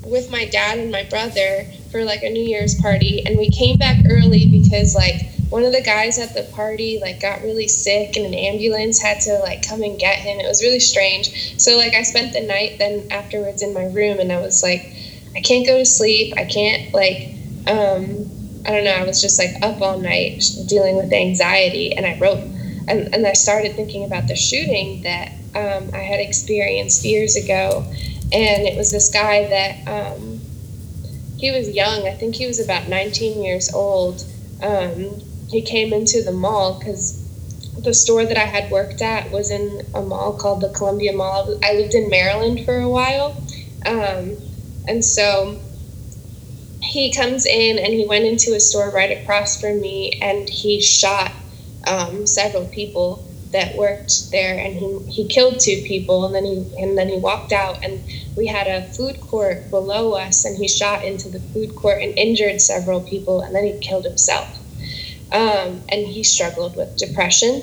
with 0.04 0.30
my 0.30 0.44
dad 0.44 0.78
and 0.78 0.92
my 0.92 1.04
brother 1.04 1.64
for 1.90 2.04
like 2.04 2.22
a 2.22 2.30
New 2.30 2.42
Year's 2.42 2.78
party, 2.80 3.24
and 3.24 3.38
we 3.38 3.48
came 3.48 3.78
back 3.78 4.04
early 4.10 4.46
because 4.46 4.94
like 4.94 5.30
one 5.48 5.64
of 5.64 5.72
the 5.72 5.82
guys 5.82 6.18
at 6.18 6.34
the 6.34 6.42
party 6.54 6.98
like 7.00 7.20
got 7.20 7.40
really 7.42 7.68
sick 7.68 8.16
and 8.16 8.26
an 8.26 8.34
ambulance 8.34 9.00
had 9.00 9.20
to 9.20 9.38
like 9.38 9.66
come 9.66 9.80
and 9.80 9.96
get 9.96 10.18
him 10.18 10.40
it 10.40 10.48
was 10.48 10.60
really 10.60 10.80
strange 10.80 11.54
so 11.56 11.76
like 11.76 11.94
i 11.94 12.02
spent 12.02 12.32
the 12.32 12.40
night 12.40 12.78
then 12.80 13.06
afterwards 13.12 13.62
in 13.62 13.72
my 13.72 13.84
room 13.84 14.18
and 14.18 14.32
i 14.32 14.40
was 14.40 14.64
like 14.64 14.92
i 15.36 15.40
can't 15.40 15.64
go 15.64 15.78
to 15.78 15.86
sleep 15.86 16.34
i 16.36 16.44
can't 16.44 16.92
like 16.92 17.35
um 17.66 18.04
i 18.66 18.70
don't 18.70 18.84
know 18.84 18.94
i 18.94 19.04
was 19.04 19.20
just 19.20 19.38
like 19.38 19.50
up 19.62 19.80
all 19.80 19.98
night 19.98 20.42
dealing 20.68 20.96
with 20.96 21.12
anxiety 21.12 21.92
and 21.96 22.06
i 22.06 22.18
wrote 22.18 22.38
and, 22.88 23.14
and 23.14 23.26
i 23.26 23.32
started 23.32 23.74
thinking 23.74 24.04
about 24.04 24.28
the 24.28 24.36
shooting 24.36 25.02
that 25.02 25.32
um, 25.54 25.90
i 25.94 25.98
had 25.98 26.20
experienced 26.20 27.04
years 27.04 27.36
ago 27.36 27.84
and 28.32 28.66
it 28.66 28.76
was 28.76 28.90
this 28.90 29.10
guy 29.12 29.46
that 29.48 29.88
um, 29.88 30.40
he 31.38 31.50
was 31.50 31.68
young 31.70 32.06
i 32.06 32.12
think 32.12 32.34
he 32.34 32.46
was 32.46 32.60
about 32.60 32.88
19 32.88 33.42
years 33.42 33.72
old 33.72 34.24
um, 34.62 35.20
he 35.48 35.62
came 35.62 35.92
into 35.92 36.22
the 36.22 36.32
mall 36.32 36.78
because 36.78 37.22
the 37.82 37.94
store 37.94 38.24
that 38.24 38.36
I 38.36 38.44
had 38.44 38.70
worked 38.70 39.02
at 39.02 39.30
was 39.30 39.50
in 39.50 39.86
a 39.94 40.02
mall 40.02 40.32
called 40.32 40.60
the 40.60 40.70
Columbia 40.70 41.12
Mall. 41.12 41.58
I 41.62 41.74
lived 41.74 41.94
in 41.94 42.08
Maryland 42.08 42.64
for 42.64 42.78
a 42.78 42.88
while. 42.88 43.36
Um, 43.84 44.36
and 44.88 45.04
so 45.04 45.60
he 46.86 47.12
comes 47.12 47.46
in 47.46 47.78
and 47.78 47.92
he 47.92 48.06
went 48.06 48.24
into 48.24 48.54
a 48.54 48.60
store 48.60 48.90
right 48.90 49.20
across 49.20 49.60
from 49.60 49.80
me 49.80 50.18
and 50.22 50.48
he 50.48 50.80
shot 50.80 51.32
um, 51.86 52.26
several 52.26 52.66
people 52.66 53.24
that 53.52 53.76
worked 53.76 54.30
there 54.32 54.58
and 54.58 54.74
he, 54.74 54.98
he 55.08 55.28
killed 55.28 55.60
two 55.60 55.82
people 55.86 56.26
and 56.26 56.34
then 56.34 56.44
he 56.44 56.66
and 56.78 56.98
then 56.98 57.08
he 57.08 57.16
walked 57.16 57.52
out 57.52 57.84
and 57.84 58.02
we 58.36 58.46
had 58.46 58.66
a 58.66 58.86
food 58.88 59.20
court 59.20 59.70
below 59.70 60.14
us 60.14 60.44
and 60.44 60.58
he 60.58 60.68
shot 60.68 61.04
into 61.04 61.28
the 61.28 61.38
food 61.38 61.74
court 61.74 62.02
and 62.02 62.12
injured 62.18 62.60
several 62.60 63.00
people 63.00 63.40
and 63.40 63.54
then 63.54 63.64
he 63.64 63.78
killed 63.78 64.04
himself. 64.04 64.46
Um, 65.32 65.82
and 65.88 66.06
he 66.06 66.22
struggled 66.22 66.76
with 66.76 66.96
depression. 66.96 67.62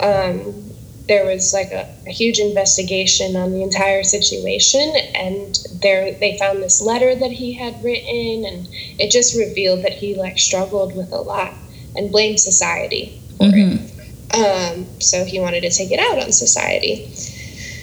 Um, 0.00 0.69
there 1.10 1.26
was 1.26 1.52
like 1.52 1.72
a, 1.72 1.92
a, 2.06 2.10
huge 2.10 2.38
investigation 2.38 3.34
on 3.34 3.50
the 3.50 3.64
entire 3.64 4.04
situation 4.04 4.94
and 5.16 5.58
there 5.82 6.12
they 6.12 6.38
found 6.38 6.62
this 6.62 6.80
letter 6.80 7.16
that 7.16 7.32
he 7.32 7.52
had 7.52 7.82
written 7.82 8.44
and 8.44 8.68
it 8.96 9.10
just 9.10 9.36
revealed 9.36 9.82
that 9.82 9.92
he 9.92 10.14
like 10.14 10.38
struggled 10.38 10.94
with 10.96 11.10
a 11.10 11.20
lot 11.20 11.52
and 11.96 12.12
blamed 12.12 12.38
society 12.38 13.20
for 13.38 13.46
mm-hmm. 13.46 13.82
it 13.82 14.36
um, 14.38 14.86
so 15.00 15.24
he 15.24 15.40
wanted 15.40 15.62
to 15.62 15.70
take 15.70 15.90
it 15.90 15.98
out 15.98 16.22
on 16.22 16.30
society 16.30 17.12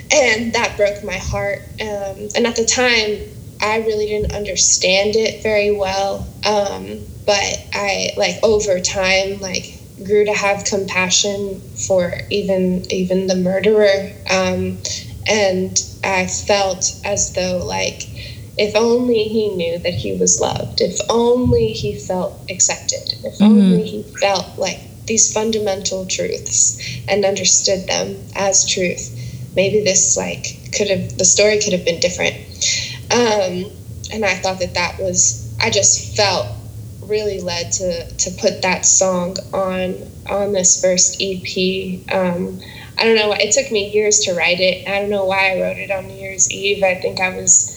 and 0.09 0.53
that 0.53 0.77
broke 0.77 1.03
my 1.03 1.17
heart 1.17 1.59
um, 1.81 2.29
and 2.33 2.47
at 2.47 2.55
the 2.55 2.63
time 2.63 3.19
i 3.61 3.79
really 3.85 4.05
didn't 4.05 4.33
understand 4.33 5.17
it 5.17 5.43
very 5.43 5.69
well 5.69 6.25
um, 6.45 6.97
but 7.25 7.67
i 7.73 8.09
like 8.15 8.37
over 8.41 8.79
time 8.79 9.37
like 9.41 9.76
grew 10.03 10.25
to 10.25 10.33
have 10.33 10.63
compassion 10.65 11.61
for 11.87 12.13
even 12.29 12.85
even 12.91 13.27
the 13.27 13.35
murderer. 13.35 14.11
Um, 14.29 14.77
and 15.29 15.77
i 16.05 16.25
felt 16.25 16.97
as 17.03 17.33
though 17.33 17.57
like 17.57 18.03
if 18.57 18.73
only 18.77 19.23
he 19.23 19.49
knew 19.49 19.77
that 19.77 19.93
he 19.93 20.15
was 20.15 20.39
loved 20.39 20.79
if 20.79 20.97
only 21.09 21.73
he 21.73 21.99
felt 21.99 22.39
accepted 22.49 23.13
if 23.25 23.33
mm-hmm. 23.33 23.43
only 23.43 23.83
he 23.83 24.03
felt 24.03 24.57
like 24.57 24.79
these 25.07 25.33
fundamental 25.33 26.05
truths 26.05 26.79
and 27.07 27.25
understood 27.25 27.87
them 27.87 28.17
as 28.35 28.67
truth. 28.69 29.13
Maybe 29.55 29.83
this 29.83 30.15
like 30.15 30.71
could 30.73 30.89
have 30.89 31.17
the 31.17 31.25
story 31.25 31.59
could 31.59 31.73
have 31.73 31.85
been 31.85 31.99
different. 31.99 32.35
Um, 33.09 33.71
and 34.11 34.23
i 34.23 34.35
thought 34.35 34.59
that 34.59 34.73
that 34.75 34.99
was 34.99 35.53
i 35.59 35.69
just 35.69 36.15
felt 36.15 36.47
really 37.07 37.41
led 37.41 37.71
to 37.73 38.09
to 38.09 38.31
put 38.31 38.61
that 38.61 38.85
song 38.85 39.37
on 39.53 39.95
on 40.29 40.53
this 40.53 40.81
first 40.81 41.21
EP. 41.21 42.01
Um, 42.11 42.59
I 42.97 43.03
don't 43.03 43.15
know. 43.15 43.31
It 43.33 43.53
took 43.53 43.71
me 43.71 43.91
years 43.91 44.19
to 44.21 44.33
write 44.33 44.59
it. 44.59 44.87
I 44.87 44.99
don't 44.99 45.09
know 45.09 45.25
why 45.25 45.51
I 45.51 45.61
wrote 45.61 45.77
it 45.77 45.91
on 45.91 46.07
New 46.07 46.15
Year's 46.15 46.51
Eve. 46.51 46.83
I 46.83 46.95
think 46.95 47.19
I 47.19 47.35
was, 47.35 47.73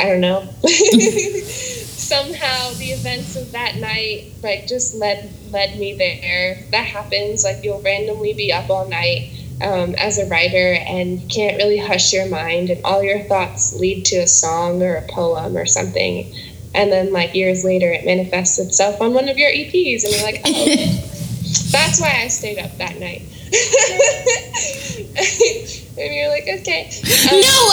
I 0.00 0.06
don't 0.06 0.20
know. 0.20 0.52
Somehow 0.64 2.72
the 2.74 2.90
events 2.90 3.36
of 3.36 3.52
that 3.52 3.76
night 3.76 4.32
like 4.42 4.66
just 4.66 4.94
led 4.94 5.32
led 5.50 5.78
me 5.78 5.94
there. 5.94 6.64
That 6.70 6.86
happens. 6.86 7.44
Like 7.44 7.60
you'll 7.62 7.82
randomly 7.82 8.34
be 8.34 8.52
up 8.52 8.68
all 8.68 8.88
night 8.88 9.30
um, 9.62 9.94
as 9.94 10.18
a 10.18 10.26
writer 10.26 10.76
and 10.86 11.20
you 11.20 11.28
can't 11.28 11.56
really 11.56 11.78
hush 11.78 12.12
your 12.12 12.28
mind, 12.28 12.70
and 12.70 12.84
all 12.84 13.02
your 13.02 13.20
thoughts 13.20 13.78
lead 13.78 14.04
to 14.06 14.16
a 14.16 14.26
song 14.26 14.82
or 14.82 14.96
a 14.96 15.08
poem 15.08 15.56
or 15.56 15.66
something 15.66 16.34
and 16.74 16.90
then 16.90 17.12
like 17.12 17.34
years 17.34 17.64
later 17.64 17.90
it 17.90 18.04
manifests 18.04 18.58
itself 18.58 19.00
on 19.00 19.14
one 19.14 19.28
of 19.28 19.38
your 19.38 19.50
EPs 19.50 20.02
and 20.04 20.12
you're 20.12 20.24
like, 20.24 20.40
oh, 20.44 20.66
that's 21.70 22.00
why 22.00 22.22
I 22.22 22.28
stayed 22.28 22.58
up 22.58 22.76
that 22.78 22.98
night. 22.98 23.22
and 25.98 26.14
you're 26.14 26.28
like, 26.28 26.48
okay. 26.60 26.90
Um, 27.30 27.40
no, 27.40 27.70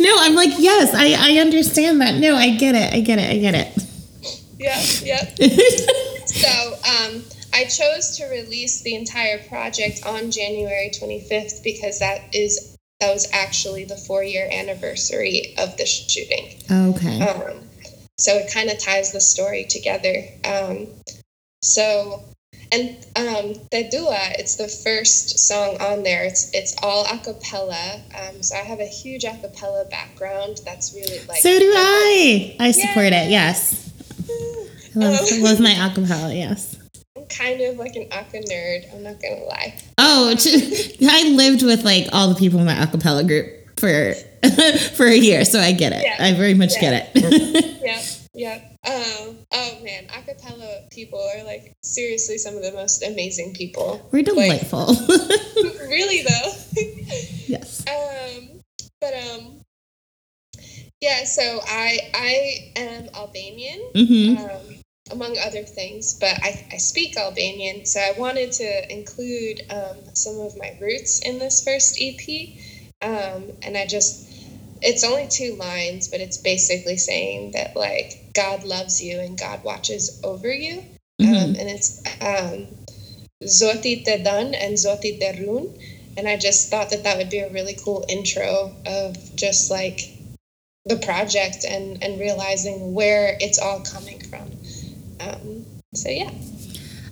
no, 0.00 0.16
I'm 0.18 0.34
like, 0.34 0.50
yes, 0.58 0.92
I, 0.94 1.14
I 1.18 1.38
understand 1.40 2.00
that. 2.00 2.16
No, 2.16 2.34
I 2.34 2.56
get 2.56 2.74
it. 2.74 2.92
I 2.92 3.00
get 3.00 3.18
it. 3.18 3.30
I 3.30 3.38
get 3.38 3.54
it. 3.54 3.68
Yeah, 4.58 4.82
yeah. 5.02 5.24
so, 6.26 6.76
um, 6.88 7.22
I 7.54 7.64
chose 7.64 8.16
to 8.18 8.26
release 8.26 8.82
the 8.82 8.94
entire 8.94 9.38
project 9.44 10.04
on 10.04 10.30
January 10.30 10.90
25th 10.90 11.62
because 11.62 12.00
that 12.00 12.34
is 12.34 12.75
that 13.00 13.12
was 13.12 13.28
actually 13.32 13.84
the 13.84 13.96
four 13.96 14.22
year 14.22 14.48
anniversary 14.50 15.54
of 15.58 15.76
the 15.76 15.86
shooting. 15.86 16.56
Okay. 16.70 17.20
Um, 17.20 17.60
so 18.18 18.32
it 18.36 18.52
kind 18.52 18.70
of 18.70 18.78
ties 18.78 19.12
the 19.12 19.20
story 19.20 19.64
together. 19.68 20.24
Um, 20.44 20.88
so, 21.62 22.24
and 22.72 22.96
um, 23.16 23.54
Dua, 23.70 24.32
it's 24.38 24.56
the 24.56 24.68
first 24.68 25.38
song 25.38 25.76
on 25.80 26.02
there. 26.02 26.24
It's 26.24 26.50
it's 26.54 26.74
all 26.82 27.04
a 27.04 27.18
cappella. 27.18 28.00
Um, 28.18 28.42
so 28.42 28.56
I 28.56 28.60
have 28.60 28.80
a 28.80 28.86
huge 28.86 29.24
a 29.24 29.36
cappella 29.36 29.84
background. 29.90 30.60
That's 30.64 30.94
really 30.94 31.24
like. 31.26 31.42
So 31.42 31.58
do 31.58 31.72
I. 31.74 32.56
I 32.58 32.70
support 32.70 33.12
it. 33.12 33.30
Yes. 33.30 33.92
I 34.96 34.98
love, 34.98 35.30
um, 35.30 35.42
love 35.42 35.60
my 35.60 35.72
a 35.72 35.94
cappella. 35.94 36.34
Yes 36.34 36.75
kind 37.28 37.60
of 37.60 37.76
like 37.76 37.96
an 37.96 38.08
aka 38.12 38.42
nerd. 38.42 38.94
I'm 38.94 39.02
not 39.02 39.20
gonna 39.20 39.44
lie. 39.44 39.78
Oh, 39.98 40.34
I 41.02 41.32
lived 41.34 41.62
with 41.62 41.84
like 41.84 42.08
all 42.12 42.28
the 42.28 42.34
people 42.34 42.60
in 42.60 42.66
my 42.66 42.74
acapella 42.74 43.26
group 43.26 43.46
for 43.78 44.14
for 44.94 45.06
a 45.06 45.16
year, 45.16 45.44
so 45.44 45.60
I 45.60 45.72
get 45.72 45.92
it. 45.92 46.02
Yeah. 46.04 46.16
I 46.18 46.34
very 46.34 46.54
much 46.54 46.74
yeah. 46.74 46.80
get 46.80 47.10
it. 47.14 47.78
yeah, 47.82 48.02
yeah. 48.34 48.60
Um, 48.86 49.38
oh 49.52 49.78
man, 49.82 50.06
acapella 50.08 50.90
people 50.90 51.20
are 51.36 51.44
like 51.44 51.74
seriously 51.82 52.38
some 52.38 52.56
of 52.56 52.62
the 52.62 52.72
most 52.72 53.02
amazing 53.02 53.54
people. 53.54 54.08
We're 54.12 54.22
delightful. 54.22 54.86
Like, 54.86 55.80
really 55.88 56.22
though. 56.22 56.52
yes. 57.46 57.84
Um, 57.88 58.60
but 59.00 59.14
um, 59.14 59.60
yeah. 61.00 61.24
So 61.24 61.60
I 61.66 61.98
I 62.14 62.72
am 62.76 63.08
Albanian. 63.14 63.90
Mm-hmm. 63.94 64.44
Um, 64.44 64.76
among 65.10 65.38
other 65.38 65.62
things, 65.62 66.14
but 66.14 66.42
I, 66.42 66.66
I 66.72 66.76
speak 66.78 67.16
Albanian, 67.16 67.86
so 67.86 68.00
I 68.00 68.14
wanted 68.18 68.52
to 68.52 68.92
include 68.92 69.62
um, 69.70 69.96
some 70.14 70.40
of 70.40 70.56
my 70.58 70.76
roots 70.80 71.20
in 71.20 71.38
this 71.38 71.64
first 71.64 71.98
EP. 72.00 72.48
Um, 73.02 73.52
and 73.62 73.76
I 73.76 73.86
just, 73.86 74.28
it's 74.82 75.04
only 75.04 75.28
two 75.28 75.54
lines, 75.54 76.08
but 76.08 76.20
it's 76.20 76.38
basically 76.38 76.96
saying 76.96 77.52
that, 77.52 77.76
like, 77.76 78.32
God 78.34 78.64
loves 78.64 79.02
you 79.02 79.20
and 79.20 79.38
God 79.38 79.62
watches 79.64 80.20
over 80.24 80.52
you. 80.52 80.82
Mm-hmm. 81.20 81.34
Um, 81.34 81.54
and 81.56 81.70
it's 81.70 82.02
um, 82.20 82.66
Zoti 83.44 84.04
te 84.04 84.22
dan 84.22 84.54
and 84.54 84.74
Zoti 84.74 85.18
te 85.18 85.46
run. 85.46 85.72
And 86.16 86.26
I 86.26 86.36
just 86.36 86.70
thought 86.70 86.90
that 86.90 87.04
that 87.04 87.18
would 87.18 87.30
be 87.30 87.40
a 87.40 87.52
really 87.52 87.76
cool 87.84 88.04
intro 88.08 88.74
of 88.86 89.36
just 89.36 89.70
like 89.70 90.00
the 90.86 90.96
project 90.96 91.64
and, 91.68 92.02
and 92.02 92.18
realizing 92.18 92.94
where 92.94 93.36
it's 93.40 93.58
all 93.58 93.80
coming 93.80 94.20
from. 94.20 94.50
Um, 95.20 95.64
so 95.94 96.08
yeah. 96.08 96.30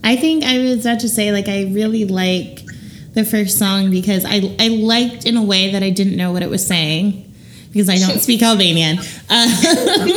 I 0.03 0.17
think 0.17 0.45
I 0.45 0.59
was 0.59 0.85
about 0.85 1.01
to 1.01 1.09
say 1.09 1.33
like 1.33 1.49
I 1.49 1.65
really 1.65 2.05
like 2.05 2.61
the 3.15 3.25
first 3.25 3.59
song 3.59 3.91
because 3.91 4.25
I 4.25 4.55
I 4.59 4.69
liked 4.69 5.25
in 5.25 5.37
a 5.37 5.43
way 5.43 5.73
that 5.73 5.83
I 5.83 5.91
didn't 5.91 6.17
know 6.17 6.33
what 6.33 6.43
it 6.43 6.51
was 6.51 6.67
saying 6.67 7.33
because 7.73 7.89
I 7.89 7.97
don't 7.97 8.21
speak 8.21 8.43
Albanian. 8.51 8.99
Uh, 9.31 9.47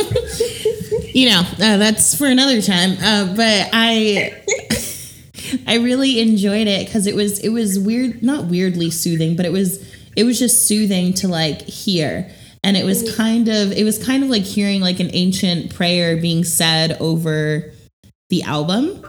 you 1.14 1.30
know, 1.30 1.40
uh, 1.40 1.76
that's 1.78 2.16
for 2.16 2.26
another 2.26 2.60
time. 2.60 2.92
Uh, 3.00 3.34
but 3.34 3.70
I 3.72 4.42
I 5.66 5.76
really 5.76 6.20
enjoyed 6.20 6.66
it 6.66 6.86
because 6.86 7.06
it 7.06 7.14
was 7.14 7.38
it 7.38 7.50
was 7.50 7.78
weird, 7.78 8.22
not 8.22 8.46
weirdly 8.46 8.90
soothing, 8.90 9.36
but 9.36 9.46
it 9.46 9.52
was 9.52 9.78
it 10.16 10.24
was 10.24 10.38
just 10.38 10.66
soothing 10.68 11.14
to 11.14 11.28
like 11.28 11.62
hear 11.62 12.30
and 12.64 12.76
it 12.76 12.84
was 12.84 13.16
kind 13.16 13.48
of 13.48 13.72
it 13.72 13.84
was 13.84 14.04
kind 14.04 14.22
of 14.22 14.30
like 14.30 14.42
hearing 14.42 14.80
like 14.80 15.00
an 15.00 15.10
ancient 15.12 15.74
prayer 15.74 16.16
being 16.16 16.44
said 16.44 16.96
over 17.00 17.72
the 18.30 18.42
album. 18.42 19.04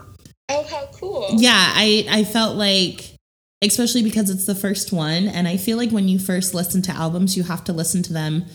Oh, 0.48 0.64
how 0.64 0.88
cool. 0.92 1.28
Yeah, 1.32 1.52
I 1.54 2.06
I 2.10 2.24
felt 2.24 2.56
like 2.56 3.14
especially 3.62 4.02
because 4.02 4.30
it's 4.30 4.46
the 4.46 4.54
first 4.54 4.92
one 4.92 5.28
and 5.28 5.46
I 5.46 5.56
feel 5.56 5.76
like 5.76 5.90
when 5.90 6.08
you 6.08 6.18
first 6.18 6.54
listen 6.54 6.80
to 6.82 6.92
albums, 6.92 7.36
you 7.36 7.42
have 7.42 7.62
to 7.64 7.72
listen 7.72 8.02
to 8.04 8.12
them 8.12 8.46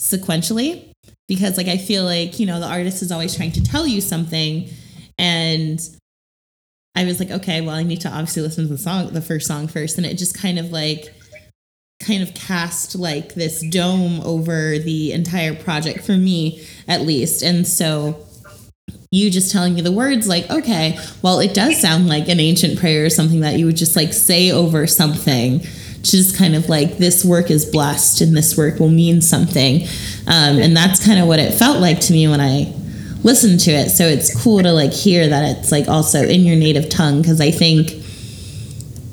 sequentially 0.00 0.92
because 1.26 1.56
like 1.56 1.66
I 1.66 1.76
feel 1.76 2.04
like, 2.04 2.38
you 2.38 2.46
know, 2.46 2.60
the 2.60 2.68
artist 2.68 3.02
is 3.02 3.10
always 3.10 3.34
trying 3.36 3.52
to 3.52 3.62
tell 3.62 3.86
you 3.86 4.00
something 4.00 4.68
and 5.18 5.80
I 6.94 7.04
was 7.04 7.18
like, 7.18 7.30
okay, 7.30 7.60
well, 7.60 7.74
I 7.74 7.82
need 7.82 8.00
to 8.02 8.08
obviously 8.08 8.42
listen 8.42 8.64
to 8.64 8.72
the 8.72 8.78
song, 8.78 9.12
the 9.12 9.20
first 9.20 9.48
song 9.48 9.66
first. 9.66 9.96
And 9.96 10.06
it 10.06 10.16
just 10.16 10.38
kind 10.38 10.60
of 10.60 10.70
like, 10.70 11.12
kind 12.00 12.22
of 12.22 12.34
cast 12.34 12.94
like 12.94 13.34
this 13.34 13.62
dome 13.70 14.20
over 14.20 14.78
the 14.78 15.12
entire 15.12 15.54
project 15.54 16.04
for 16.04 16.12
me, 16.12 16.64
at 16.86 17.02
least. 17.02 17.42
And 17.42 17.66
so 17.66 18.24
you 19.14 19.30
just 19.30 19.52
telling 19.52 19.74
me 19.74 19.80
the 19.80 19.92
words 19.92 20.26
like 20.26 20.48
okay 20.50 20.98
well 21.22 21.40
it 21.40 21.54
does 21.54 21.80
sound 21.80 22.06
like 22.08 22.28
an 22.28 22.40
ancient 22.40 22.78
prayer 22.78 23.04
or 23.04 23.10
something 23.10 23.40
that 23.40 23.58
you 23.58 23.66
would 23.66 23.76
just 23.76 23.96
like 23.96 24.12
say 24.12 24.50
over 24.50 24.86
something 24.86 25.60
to 25.60 26.10
just 26.10 26.36
kind 26.36 26.54
of 26.54 26.68
like 26.68 26.98
this 26.98 27.24
work 27.24 27.50
is 27.50 27.64
blessed 27.64 28.20
and 28.20 28.36
this 28.36 28.56
work 28.56 28.78
will 28.78 28.90
mean 28.90 29.20
something 29.20 29.82
um, 30.26 30.58
and 30.58 30.76
that's 30.76 31.04
kind 31.04 31.18
of 31.18 31.26
what 31.26 31.38
it 31.38 31.52
felt 31.52 31.80
like 31.80 32.00
to 32.00 32.12
me 32.12 32.28
when 32.28 32.40
i 32.40 32.72
listened 33.24 33.58
to 33.60 33.72
it. 33.72 33.90
So 33.90 34.04
it's 34.04 34.40
cool 34.42 34.62
to 34.62 34.70
like 34.70 34.92
hear 34.92 35.26
that 35.26 35.56
it's 35.56 35.72
like 35.72 35.88
also 35.88 36.22
in 36.22 36.42
your 36.42 36.56
native 36.56 36.88
tongue 36.88 37.22
because 37.22 37.40
I 37.40 37.50
think 37.50 37.90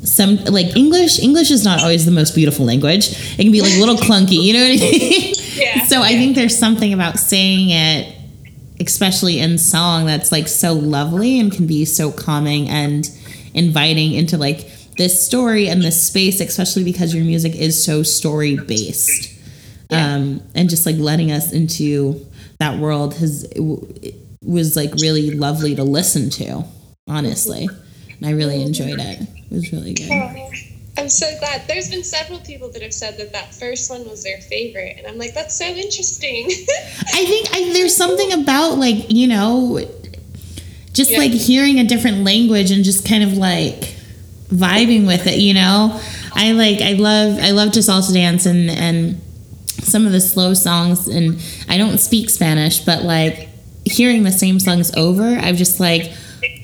some 0.03 0.35
like 0.45 0.75
English 0.75 1.19
English 1.19 1.49
is 1.49 1.63
not 1.63 1.81
always 1.81 2.05
the 2.05 2.11
most 2.11 2.35
beautiful 2.35 2.65
language. 2.65 3.11
It 3.39 3.43
can 3.43 3.51
be 3.51 3.61
like 3.61 3.73
a 3.73 3.79
little 3.79 3.95
clunky, 3.95 4.41
you 4.43 4.53
know 4.53 4.59
what 4.59 4.71
I 4.71 4.91
mean? 4.91 5.35
Yeah, 5.51 5.83
so 5.85 6.01
I 6.01 6.11
think 6.13 6.35
there's 6.35 6.57
something 6.57 6.93
about 6.93 7.19
saying 7.19 7.71
it 7.71 8.15
especially 8.88 9.39
in 9.39 9.57
song 9.57 10.05
that's 10.05 10.32
like 10.32 10.47
so 10.47 10.73
lovely 10.73 11.39
and 11.39 11.51
can 11.51 11.67
be 11.67 11.86
so 11.86 12.11
calming 12.11 12.67
and 12.69 13.09
inviting 13.53 14.13
into 14.13 14.38
like 14.38 14.67
this 14.97 15.25
story 15.25 15.67
and 15.69 15.82
this 15.82 16.01
space 16.05 16.39
especially 16.41 16.84
because 16.84 17.13
your 17.15 17.23
music 17.23 17.55
is 17.55 17.82
so 17.84 18.03
story 18.03 18.57
based 18.57 19.32
Yeah. 19.89 20.15
um 20.15 20.41
and 20.55 20.69
just 20.69 20.86
like 20.86 20.97
letting 20.97 21.32
us 21.32 21.51
into 21.53 22.25
that 22.59 22.77
world 22.79 23.13
has 23.15 23.43
it 23.43 24.15
was 24.43 24.75
like 24.75 24.93
really 24.95 25.32
lovely 25.32 25.75
to 25.75 25.84
listen 25.84 26.29
to 26.32 26.63
honestly. 27.07 27.67
And 28.17 28.25
i 28.25 28.32
really 28.32 28.61
enjoyed 28.61 28.99
it. 28.99 29.21
It 29.21 29.51
was 29.51 29.71
really 29.71 29.93
good. 29.93 30.09
Oh, 30.11 30.34
I'm 30.97 31.09
so 31.09 31.25
glad. 31.39 31.67
There's 31.67 31.89
been 31.89 32.03
several 32.03 32.39
people 32.39 32.69
that 32.71 32.81
have 32.81 32.93
said 32.93 33.17
that 33.17 33.31
that 33.33 33.53
first 33.53 33.89
one 33.89 34.07
was 34.09 34.23
their 34.23 34.39
favorite, 34.41 34.95
and 34.97 35.07
I'm 35.07 35.17
like, 35.17 35.33
that's 35.33 35.55
so 35.57 35.65
interesting. 35.65 36.45
I 37.13 37.25
think 37.25 37.47
I, 37.53 37.71
there's 37.73 37.95
something 37.95 38.33
about 38.33 38.77
like 38.77 39.09
you 39.11 39.27
know, 39.27 39.79
just 40.93 41.11
Yeah. 41.11 41.19
like 41.19 41.31
hearing 41.31 41.79
a 41.79 41.83
different 41.85 42.23
language 42.23 42.71
and 42.71 42.83
just 42.83 43.07
kind 43.07 43.23
of 43.23 43.37
like 43.37 43.95
vibing 44.49 45.07
with 45.07 45.27
it. 45.27 45.39
You 45.39 45.53
know, 45.53 45.99
I 46.33 46.51
like 46.51 46.81
I 46.81 46.93
love 46.93 47.39
I 47.39 47.51
love 47.51 47.71
to 47.73 47.79
salsa 47.79 48.13
dance 48.13 48.45
and 48.45 48.69
and 48.69 49.21
some 49.67 50.05
of 50.05 50.11
the 50.11 50.21
slow 50.21 50.53
songs. 50.53 51.07
And 51.07 51.41
I 51.69 51.77
don't 51.77 51.99
speak 51.99 52.29
Spanish, 52.29 52.81
but 52.83 53.03
like 53.03 53.47
hearing 53.85 54.23
the 54.23 54.31
same 54.31 54.59
songs 54.59 54.93
over, 54.95 55.23
I'm 55.23 55.55
just 55.55 55.79
like 55.79 56.11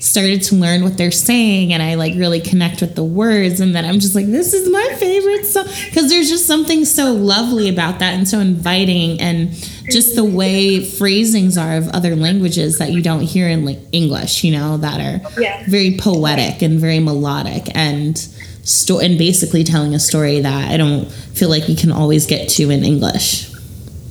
started 0.00 0.42
to 0.42 0.54
learn 0.54 0.82
what 0.82 0.96
they're 0.96 1.10
saying 1.10 1.72
and 1.72 1.82
I 1.82 1.94
like 1.94 2.14
really 2.16 2.40
connect 2.40 2.80
with 2.80 2.94
the 2.94 3.04
words 3.04 3.60
and 3.60 3.74
then 3.74 3.84
I'm 3.84 3.98
just 4.00 4.14
like 4.14 4.26
this 4.26 4.52
is 4.54 4.68
my 4.70 4.96
favorite 4.98 5.44
song 5.44 5.66
because 5.86 6.08
there's 6.08 6.28
just 6.28 6.46
something 6.46 6.84
so 6.84 7.12
lovely 7.12 7.68
about 7.68 7.98
that 7.98 8.14
and 8.14 8.26
so 8.28 8.38
inviting 8.40 9.20
and 9.20 9.50
just 9.90 10.14
the 10.16 10.24
way 10.24 10.80
phrasings 10.84 11.56
are 11.58 11.76
of 11.76 11.88
other 11.88 12.14
languages 12.16 12.78
that 12.78 12.90
you 12.92 13.02
don't 13.02 13.22
hear 13.22 13.48
in 13.48 13.64
like 13.64 13.78
English 13.92 14.44
you 14.44 14.52
know 14.52 14.76
that 14.78 15.00
are 15.00 15.40
Yeah. 15.40 15.64
very 15.68 15.96
poetic 15.98 16.62
and 16.62 16.78
very 16.78 16.98
melodic 17.00 17.66
and 17.74 18.16
sto- 18.64 19.00
and 19.00 19.18
basically 19.18 19.64
telling 19.64 19.94
a 19.94 19.98
story 20.00 20.40
that 20.40 20.70
I 20.70 20.76
don't 20.76 21.06
feel 21.10 21.48
like 21.48 21.68
you 21.68 21.76
can 21.76 21.90
always 21.92 22.26
get 22.26 22.48
to 22.50 22.70
in 22.70 22.84
English 22.84 23.50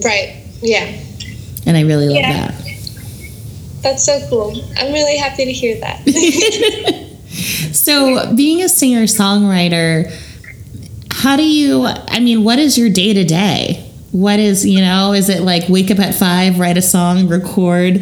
right. 0.03 0.35
Yeah. 0.61 0.85
and 1.65 1.75
I 1.77 1.81
really 1.81 2.07
love 2.07 2.17
Yeah. 2.17 2.47
that 2.51 2.66
That's 3.81 4.05
so 4.05 4.19
cool. 4.29 4.51
I'm 4.77 4.91
really 4.91 5.17
happy 5.17 5.45
to 5.45 5.51
hear 5.51 5.79
that. 5.79 6.03
So, 7.87 8.35
being 8.35 8.61
a 8.63 8.69
singer 8.69 9.03
songwriter, 9.03 10.11
how 11.11 11.37
do 11.37 11.43
you, 11.43 11.85
I 11.85 12.19
mean, 12.19 12.43
what 12.43 12.59
is 12.59 12.77
your 12.77 12.89
day 12.89 13.13
to 13.13 13.23
day? 13.23 13.89
What 14.11 14.39
is, 14.39 14.65
you 14.65 14.81
know, 14.81 15.13
is 15.13 15.29
it 15.29 15.41
like 15.41 15.69
wake 15.69 15.91
up 15.91 15.99
at 15.99 16.15
five, 16.15 16.59
write 16.59 16.77
a 16.77 16.81
song, 16.81 17.27
record, 17.27 18.01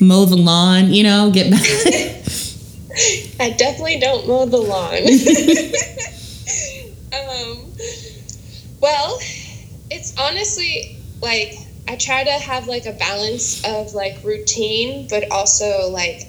mow 0.00 0.24
the 0.24 0.36
lawn, 0.36 0.92
you 0.92 1.02
know, 1.02 1.30
get 1.30 1.50
back? 1.50 1.60
I 3.40 3.50
definitely 3.58 4.00
don't 4.00 4.26
mow 4.26 4.46
the 4.46 4.56
lawn. 4.56 4.94
um, 7.12 7.58
well, 8.80 9.18
it's 9.90 10.16
honestly 10.18 10.96
like 11.20 11.52
I 11.88 11.96
try 11.96 12.24
to 12.24 12.30
have 12.30 12.66
like 12.66 12.86
a 12.86 12.92
balance 12.92 13.64
of 13.64 13.94
like 13.94 14.22
routine, 14.24 15.06
but 15.08 15.30
also 15.30 15.88
like 15.90 16.26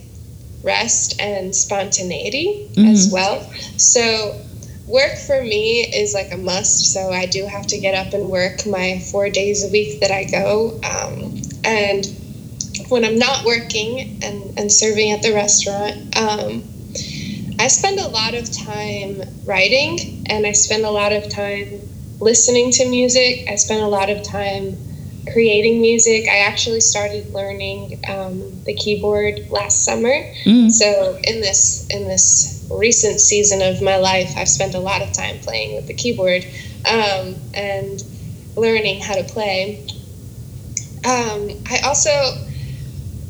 rest 0.63 1.19
and 1.19 1.55
spontaneity 1.55 2.69
as 2.77 3.09
well. 3.11 3.41
So, 3.77 4.39
work 4.85 5.17
for 5.17 5.41
me 5.41 5.81
is 5.81 6.13
like 6.13 6.31
a 6.31 6.37
must. 6.37 6.93
So, 6.93 7.11
I 7.11 7.25
do 7.25 7.45
have 7.45 7.67
to 7.67 7.79
get 7.79 7.95
up 7.95 8.13
and 8.13 8.29
work 8.29 8.65
my 8.65 8.99
four 9.11 9.29
days 9.29 9.63
a 9.63 9.71
week 9.71 10.01
that 10.01 10.11
I 10.11 10.25
go. 10.25 10.79
Um, 10.83 11.41
and 11.63 12.05
when 12.89 13.03
I'm 13.03 13.17
not 13.17 13.45
working 13.45 14.23
and, 14.23 14.59
and 14.59 14.71
serving 14.71 15.11
at 15.11 15.21
the 15.21 15.33
restaurant, 15.33 16.17
um, 16.17 16.63
I 17.59 17.67
spend 17.67 17.99
a 17.99 18.07
lot 18.07 18.35
of 18.35 18.51
time 18.51 19.23
writing 19.45 20.25
and 20.29 20.45
I 20.45 20.51
spend 20.51 20.85
a 20.85 20.91
lot 20.91 21.11
of 21.11 21.29
time 21.29 21.81
listening 22.19 22.71
to 22.73 22.87
music. 22.87 23.49
I 23.49 23.55
spend 23.55 23.81
a 23.81 23.87
lot 23.87 24.09
of 24.09 24.23
time 24.23 24.77
creating 25.31 25.81
music. 25.81 26.27
I 26.29 26.39
actually 26.39 26.81
started 26.81 27.33
learning 27.33 28.01
um, 28.07 28.63
the 28.63 28.73
keyboard 28.73 29.49
last 29.49 29.83
summer. 29.83 30.23
Mm. 30.43 30.69
So 30.71 31.19
in 31.23 31.41
this 31.41 31.87
in 31.89 32.07
this 32.07 32.67
recent 32.71 33.19
season 33.19 33.61
of 33.61 33.81
my 33.81 33.97
life, 33.97 34.33
I've 34.37 34.49
spent 34.49 34.75
a 34.75 34.79
lot 34.79 35.01
of 35.01 35.11
time 35.13 35.39
playing 35.39 35.75
with 35.75 35.87
the 35.87 35.93
keyboard 35.93 36.45
um, 36.89 37.35
and 37.53 38.03
learning 38.55 39.01
how 39.01 39.15
to 39.15 39.23
play. 39.23 39.85
Um, 41.05 41.49
I 41.69 41.79
also 41.85 42.09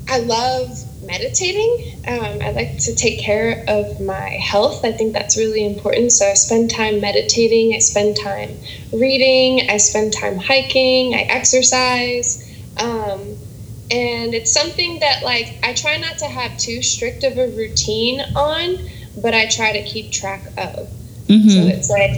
I 0.09 0.19
love 0.19 0.86
meditating. 1.07 2.01
Um, 2.07 2.41
I 2.41 2.51
like 2.51 2.77
to 2.79 2.95
take 2.95 3.19
care 3.19 3.63
of 3.67 3.99
my 3.99 4.29
health. 4.29 4.85
I 4.85 4.91
think 4.91 5.13
that's 5.13 5.37
really 5.37 5.65
important. 5.65 6.11
So 6.11 6.29
I 6.29 6.33
spend 6.33 6.69
time 6.69 7.01
meditating. 7.01 7.73
I 7.73 7.79
spend 7.79 8.17
time 8.17 8.57
reading. 8.93 9.69
I 9.69 9.77
spend 9.77 10.13
time 10.13 10.37
hiking. 10.37 11.15
I 11.15 11.21
exercise. 11.21 12.43
Um, 12.77 13.37
and 13.89 14.33
it's 14.33 14.53
something 14.53 14.99
that 14.99 15.23
like 15.23 15.57
I 15.63 15.73
try 15.73 15.97
not 15.97 16.17
to 16.19 16.27
have 16.27 16.57
too 16.57 16.83
strict 16.83 17.23
of 17.23 17.37
a 17.37 17.47
routine 17.47 18.19
on, 18.35 18.77
but 19.21 19.33
I 19.33 19.47
try 19.47 19.71
to 19.73 19.83
keep 19.83 20.11
track 20.11 20.45
of. 20.57 20.89
So 21.27 21.33
hmm 21.33 21.69
it's 21.69 21.89
like, 21.89 22.11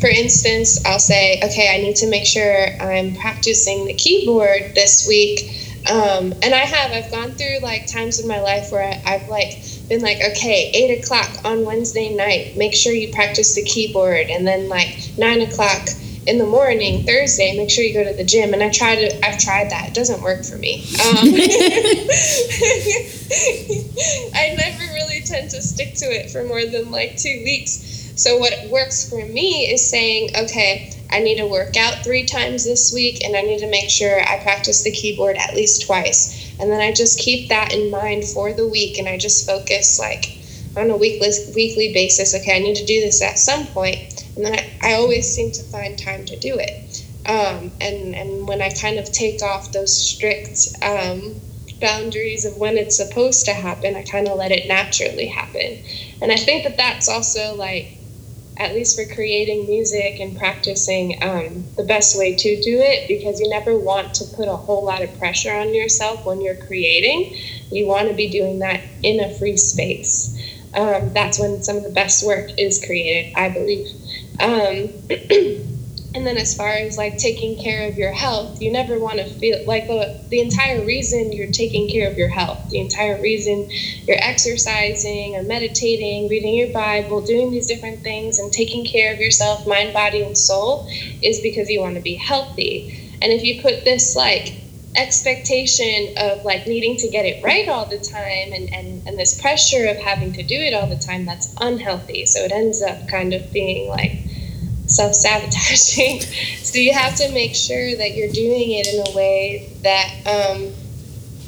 for 0.00 0.08
instance, 0.08 0.84
I'll 0.84 0.98
say, 0.98 1.40
okay, 1.42 1.74
I 1.74 1.78
need 1.78 1.96
to 1.96 2.08
make 2.08 2.26
sure 2.26 2.68
I'm 2.80 3.14
practicing 3.16 3.86
the 3.86 3.94
keyboard 3.94 4.74
this 4.74 5.06
week. 5.08 5.50
Um, 5.90 6.34
and 6.42 6.54
I 6.54 6.64
have, 6.64 6.92
I've 6.92 7.10
gone 7.10 7.32
through 7.32 7.60
like 7.62 7.86
times 7.86 8.20
in 8.20 8.28
my 8.28 8.40
life 8.40 8.70
where 8.70 8.82
I, 8.82 9.14
I've 9.14 9.28
like 9.28 9.58
been 9.88 10.02
like, 10.02 10.18
okay, 10.18 10.70
eight 10.74 11.02
o'clock 11.02 11.44
on 11.44 11.64
Wednesday 11.64 12.14
night, 12.14 12.56
make 12.56 12.74
sure 12.74 12.92
you 12.92 13.12
practice 13.12 13.54
the 13.54 13.62
keyboard. 13.62 14.28
And 14.28 14.46
then 14.46 14.68
like 14.68 15.10
nine 15.16 15.40
o'clock 15.40 15.88
in 16.26 16.36
the 16.36 16.44
morning, 16.44 17.06
Thursday, 17.06 17.56
make 17.56 17.70
sure 17.70 17.84
you 17.84 17.94
go 17.94 18.04
to 18.04 18.14
the 18.14 18.24
gym. 18.24 18.52
And 18.52 18.62
I 18.62 18.70
try 18.70 18.96
to, 18.96 19.26
I've 19.26 19.38
tried 19.38 19.70
that. 19.70 19.88
It 19.88 19.94
doesn't 19.94 20.22
work 20.22 20.44
for 20.44 20.56
me. 20.56 20.84
Um, 21.00 21.16
I 24.34 24.54
never 24.56 24.92
really 24.92 25.22
tend 25.22 25.50
to 25.50 25.62
stick 25.62 25.94
to 25.96 26.04
it 26.04 26.30
for 26.30 26.44
more 26.44 26.66
than 26.66 26.90
like 26.90 27.16
two 27.16 27.42
weeks. 27.44 28.12
So 28.16 28.36
what 28.36 28.52
works 28.68 29.08
for 29.08 29.24
me 29.24 29.72
is 29.72 29.88
saying, 29.88 30.36
okay, 30.36 30.92
I 31.10 31.20
need 31.20 31.36
to 31.36 31.46
work 31.46 31.76
out 31.76 32.04
three 32.04 32.26
times 32.26 32.64
this 32.64 32.92
week, 32.92 33.24
and 33.24 33.36
I 33.36 33.42
need 33.42 33.60
to 33.60 33.70
make 33.70 33.90
sure 33.90 34.20
I 34.20 34.38
practice 34.42 34.82
the 34.82 34.90
keyboard 34.90 35.36
at 35.36 35.54
least 35.54 35.86
twice. 35.86 36.54
And 36.60 36.70
then 36.70 36.80
I 36.80 36.92
just 36.92 37.18
keep 37.18 37.48
that 37.48 37.72
in 37.72 37.90
mind 37.90 38.24
for 38.24 38.52
the 38.52 38.68
week, 38.68 38.98
and 38.98 39.08
I 39.08 39.16
just 39.16 39.46
focus 39.46 39.98
like 39.98 40.38
on 40.76 40.90
a 40.90 40.96
weekly 40.96 41.30
weekly 41.54 41.92
basis. 41.94 42.34
Okay, 42.34 42.56
I 42.56 42.60
need 42.60 42.76
to 42.76 42.86
do 42.86 43.00
this 43.00 43.22
at 43.22 43.38
some 43.38 43.66
point, 43.68 43.98
and 44.36 44.44
then 44.44 44.54
I, 44.54 44.70
I 44.82 44.94
always 44.94 45.32
seem 45.32 45.50
to 45.52 45.62
find 45.62 45.98
time 45.98 46.24
to 46.26 46.38
do 46.38 46.58
it. 46.58 47.04
Um, 47.26 47.72
and 47.80 48.14
and 48.14 48.48
when 48.48 48.62
I 48.62 48.70
kind 48.70 48.98
of 48.98 49.10
take 49.10 49.42
off 49.42 49.72
those 49.72 49.96
strict 49.96 50.68
um, 50.82 51.40
boundaries 51.80 52.44
of 52.44 52.56
when 52.56 52.76
it's 52.76 52.96
supposed 52.96 53.46
to 53.46 53.52
happen, 53.52 53.96
I 53.96 54.02
kind 54.02 54.28
of 54.28 54.36
let 54.36 54.50
it 54.50 54.68
naturally 54.68 55.26
happen. 55.26 55.78
And 56.20 56.32
I 56.32 56.36
think 56.36 56.64
that 56.64 56.76
that's 56.76 57.08
also 57.08 57.54
like 57.54 57.97
at 58.58 58.74
least 58.74 58.96
for 58.96 59.06
creating 59.06 59.66
music 59.66 60.18
and 60.20 60.36
practicing 60.36 61.16
um, 61.22 61.64
the 61.76 61.84
best 61.84 62.18
way 62.18 62.34
to 62.34 62.56
do 62.56 62.80
it 62.80 63.06
because 63.06 63.40
you 63.40 63.48
never 63.48 63.78
want 63.78 64.14
to 64.14 64.24
put 64.26 64.48
a 64.48 64.56
whole 64.56 64.84
lot 64.84 65.02
of 65.02 65.14
pressure 65.18 65.54
on 65.54 65.72
yourself 65.72 66.24
when 66.24 66.40
you're 66.40 66.56
creating. 66.56 67.32
You 67.70 67.86
want 67.86 68.08
to 68.08 68.14
be 68.14 68.28
doing 68.28 68.58
that 68.60 68.82
in 69.02 69.20
a 69.20 69.30
free 69.30 69.56
space. 69.56 70.36
Um, 70.74 71.12
that's 71.12 71.38
when 71.38 71.62
some 71.62 71.76
of 71.76 71.84
the 71.84 71.90
best 71.90 72.22
work 72.22 72.48
is 72.58 72.84
created, 72.84 73.32
I 73.34 73.48
believe. 73.48 73.86
Um, 74.40 74.90
and 76.18 76.26
then 76.26 76.36
as 76.36 76.56
far 76.56 76.70
as 76.70 76.98
like 76.98 77.16
taking 77.16 77.56
care 77.62 77.88
of 77.88 77.96
your 77.96 78.10
health, 78.10 78.60
you 78.60 78.72
never 78.72 78.98
want 78.98 79.18
to 79.18 79.24
feel 79.24 79.64
like 79.68 79.86
the, 79.86 80.20
the 80.30 80.40
entire 80.40 80.84
reason 80.84 81.32
you're 81.32 81.52
taking 81.52 81.88
care 81.88 82.10
of 82.10 82.18
your 82.18 82.28
health, 82.28 82.58
the 82.70 82.80
entire 82.80 83.22
reason 83.22 83.70
you're 84.04 84.18
exercising 84.20 85.36
or 85.36 85.44
meditating, 85.44 86.28
reading 86.28 86.56
your 86.56 86.72
Bible, 86.72 87.20
doing 87.20 87.52
these 87.52 87.68
different 87.68 88.02
things 88.02 88.40
and 88.40 88.52
taking 88.52 88.84
care 88.84 89.14
of 89.14 89.20
yourself, 89.20 89.64
mind, 89.64 89.94
body, 89.94 90.24
and 90.24 90.36
soul 90.36 90.88
is 91.22 91.40
because 91.40 91.70
you 91.70 91.80
want 91.80 91.94
to 91.94 92.00
be 92.00 92.16
healthy. 92.16 92.92
And 93.22 93.30
if 93.30 93.44
you 93.44 93.62
put 93.62 93.84
this 93.84 94.16
like 94.16 94.60
expectation 94.96 96.14
of 96.16 96.44
like 96.44 96.66
needing 96.66 96.96
to 96.96 97.08
get 97.10 97.26
it 97.26 97.44
right 97.44 97.68
all 97.68 97.86
the 97.86 97.98
time 97.98 98.52
and, 98.52 98.74
and, 98.74 99.06
and 99.06 99.16
this 99.16 99.40
pressure 99.40 99.86
of 99.86 99.96
having 99.98 100.32
to 100.32 100.42
do 100.42 100.56
it 100.56 100.74
all 100.74 100.88
the 100.88 100.96
time, 100.96 101.26
that's 101.26 101.54
unhealthy. 101.60 102.26
So 102.26 102.40
it 102.40 102.50
ends 102.50 102.82
up 102.82 103.06
kind 103.06 103.32
of 103.34 103.52
being 103.52 103.88
like 103.88 104.27
self 104.88 105.14
sabotaging. 105.14 106.20
so 106.62 106.78
you 106.78 106.92
have 106.92 107.14
to 107.16 107.32
make 107.32 107.54
sure 107.54 107.96
that 107.96 108.14
you're 108.14 108.32
doing 108.32 108.72
it 108.72 108.88
in 108.88 109.06
a 109.06 109.16
way 109.16 109.70
that 109.82 110.26
um, 110.26 110.72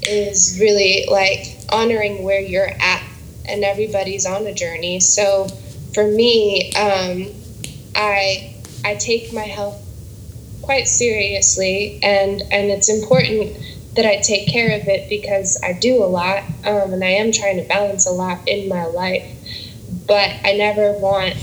is 0.03 0.59
really 0.61 1.07
like 1.11 1.57
honoring 1.71 2.23
where 2.23 2.41
you're 2.41 2.71
at, 2.81 3.03
and 3.47 3.65
everybody's 3.65 4.27
on 4.27 4.47
a 4.47 4.55
journey. 4.55 5.01
So 5.01 5.49
for 5.95 6.07
me, 6.07 6.73
um, 6.75 7.27
I 7.95 8.55
I 8.85 8.95
take 8.95 9.33
my 9.33 9.43
health 9.43 9.87
quite 10.63 10.87
seriously, 10.87 11.99
and 12.03 12.43
and 12.53 12.71
it's 12.71 12.89
important 12.89 13.57
that 13.95 14.07
I 14.07 14.17
take 14.19 14.47
care 14.47 14.81
of 14.81 14.87
it 14.87 15.09
because 15.09 15.61
I 15.65 15.73
do 15.73 16.03
a 16.03 16.07
lot, 16.07 16.45
um, 16.65 16.93
and 16.93 17.03
I 17.03 17.09
am 17.09 17.33
trying 17.33 17.57
to 17.57 17.65
balance 17.65 18.07
a 18.07 18.13
lot 18.13 18.47
in 18.47 18.69
my 18.69 18.87
life. 18.87 19.37
But 20.07 20.31
I 20.45 20.55
never 20.57 20.93
want 20.93 21.35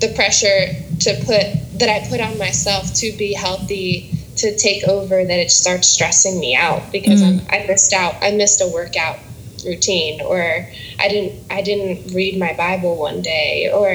the 0.00 0.12
pressure 0.14 0.85
to 1.00 1.14
put 1.24 1.78
that 1.78 1.88
I 1.88 2.08
put 2.08 2.20
on 2.20 2.38
myself 2.38 2.92
to 2.94 3.12
be 3.18 3.34
healthy 3.34 4.10
to 4.36 4.56
take 4.56 4.84
over 4.84 5.24
that 5.24 5.38
it 5.38 5.50
starts 5.50 5.88
stressing 5.88 6.38
me 6.38 6.54
out 6.54 6.92
because 6.92 7.22
Mm. 7.22 7.40
I'm, 7.50 7.62
I 7.62 7.66
missed 7.66 7.92
out. 7.92 8.16
I 8.22 8.32
missed 8.32 8.60
a 8.60 8.68
workout 8.68 9.18
routine, 9.64 10.20
or 10.20 10.68
I 10.98 11.08
didn't 11.08 11.32
I 11.50 11.62
didn't 11.62 12.14
read 12.14 12.38
my 12.38 12.52
Bible 12.54 12.96
one 12.96 13.22
day, 13.22 13.70
or 13.72 13.88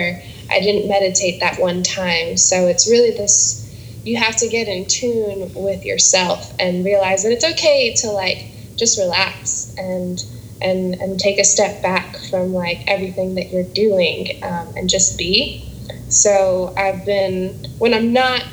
I 0.50 0.60
didn't 0.60 0.88
meditate 0.90 1.40
that 1.40 1.60
one 1.60 1.84
time. 1.84 2.38
So 2.38 2.68
it's 2.68 2.90
really 2.90 3.12
this. 3.12 3.60
You 4.04 4.18
have 4.18 4.36
to 4.38 4.48
get 4.48 4.68
in 4.68 4.88
tune 4.88 5.52
with 5.54 5.86
yourself 5.86 6.54
and 6.60 6.84
realize 6.84 7.24
that 7.24 7.32
it's 7.32 7.46
okay 7.46 7.94
to 7.98 8.08
like 8.12 8.48
just 8.76 8.98
relax 8.98 9.74
and 9.78 10.24
and 10.62 10.96
and 10.96 11.20
take 11.20 11.38
a 11.40 11.44
step 11.44 11.82
back 11.84 12.18
from 12.30 12.54
like 12.54 12.84
everything 12.88 13.36
that 13.36 13.52
you're 13.52 13.64
doing 13.64 14.44
um, 14.44 14.74
and 14.76 14.90
just 14.90 15.18
be. 15.18 15.68
So 16.12 16.74
I've 16.76 17.06
been 17.06 17.54
when 17.78 17.94
I'm 17.94 18.12
not 18.12 18.46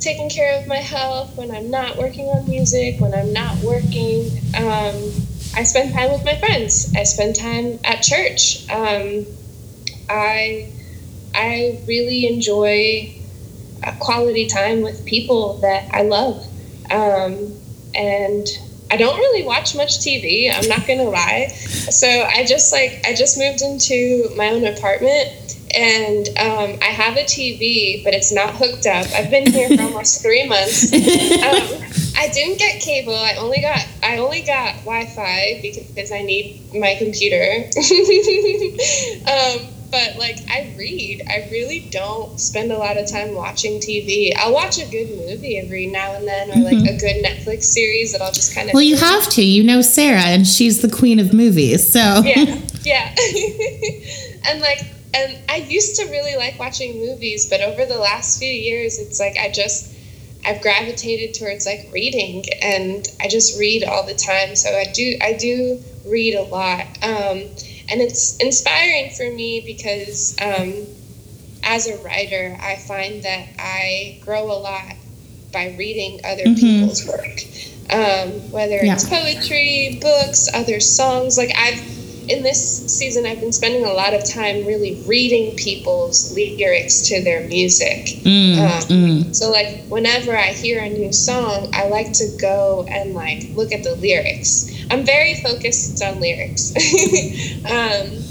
taking 0.00 0.28
care 0.28 0.58
of 0.58 0.66
my 0.66 0.76
health, 0.76 1.36
when 1.36 1.50
I'm 1.50 1.70
not 1.70 1.96
working 1.96 2.26
on 2.26 2.48
music, 2.48 3.00
when 3.00 3.14
I'm 3.14 3.32
not 3.32 3.56
working, 3.58 4.30
um, 4.56 5.12
I 5.54 5.64
spend 5.64 5.92
time 5.92 6.12
with 6.12 6.24
my 6.24 6.36
friends. 6.36 6.92
I 6.96 7.04
spend 7.04 7.36
time 7.36 7.78
at 7.84 8.02
church. 8.02 8.68
Um, 8.70 9.26
I 10.08 10.70
I 11.34 11.80
really 11.86 12.26
enjoy 12.26 13.14
uh, 13.82 13.92
quality 14.00 14.46
time 14.46 14.80
with 14.80 15.04
people 15.04 15.58
that 15.58 15.92
I 15.92 16.02
love, 16.02 16.46
um, 16.90 17.54
and 17.94 18.46
I 18.90 18.96
don't 18.96 19.18
really 19.18 19.44
watch 19.44 19.76
much 19.76 19.98
TV. 19.98 20.50
I'm 20.50 20.68
not 20.68 20.86
gonna 20.86 21.04
lie. 21.04 21.48
So 21.48 22.08
I 22.08 22.44
just 22.44 22.72
like 22.72 23.04
I 23.06 23.14
just 23.14 23.36
moved 23.36 23.60
into 23.60 24.30
my 24.36 24.50
own 24.50 24.64
apartment 24.64 25.43
and 25.76 26.28
um, 26.38 26.78
I 26.82 26.86
have 26.86 27.16
a 27.16 27.24
TV, 27.24 28.02
but 28.04 28.14
it's 28.14 28.32
not 28.32 28.54
hooked 28.54 28.86
up. 28.86 29.06
I've 29.14 29.30
been 29.30 29.50
here 29.50 29.68
for 29.76 29.82
almost 29.82 30.22
three 30.22 30.46
months. 30.46 30.92
Um, 30.92 31.00
I 32.16 32.28
didn't 32.32 32.58
get 32.58 32.80
cable. 32.80 33.14
I 33.14 33.36
only 33.38 33.60
got 33.60 33.86
I 34.02 34.18
only 34.18 34.42
got 34.42 34.76
Wi-Fi 34.84 35.60
because 35.62 36.12
I 36.12 36.22
need 36.22 36.72
my 36.74 36.94
computer. 36.96 37.68
um, 39.30 39.74
but 39.94 40.16
like 40.18 40.38
I 40.50 40.74
read. 40.76 41.22
I 41.28 41.48
really 41.52 41.86
don't 41.90 42.38
spend 42.40 42.72
a 42.72 42.78
lot 42.78 42.96
of 42.96 43.08
time 43.08 43.34
watching 43.34 43.78
TV. 43.78 44.32
I'll 44.36 44.52
watch 44.52 44.78
a 44.78 44.90
good 44.90 45.08
movie 45.10 45.56
every 45.58 45.86
now 45.86 46.14
and 46.14 46.26
then, 46.26 46.50
or 46.50 46.64
like 46.64 46.78
a 46.78 46.98
good 46.98 47.24
Netflix 47.24 47.62
series 47.62 48.12
that 48.12 48.20
I'll 48.20 48.32
just 48.32 48.54
kind 48.54 48.68
of. 48.68 48.74
Well, 48.74 48.82
you 48.82 48.96
have 48.96 49.28
to. 49.30 49.44
You 49.44 49.62
know 49.62 49.82
Sarah, 49.82 50.22
and 50.22 50.46
she's 50.46 50.82
the 50.82 50.90
queen 50.90 51.20
of 51.20 51.32
movies. 51.32 51.92
So 51.92 52.00
yeah, 52.24 52.60
yeah. 52.82 53.14
and 54.48 54.60
like, 54.60 54.80
and 55.14 55.38
I 55.48 55.56
used 55.56 55.96
to 55.96 56.04
really 56.10 56.36
like 56.36 56.58
watching 56.58 56.98
movies, 57.00 57.48
but 57.48 57.60
over 57.60 57.84
the 57.86 57.98
last 57.98 58.38
few 58.38 58.48
years, 58.50 58.98
it's 58.98 59.20
like 59.20 59.36
I 59.38 59.50
just 59.50 59.92
I've 60.46 60.60
gravitated 60.60 61.34
towards 61.34 61.64
like 61.66 61.88
reading, 61.92 62.44
and 62.60 63.06
I 63.20 63.28
just 63.28 63.58
read 63.58 63.84
all 63.84 64.04
the 64.04 64.14
time. 64.14 64.56
So 64.56 64.70
I 64.70 64.84
do 64.92 65.16
I 65.22 65.32
do 65.34 65.80
read 66.06 66.34
a 66.34 66.42
lot, 66.42 66.86
um, 67.02 67.38
and 67.90 68.00
it's 68.00 68.36
inspiring 68.38 69.10
for 69.10 69.30
me 69.30 69.62
because 69.64 70.36
um, 70.42 70.86
as 71.62 71.86
a 71.86 71.96
writer, 72.02 72.56
I 72.60 72.76
find 72.76 73.22
that 73.22 73.46
I 73.58 74.18
grow 74.20 74.50
a 74.50 74.58
lot 74.58 74.94
by 75.52 75.74
reading 75.78 76.20
other 76.24 76.44
Mhm. 76.48 76.56
people's 76.58 77.06
work, 77.06 77.44
um, 77.90 78.50
whether 78.50 78.78
it's 78.82 79.04
poetry, 79.08 79.98
books, 80.00 80.48
other 80.52 80.80
songs. 80.80 81.38
Like 81.38 81.52
I've 81.56 81.80
in 82.28 82.42
this 82.42 82.86
season, 82.86 83.26
I've 83.26 83.40
been 83.40 83.52
spending 83.52 83.84
a 83.84 83.92
lot 83.92 84.14
of 84.14 84.24
time 84.28 84.66
really 84.66 85.02
reading 85.06 85.56
people's 85.56 86.34
lyrics 86.34 87.08
to 87.08 87.22
their 87.22 87.46
music. 87.46 88.06
Mm, 88.24 88.58
Um, 88.58 88.82
mm. 88.88 89.34
So 89.34 89.50
like 89.50 89.84
whenever 89.88 90.36
I 90.36 90.52
hear 90.52 90.82
a 90.82 90.88
new 90.88 91.12
song, 91.12 91.68
I 91.72 91.88
like 91.88 92.12
to 92.14 92.36
go 92.40 92.86
and 92.88 93.14
like 93.14 93.50
look 93.54 93.72
at 93.72 93.82
the 93.84 93.94
lyrics. 93.96 94.70
I'm 94.90 95.04
very 95.04 95.42
focused 95.42 96.02
on 96.02 96.20
lyrics. 96.20 96.72
um, 97.66 98.24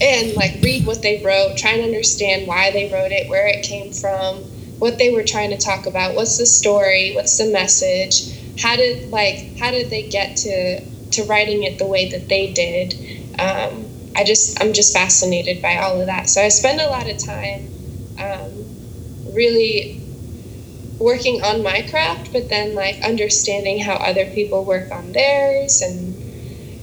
and 0.00 0.34
like 0.34 0.62
read 0.62 0.86
what 0.86 1.02
they 1.02 1.22
wrote, 1.24 1.56
try 1.56 1.72
and 1.72 1.82
understand 1.82 2.46
why 2.46 2.70
they 2.70 2.90
wrote 2.92 3.12
it, 3.12 3.28
where 3.28 3.46
it 3.48 3.62
came 3.62 3.92
from, 3.92 4.36
what 4.78 4.98
they 4.98 5.12
were 5.12 5.24
trying 5.24 5.50
to 5.50 5.58
talk 5.58 5.86
about, 5.86 6.14
what's 6.14 6.38
the 6.38 6.46
story, 6.46 7.12
what's 7.14 7.36
the 7.36 7.50
message, 7.52 8.32
how 8.60 8.76
did 8.76 9.10
like 9.10 9.58
how 9.58 9.70
did 9.70 9.90
they 9.90 10.08
get 10.08 10.36
to 10.36 10.80
to 11.12 11.24
writing 11.24 11.64
it 11.64 11.78
the 11.78 11.86
way 11.86 12.10
that 12.10 12.28
they 12.28 12.52
did. 12.52 12.94
Um, 13.38 13.86
I 14.16 14.24
just 14.24 14.60
I'm 14.60 14.72
just 14.72 14.92
fascinated 14.92 15.62
by 15.62 15.76
all 15.76 16.00
of 16.00 16.06
that. 16.06 16.28
So 16.28 16.42
I 16.42 16.48
spend 16.48 16.80
a 16.80 16.88
lot 16.88 17.08
of 17.08 17.18
time 17.18 17.68
um, 18.18 19.32
really 19.34 20.00
working 20.98 21.42
on 21.42 21.62
my 21.62 21.82
craft, 21.82 22.32
but 22.32 22.48
then 22.48 22.74
like 22.74 23.00
understanding 23.02 23.78
how 23.78 23.94
other 23.94 24.26
people 24.26 24.64
work 24.64 24.90
on 24.90 25.12
theirs, 25.12 25.80
and 25.82 26.16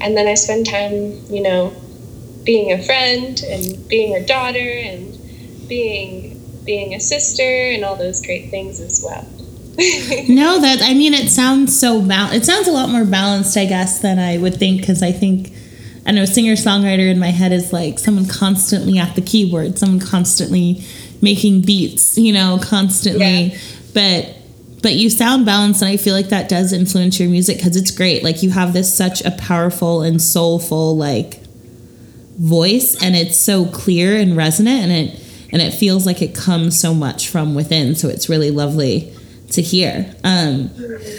and 0.02 0.16
then 0.16 0.28
I 0.28 0.36
spend 0.36 0.66
time, 0.68 1.20
you 1.30 1.42
know, 1.42 1.74
being 2.44 2.72
a 2.72 2.82
friend 2.82 3.42
and 3.50 3.88
being 3.88 4.16
a 4.16 4.26
daughter 4.26 4.60
and 4.60 5.18
being 5.68 6.42
being 6.64 6.94
a 6.96 7.00
sister 7.00 7.44
and 7.44 7.84
all 7.84 7.96
those 7.96 8.26
great 8.26 8.50
things 8.50 8.80
as 8.80 9.04
well. 9.06 9.28
No, 10.30 10.60
that 10.62 10.82
I 10.82 10.94
mean, 10.94 11.14
it 11.14 11.30
sounds 11.30 11.78
so 11.78 12.02
bal- 12.02 12.32
It 12.32 12.46
sounds 12.46 12.68
a 12.68 12.72
lot 12.72 12.90
more 12.90 13.04
balanced, 13.06 13.58
I 13.58 13.66
guess, 13.66 14.00
than 14.00 14.20
I 14.20 14.38
would 14.38 14.56
think. 14.56 14.80
Because 14.80 15.04
I 15.04 15.12
think 15.12 15.52
I 16.06 16.12
know 16.12 16.26
singer 16.26 16.54
songwriter 16.54 17.10
in 17.10 17.18
my 17.18 17.30
head 17.30 17.52
is 17.52 17.74
like 17.74 17.98
someone 17.98 18.28
constantly 18.28 19.00
at 19.00 19.16
the 19.16 19.22
keyboard, 19.22 19.80
someone 19.80 20.00
constantly 20.00 20.84
making 21.22 21.62
beats, 21.62 22.18
you 22.18 22.32
know, 22.32 22.60
constantly. 22.62 23.26
Yeah. 23.26 23.58
But 23.94 24.36
but 24.84 24.94
you 24.94 25.10
sound 25.10 25.48
balanced, 25.48 25.82
and 25.82 25.90
I 25.90 25.98
feel 25.98 26.14
like 26.14 26.30
that 26.30 26.48
does 26.48 26.72
influence 26.72 27.20
your 27.20 27.28
music 27.28 27.58
because 27.58 27.76
it's 27.76 27.90
great. 27.90 28.24
Like 28.24 28.44
you 28.44 28.52
have 28.52 28.74
this 28.74 28.94
such 28.94 29.26
a 29.26 29.32
powerful 29.32 30.04
and 30.04 30.22
soulful 30.22 30.96
like 30.96 31.42
voice, 32.38 33.02
and 33.02 33.16
it's 33.16 33.38
so 33.38 33.66
clear 33.66 34.16
and 34.16 34.38
resonant, 34.38 34.84
and 34.84 34.92
it 34.92 35.20
and 35.52 35.62
it 35.62 35.72
feels 35.74 36.06
like 36.06 36.22
it 36.22 36.36
comes 36.36 36.80
so 36.80 36.94
much 36.94 37.30
from 37.30 37.56
within. 37.56 37.96
So 37.96 38.10
it's 38.10 38.30
really 38.30 38.52
lovely 38.52 39.15
to 39.52 39.62
hear. 39.62 40.14
Um, 40.24 40.68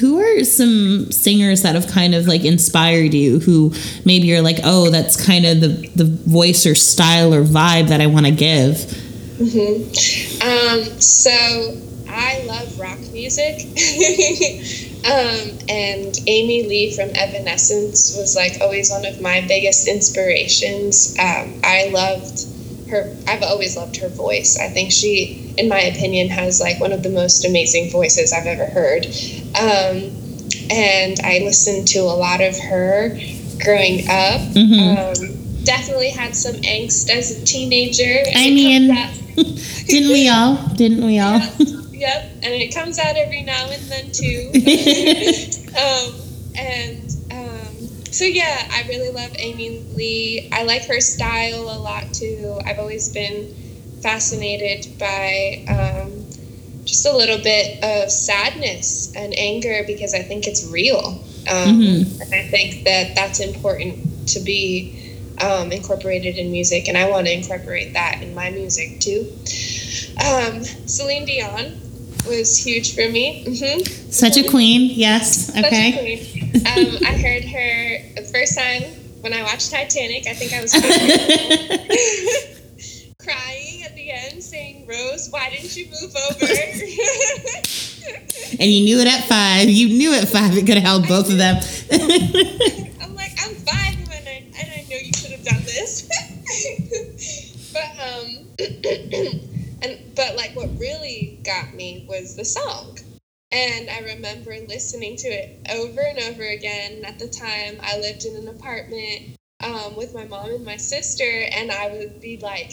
who 0.01 0.20
are 0.20 0.45
some 0.45 1.11
singers 1.12 1.62
that 1.62 1.74
have 1.74 1.87
kind 1.89 2.14
of 2.14 2.27
like 2.27 2.45
inspired 2.45 3.14
you? 3.14 3.41
Who 3.41 3.72
maybe 4.05 4.27
you're 4.27 4.43
like, 4.43 4.59
oh, 4.64 4.91
that's 4.91 5.24
kind 5.24 5.47
of 5.47 5.61
the 5.61 5.91
the 5.97 6.05
voice 6.05 6.66
or 6.66 6.74
style 6.74 7.35
or 7.35 7.43
vibe 7.43 7.89
that 7.89 8.01
I 8.01 8.07
want 8.07 8.27
to 8.27 8.33
give. 8.33 9.03
Um, 10.43 11.01
so 11.01 11.77
I 12.09 12.43
love 12.47 12.79
rock 12.79 12.99
music. 13.12 13.61
um, 15.05 15.59
and 15.68 16.18
Amy 16.27 16.66
Lee 16.66 16.95
from 16.95 17.11
Evanescence 17.14 18.16
was 18.16 18.35
like 18.35 18.61
always 18.62 18.91
one 18.91 19.05
of 19.05 19.20
my 19.20 19.45
biggest 19.47 19.89
inspirations. 19.89 21.14
Um, 21.18 21.61
I 21.62 21.91
loved 21.93 22.47
her, 22.89 23.14
I've 23.29 23.43
always 23.43 23.77
loved 23.77 23.99
her 23.99 24.09
voice. 24.09 24.59
I 24.59 24.68
think 24.68 24.93
she, 24.93 25.46
in 25.59 25.69
my 25.69 25.81
opinion, 25.81 26.29
has 26.29 26.61
like 26.61 26.81
one 26.81 26.93
of 26.93 27.03
the 27.03 27.11
most 27.11 27.45
amazing 27.45 27.91
voices 27.91 28.33
I've 28.33 28.47
ever 28.47 28.67
heard. 28.67 29.07
Um, 29.55 30.11
and 30.71 31.19
I 31.23 31.41
listened 31.45 31.89
to 31.89 32.01
a 32.01 32.17
lot 32.17 32.41
of 32.41 32.59
her 32.59 33.19
growing 33.63 34.01
up. 34.09 34.41
Mhm. 34.53 34.97
Um, 34.99 35.65
definitely 35.65 36.11
had 36.11 36.35
some 36.37 36.55
angst 36.57 37.11
as 37.11 37.31
a 37.31 37.45
teenager. 37.45 38.23
I 38.35 38.51
mean, 38.51 38.89
didn't 39.87 40.13
we 40.13 40.29
all? 40.29 40.57
Didn't 40.75 41.05
we 41.05 41.19
all? 41.19 41.41
yep, 41.91 42.31
and 42.43 42.55
it 42.55 42.75
comes 42.75 42.99
out 42.99 43.17
every 43.17 43.43
now 43.43 43.69
and 43.71 43.83
then 43.85 44.11
too. 44.13 44.51
um, 45.77 46.15
and 46.57 47.17
um, 47.31 47.89
so 48.11 48.25
yeah, 48.25 48.69
I 48.71 48.87
really 48.89 49.11
love 49.11 49.31
Amy 49.39 49.81
Lee. 49.95 50.49
I 50.53 50.65
like 50.65 50.85
her 50.87 51.01
style 51.01 51.63
a 51.63 51.79
lot 51.79 52.13
too. 52.13 52.59
I've 52.65 52.79
always 52.79 53.13
been 53.13 53.55
fascinated 54.03 54.87
by 54.99 55.65
um, 55.69 56.25
just 56.85 57.07
a 57.07 57.13
little 57.17 57.39
bit 57.39 57.83
of 57.83 58.11
sadness 58.11 59.13
and 59.17 59.33
anger 59.39 59.83
because 59.87 60.13
I 60.15 60.23
think 60.23 60.47
it's 60.47 60.67
real, 60.71 61.19
um, 61.49 61.81
Mhm. 61.81 62.21
and 62.23 62.35
I 62.35 62.43
think 62.49 62.85
that 62.85 63.15
that's 63.15 63.41
important 63.41 64.29
to 64.29 64.41
be. 64.41 64.93
Um, 65.39 65.71
incorporated 65.71 66.39
in 66.39 66.51
music, 66.51 66.89
and 66.89 66.97
I 66.97 67.11
want 67.11 67.27
to 67.27 67.33
incorporate 67.33 67.93
that 67.93 68.23
in 68.23 68.35
my 68.35 68.49
music 68.49 69.01
too. 69.01 69.31
Um, 70.25 70.65
Celine 70.87 71.27
Dion 71.27 71.79
was 72.27 72.57
huge 72.57 72.95
for 72.95 73.07
me. 73.11 73.45
hmm 73.45 73.81
Such 74.11 74.39
a 74.39 74.45
queen. 74.49 74.91
Yes. 74.95 75.49
Such 75.53 75.57
a 75.57 75.67
Okay. 75.67 75.93
queen. 75.93 76.21
um, 76.65 76.97
I 77.05 77.13
heard 77.19 77.45
her 77.45 77.99
the 78.17 78.23
first 78.33 78.57
time 78.57 78.85
when 79.21 79.35
I 79.35 79.43
watched 79.43 79.71
Titanic. 79.71 80.27
I 80.27 80.33
think 80.33 80.55
I 80.55 80.63
was 80.63 80.73
crying 83.19 83.83
at 83.85 83.95
the 83.95 84.11
end, 84.11 84.43
why 85.31 85.51
didn't 85.51 85.77
you 85.77 85.87
move 85.87 86.14
over?" 86.31 86.47
and 88.59 88.70
you 88.70 88.85
knew 88.85 89.01
it 89.01 89.07
at 89.07 89.24
five. 89.24 89.68
You 89.68 89.89
knew 89.89 90.14
at 90.14 90.29
five 90.29 90.57
it 90.57 90.66
could 90.66 90.77
have 90.77 90.85
held 90.85 91.09
both 91.09 91.31
of 91.31 91.39
them. 91.39 91.57
I'm 93.01 93.14
like, 93.14 93.33
I'm 93.43 93.55
five, 93.55 93.95
and 93.95 94.29
I, 94.29 94.45
and 94.59 94.70
I 94.70 94.87
know 94.89 94.97
you 94.97 95.12
could 95.12 95.33
have 95.33 95.45
done 95.45 95.62
this. 95.64 96.09
but 97.72 97.91
um, 98.01 98.47
and 99.83 100.14
but 100.14 100.37
like 100.37 100.55
what 100.55 100.70
really 100.79 101.41
got 101.45 101.74
me 101.74 102.07
was 102.09 102.37
the 102.37 102.45
song. 102.45 102.99
And 103.53 103.89
I 103.89 104.01
remember 104.01 104.55
listening 104.68 105.16
to 105.16 105.29
it 105.29 105.66
over 105.70 106.01
and 106.01 106.18
over 106.18 106.43
again. 106.43 107.05
At 107.05 107.18
the 107.18 107.29
time, 107.29 107.79
I 107.83 107.99
lived 107.99 108.24
in 108.24 108.37
an 108.37 108.49
apartment 108.49 109.37
um, 109.62 109.97
with 109.97 110.14
my 110.14 110.24
mom 110.24 110.51
and 110.51 110.64
my 110.64 110.77
sister, 110.77 111.47
and 111.53 111.70
I 111.70 111.91
would 111.91 112.20
be 112.20 112.39
like 112.39 112.72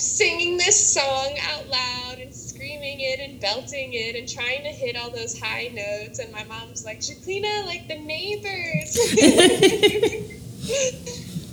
singing 0.00 0.56
this 0.56 0.92
song 0.92 1.38
out 1.50 1.68
loud 1.68 2.18
and 2.18 2.34
screaming 2.34 2.98
it 3.00 3.20
and 3.20 3.40
belting 3.40 3.92
it 3.92 4.16
and 4.16 4.28
trying 4.28 4.62
to 4.62 4.70
hit 4.70 4.96
all 4.96 5.10
those 5.10 5.38
high 5.38 5.70
notes. 5.72 6.18
And 6.18 6.32
my 6.32 6.42
mom's 6.44 6.84
like, 6.84 7.00
Jacqueline, 7.00 7.66
like 7.66 7.86
the 7.86 7.98
neighbors. 7.98 8.98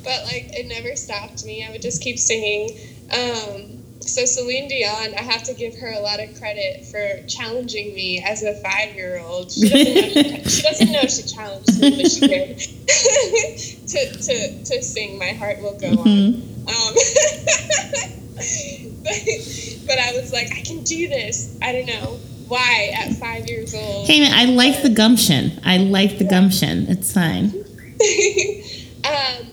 but 0.04 0.24
like 0.26 0.58
it 0.58 0.66
never 0.66 0.96
stopped 0.96 1.46
me. 1.46 1.64
I 1.66 1.72
would 1.72 1.82
just 1.84 2.02
keep 2.02 2.18
singing. 2.18 2.72
Um, 3.14 3.78
so 4.00 4.26
Celine 4.26 4.68
Dion, 4.68 5.14
I 5.14 5.22
have 5.22 5.44
to 5.44 5.54
give 5.54 5.78
her 5.78 5.92
a 5.92 6.00
lot 6.00 6.20
of 6.20 6.36
credit 6.40 6.86
for 6.88 7.22
challenging 7.28 7.94
me 7.94 8.24
as 8.26 8.42
a 8.42 8.56
five-year-old. 8.56 9.52
She 9.52 9.70
doesn't 9.70 10.16
know 10.16 10.44
she, 10.50 10.62
doesn't 10.64 10.92
know 10.92 11.02
she 11.02 11.22
challenged 11.24 11.80
me, 11.80 12.02
but 12.02 12.12
she 12.12 12.28
did 12.28 12.58
to, 13.88 14.24
to 14.24 14.64
to 14.64 14.82
sing 14.82 15.20
"My 15.20 15.34
Heart 15.34 15.62
Will 15.62 15.78
Go 15.78 15.92
mm-hmm. 15.92 16.68
On." 16.68 18.08
Um, 18.08 18.18
but, 19.04 19.88
but 19.88 20.00
I 20.00 20.14
was 20.20 20.32
like, 20.34 20.52
I 20.52 20.62
can 20.62 20.84
do 20.84 21.08
this. 21.08 21.58
I 21.62 21.72
don't 21.72 21.88
know 21.88 22.20
why 22.48 22.92
at 22.94 23.14
five 23.14 23.48
years 23.48 23.74
old. 23.74 24.08
Hey 24.08 24.20
man, 24.20 24.34
I 24.34 24.46
like 24.52 24.82
the 24.84 24.90
gumption. 24.90 25.60
I 25.64 25.78
like 25.78 26.18
the 26.18 26.26
gumption. 26.26 26.86
It's 26.90 27.14
fine. 27.14 27.46
um, 29.06 29.48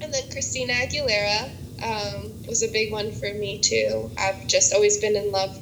and 0.00 0.12
then 0.12 0.30
Christina 0.30 0.72
Aguilera 0.72 1.50
um, 1.82 2.32
was 2.46 2.62
a 2.62 2.68
big 2.68 2.90
one 2.90 3.12
for 3.12 3.32
me 3.34 3.58
too. 3.58 4.10
I've 4.18 4.46
just 4.48 4.74
always 4.74 4.98
been 5.00 5.16
in 5.16 5.30
love 5.30 5.56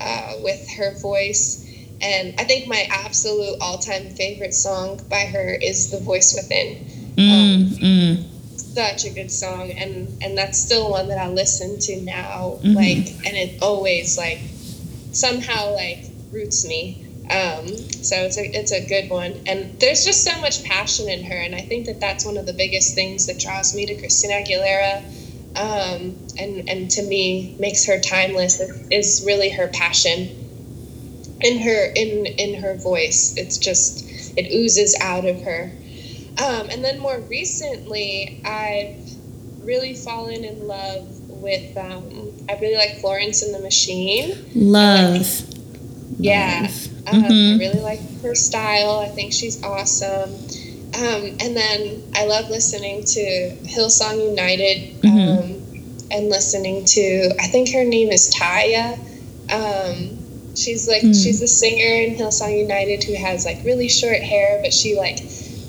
uh, 0.00 0.34
with 0.40 0.68
her 0.76 0.98
voice. 0.98 1.68
And 2.00 2.34
I 2.38 2.44
think 2.44 2.66
my 2.66 2.88
absolute 2.90 3.58
all 3.60 3.78
time 3.78 4.10
favorite 4.10 4.54
song 4.54 5.00
by 5.08 5.24
her 5.26 5.54
is 5.54 5.90
The 5.90 6.00
Voice 6.00 6.34
Within. 6.34 6.84
Mm, 7.16 7.30
um, 7.30 7.78
mm. 7.78 8.31
Such 8.74 9.04
a 9.04 9.10
good 9.10 9.30
song. 9.30 9.70
And, 9.72 10.22
and 10.22 10.36
that's 10.36 10.58
still 10.58 10.90
one 10.90 11.08
that 11.08 11.18
I 11.18 11.28
listen 11.28 11.78
to 11.80 12.00
now. 12.02 12.58
Mm-hmm. 12.62 12.74
Like, 12.74 13.26
and 13.26 13.36
it 13.36 13.62
always, 13.62 14.16
like, 14.18 14.40
somehow, 15.12 15.74
like, 15.74 16.04
roots 16.32 16.66
me. 16.66 17.06
Um, 17.30 17.68
so 17.68 18.16
it's 18.16 18.36
a, 18.36 18.44
it's 18.44 18.72
a 18.72 18.86
good 18.86 19.10
one. 19.10 19.34
And 19.46 19.78
there's 19.80 20.04
just 20.04 20.24
so 20.24 20.40
much 20.40 20.64
passion 20.64 21.08
in 21.08 21.24
her. 21.24 21.36
And 21.36 21.54
I 21.54 21.60
think 21.60 21.86
that 21.86 22.00
that's 22.00 22.24
one 22.24 22.36
of 22.36 22.46
the 22.46 22.52
biggest 22.52 22.94
things 22.94 23.26
that 23.26 23.38
draws 23.38 23.74
me 23.74 23.86
to 23.86 23.94
Christina 23.94 24.34
Aguilera 24.34 25.02
um, 25.56 26.16
and 26.38 26.68
and 26.68 26.90
to 26.92 27.02
me 27.02 27.54
makes 27.58 27.84
her 27.86 28.00
timeless 28.00 28.60
is 28.90 29.22
really 29.26 29.50
her 29.50 29.68
passion 29.68 30.30
in 31.40 31.60
her 31.60 31.92
in 31.94 32.26
in 32.26 32.62
her 32.62 32.76
voice 32.76 33.34
it's 33.36 33.58
just 33.58 34.08
it 34.38 34.50
oozes 34.52 34.96
out 35.00 35.26
of 35.26 35.42
her 35.42 35.70
um, 36.38 36.68
and 36.70 36.84
then 36.84 36.98
more 36.98 37.20
recently 37.28 38.40
i've 38.44 38.96
really 39.64 39.94
fallen 39.94 40.44
in 40.44 40.66
love 40.66 41.08
with 41.28 41.76
um, 41.76 42.32
i 42.48 42.58
really 42.60 42.76
like 42.76 42.98
florence 43.00 43.42
and 43.42 43.54
the 43.54 43.60
machine 43.60 44.36
love 44.54 45.26
yeah 46.18 46.68
Um, 47.06 47.22
mm-hmm. 47.22 47.54
i 47.54 47.58
really 47.58 47.80
like 47.80 48.00
her 48.22 48.34
style 48.34 48.98
i 48.98 49.08
think 49.08 49.32
she's 49.32 49.62
awesome 49.62 50.32
um, 50.94 51.24
and 51.40 51.56
then 51.56 52.02
I 52.14 52.26
love 52.26 52.50
listening 52.50 53.04
to 53.04 53.56
Hillsong 53.64 54.28
United 54.28 55.00
mm-hmm. 55.00 55.38
um, 55.38 56.08
and 56.10 56.28
listening 56.28 56.84
to, 56.84 57.34
I 57.40 57.46
think 57.46 57.72
her 57.72 57.84
name 57.84 58.10
is 58.10 58.30
Taya. 58.30 58.98
Um, 59.50 60.54
she's 60.54 60.86
like, 60.86 61.00
mm. 61.00 61.14
she's 61.14 61.40
a 61.40 61.48
singer 61.48 62.02
in 62.02 62.14
Hillsong 62.14 62.58
United 62.58 63.04
who 63.04 63.14
has 63.14 63.46
like 63.46 63.64
really 63.64 63.88
short 63.88 64.20
hair, 64.20 64.60
but 64.62 64.74
she 64.74 64.94
like, 64.98 65.20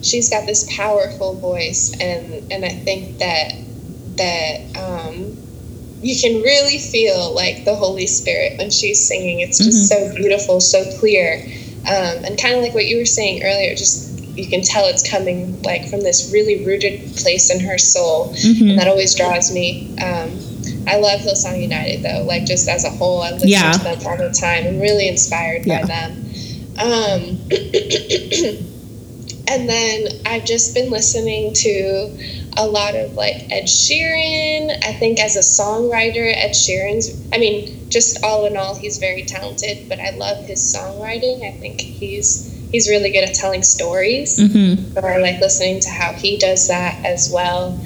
she's 0.03 0.29
got 0.29 0.45
this 0.45 0.67
powerful 0.75 1.35
voice. 1.35 1.93
And, 1.99 2.51
and 2.51 2.65
I 2.65 2.69
think 2.69 3.19
that, 3.19 3.53
that, 4.17 4.77
um, 4.77 5.37
you 6.03 6.19
can 6.19 6.41
really 6.41 6.79
feel 6.79 7.33
like 7.33 7.63
the 7.63 7.75
Holy 7.75 8.07
Spirit 8.07 8.57
when 8.57 8.69
she's 8.69 9.07
singing. 9.07 9.39
It's 9.39 9.57
just 9.57 9.91
mm-hmm. 9.91 10.11
so 10.11 10.15
beautiful, 10.15 10.59
so 10.59 10.83
clear. 10.99 11.41
Um, 11.87 12.25
and 12.25 12.39
kind 12.39 12.55
of 12.55 12.61
like 12.61 12.73
what 12.73 12.85
you 12.85 12.97
were 12.97 13.05
saying 13.05 13.43
earlier, 13.43 13.73
just 13.73 14.13
you 14.35 14.47
can 14.47 14.61
tell 14.61 14.85
it's 14.87 15.09
coming 15.09 15.61
like 15.61 15.89
from 15.89 16.01
this 16.01 16.31
really 16.33 16.65
rooted 16.65 17.15
place 17.17 17.49
in 17.49 17.59
her 17.65 17.77
soul, 17.77 18.33
mm-hmm. 18.33 18.69
and 18.69 18.79
that 18.79 18.87
always 18.87 19.15
draws 19.15 19.53
me. 19.53 19.91
Um, 19.99 20.31
I 20.87 20.97
love 20.97 21.21
Hillsong 21.21 21.61
United 21.61 22.03
though, 22.03 22.23
like 22.23 22.45
just 22.45 22.67
as 22.67 22.83
a 22.83 22.89
whole, 22.89 23.21
I 23.21 23.31
listen 23.31 23.49
yeah. 23.49 23.71
to 23.71 23.83
them 23.83 23.99
all 24.05 24.17
the 24.17 24.31
time. 24.31 24.65
I'm 24.65 24.79
really 24.79 25.07
inspired 25.07 25.65
yeah. 25.65 25.81
by 25.81 25.87
them. 25.87 26.11
Um, 26.79 27.37
and 29.47 29.67
then 29.67 30.07
I've 30.25 30.45
just 30.45 30.73
been 30.73 30.89
listening 30.89 31.53
to 31.53 32.17
a 32.57 32.65
lot 32.65 32.95
of 32.95 33.13
like 33.13 33.51
Ed 33.51 33.65
Sheeran. 33.65 34.71
I 34.85 34.93
think 34.93 35.19
as 35.19 35.35
a 35.35 35.39
songwriter, 35.39 36.33
Ed 36.33 36.51
Sheeran's, 36.51 37.27
I 37.33 37.37
mean, 37.37 37.89
just 37.89 38.23
all 38.23 38.45
in 38.45 38.55
all, 38.55 38.75
he's 38.75 38.99
very 38.99 39.23
talented, 39.23 39.89
but 39.89 39.99
I 39.99 40.11
love 40.11 40.45
his 40.45 40.59
songwriting. 40.59 41.43
I 41.43 41.51
think 41.57 41.81
he's 41.81 42.51
he's 42.71 42.89
really 42.89 43.11
good 43.11 43.27
at 43.27 43.35
telling 43.35 43.63
stories. 43.63 44.39
Mm-hmm. 44.39 44.97
Or 44.97 45.19
like 45.19 45.39
listening 45.39 45.81
to 45.81 45.89
how 45.89 46.13
he 46.13 46.37
does 46.37 46.69
that 46.69 47.05
as 47.05 47.29
well. 47.31 47.79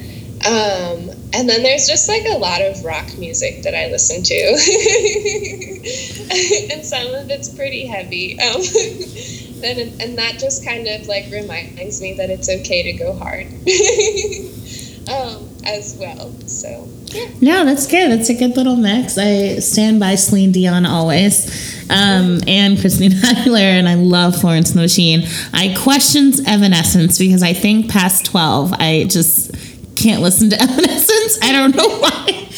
Um, 0.46 1.10
and 1.34 1.48
then 1.48 1.64
there's 1.64 1.88
just 1.88 2.08
like 2.08 2.24
a 2.24 2.38
lot 2.38 2.62
of 2.62 2.84
rock 2.84 3.18
music 3.18 3.64
that 3.64 3.74
I 3.74 3.88
listen 3.88 4.22
to, 4.22 4.34
and 6.74 6.84
some 6.84 7.12
of 7.14 7.28
it's 7.28 7.48
pretty 7.48 7.86
heavy. 7.86 8.38
Um, 8.38 8.62
and 9.64 10.00
and 10.00 10.18
that 10.18 10.38
just 10.38 10.64
kind 10.64 10.86
of 10.86 11.06
like 11.06 11.30
reminds 11.30 12.00
me 12.00 12.14
that 12.14 12.30
it's 12.30 12.48
okay 12.48 12.82
to 12.84 12.92
go 12.92 13.12
hard. 13.14 13.46
um, 15.08 15.48
as 15.64 15.96
well. 15.98 16.32
So 16.46 16.88
yeah. 17.06 17.28
No, 17.40 17.64
that's 17.64 17.86
good. 17.86 18.10
That's 18.10 18.28
a 18.28 18.34
good 18.34 18.56
little 18.56 18.76
mix. 18.76 19.16
I 19.16 19.58
stand 19.60 20.00
by 20.00 20.14
Celine 20.14 20.52
Dion 20.52 20.86
always. 20.86 21.88
Um, 21.90 22.40
and 22.46 22.78
Christina 22.78 23.14
Aguilera, 23.22 23.78
and 23.78 23.88
I 23.88 23.94
love 23.94 24.38
Florence 24.38 24.70
and 24.70 24.78
the 24.78 24.82
Machine. 24.82 25.26
I 25.52 25.74
questions 25.78 26.40
Evanescence 26.46 27.18
because 27.18 27.42
I 27.42 27.54
think 27.54 27.90
past 27.90 28.26
12, 28.26 28.74
I 28.74 29.06
just 29.08 29.54
can't 29.96 30.22
listen 30.22 30.50
to 30.50 30.56
Evanescence. 30.60 31.38
I 31.42 31.52
don't 31.52 31.74
know 31.74 31.98
why. 31.98 32.48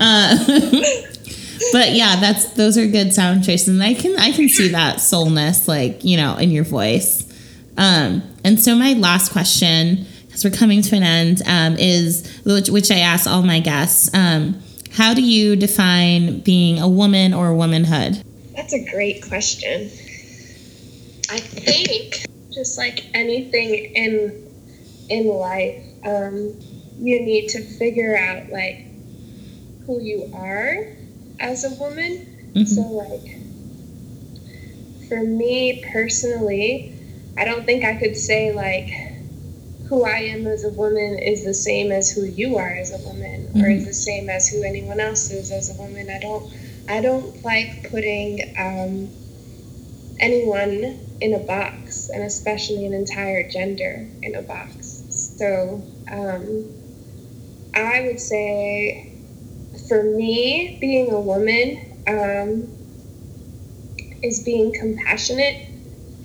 Uh, 0.00 1.10
but 1.72 1.92
yeah, 1.92 2.16
that's 2.20 2.46
those 2.54 2.76
are 2.78 2.86
good 2.86 3.12
sound 3.12 3.44
choices, 3.44 3.68
and 3.68 3.82
I 3.82 3.94
can 3.94 4.16
I 4.16 4.32
can 4.32 4.48
see 4.48 4.68
that 4.68 5.00
soulness, 5.00 5.68
like 5.68 6.04
you 6.04 6.16
know, 6.16 6.36
in 6.36 6.50
your 6.50 6.64
voice. 6.64 7.30
Um, 7.76 8.22
and 8.44 8.60
so 8.60 8.74
my 8.76 8.92
last 8.92 9.32
question 9.32 10.06
because 10.26 10.44
we're 10.44 10.50
coming 10.50 10.82
to 10.82 10.96
an 10.96 11.04
end, 11.04 11.42
um, 11.46 11.76
is 11.76 12.40
which, 12.44 12.68
which, 12.68 12.90
I 12.90 12.98
ask 12.98 13.30
all 13.30 13.42
my 13.42 13.60
guests. 13.60 14.12
Um, 14.12 14.60
how 14.90 15.14
do 15.14 15.22
you 15.22 15.54
define 15.54 16.40
being 16.40 16.80
a 16.80 16.88
woman 16.88 17.32
or 17.32 17.54
womanhood? 17.54 18.20
That's 18.56 18.72
a 18.72 18.84
great 18.90 19.22
question. 19.28 19.90
I 21.30 21.38
think 21.38 22.26
just 22.52 22.78
like 22.78 23.04
anything 23.14 23.94
in 23.94 24.52
in 25.08 25.28
life, 25.28 25.84
um, 26.04 26.58
you 26.98 27.20
need 27.20 27.48
to 27.50 27.62
figure 27.62 28.16
out 28.16 28.50
like 28.50 28.86
who 29.86 30.00
you 30.00 30.30
are 30.34 30.96
as 31.40 31.64
a 31.64 31.70
woman. 31.80 32.52
Mm-hmm. 32.54 32.64
So 32.64 32.82
like 32.82 33.38
for 35.08 35.22
me 35.22 35.84
personally, 35.92 36.94
I 37.36 37.44
don't 37.44 37.64
think 37.64 37.84
I 37.84 37.96
could 37.96 38.16
say 38.16 38.52
like 38.52 38.88
who 39.88 40.04
I 40.04 40.18
am 40.18 40.46
as 40.46 40.64
a 40.64 40.70
woman 40.70 41.18
is 41.18 41.44
the 41.44 41.54
same 41.54 41.92
as 41.92 42.10
who 42.10 42.24
you 42.24 42.56
are 42.56 42.70
as 42.70 42.92
a 42.92 43.06
woman, 43.06 43.46
mm-hmm. 43.46 43.62
or 43.62 43.68
is 43.68 43.86
the 43.86 43.92
same 43.92 44.30
as 44.30 44.48
who 44.48 44.62
anyone 44.62 44.98
else 44.98 45.30
is 45.30 45.50
as 45.50 45.76
a 45.76 45.80
woman. 45.80 46.08
I 46.10 46.18
don't, 46.18 46.52
I 46.88 47.00
don't 47.00 47.44
like 47.44 47.90
putting 47.90 48.54
um, 48.58 49.08
anyone 50.18 50.98
in 51.20 51.34
a 51.34 51.38
box, 51.38 52.08
and 52.08 52.22
especially 52.24 52.86
an 52.86 52.92
entire 52.92 53.48
gender 53.48 54.06
in 54.22 54.34
a 54.34 54.42
box. 54.42 55.04
So 55.10 55.82
um, 56.10 56.64
I 57.74 58.02
would 58.06 58.20
say, 58.20 59.13
for 59.88 60.02
me, 60.02 60.76
being 60.80 61.10
a 61.10 61.20
woman 61.20 61.78
um, 62.06 62.68
is 64.22 64.40
being 64.40 64.72
compassionate, 64.72 65.56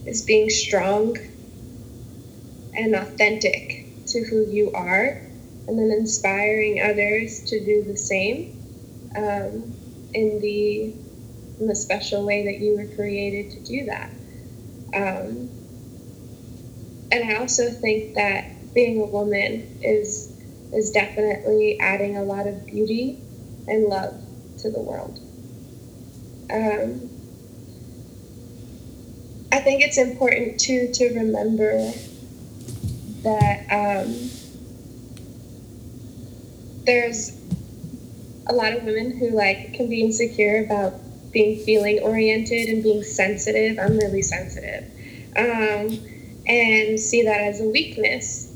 is 0.05 0.21
being 0.21 0.49
strong, 0.49 1.15
and 2.73 2.95
authentic 2.95 3.83
to 4.07 4.23
who 4.23 4.45
you 4.49 4.71
are, 4.73 5.17
and 5.67 5.77
then 5.77 5.91
inspiring 5.91 6.81
others 6.81 7.41
to 7.41 7.59
do 7.59 7.83
the 7.83 7.97
same 7.97 8.45
um, 9.15 9.73
in 10.13 10.39
the 10.39 10.93
in 11.59 11.67
the 11.67 11.75
special 11.75 12.23
way 12.23 12.43
that 12.43 12.57
you 12.59 12.75
were 12.75 12.85
created 12.95 13.51
to 13.51 13.59
do 13.59 13.85
that. 13.85 14.09
Um, 14.93 15.49
and 17.11 17.23
I 17.23 17.35
also 17.35 17.71
think 17.71 18.13
that 18.13 18.45
being 18.73 18.99
a 18.99 19.05
woman 19.05 19.79
is 19.81 20.29
is 20.71 20.91
definitely 20.91 21.77
adding 21.79 22.15
a 22.15 22.23
lot 22.23 22.47
of 22.47 22.65
beauty 22.65 23.17
and 23.69 23.85
love 23.85 24.13
to 24.59 24.69
the 24.69 24.79
world. 24.79 25.19
Um, 26.51 27.09
I 29.51 29.59
think 29.59 29.81
it's 29.81 29.97
important 29.97 30.59
too 30.59 30.89
to 30.93 31.09
remember 31.09 31.91
that 33.23 33.65
um, 33.71 34.29
there's 36.85 37.37
a 38.47 38.53
lot 38.53 38.73
of 38.73 38.83
women 38.83 39.17
who 39.17 39.29
like 39.29 39.73
can 39.73 39.89
be 39.89 40.01
insecure 40.01 40.63
about 40.63 40.93
being 41.31 41.63
feeling 41.63 41.99
oriented 41.99 42.69
and 42.69 42.81
being 42.83 43.03
sensitive. 43.03 43.77
I'm 43.79 43.97
really 43.97 44.21
sensitive, 44.21 44.85
um, 45.35 45.99
and 46.47 46.99
see 46.99 47.23
that 47.23 47.41
as 47.41 47.61
a 47.61 47.65
weakness. 47.65 48.51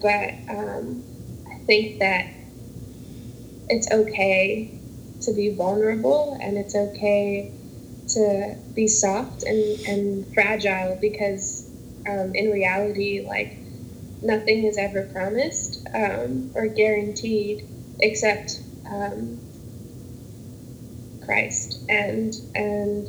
But 0.00 0.34
um, 0.48 1.04
I 1.50 1.58
think 1.66 2.00
that 2.00 2.26
it's 3.68 3.88
okay 3.90 4.70
to 5.22 5.32
be 5.32 5.50
vulnerable 5.50 6.36
and 6.40 6.58
it's 6.58 6.74
okay 6.74 7.50
to 8.08 8.56
be 8.74 8.88
soft 8.88 9.42
and, 9.44 9.78
and 9.86 10.26
fragile 10.34 10.96
because 11.00 11.64
um, 12.08 12.32
in 12.34 12.50
reality, 12.50 13.20
like 13.26 13.58
nothing 14.22 14.64
is 14.64 14.78
ever 14.78 15.04
promised 15.04 15.78
um, 15.94 16.50
or 16.54 16.68
guaranteed 16.68 17.62
except 18.00 18.60
um, 18.90 19.40
Christ. 21.22 21.78
And 21.88 22.34
and 22.54 23.08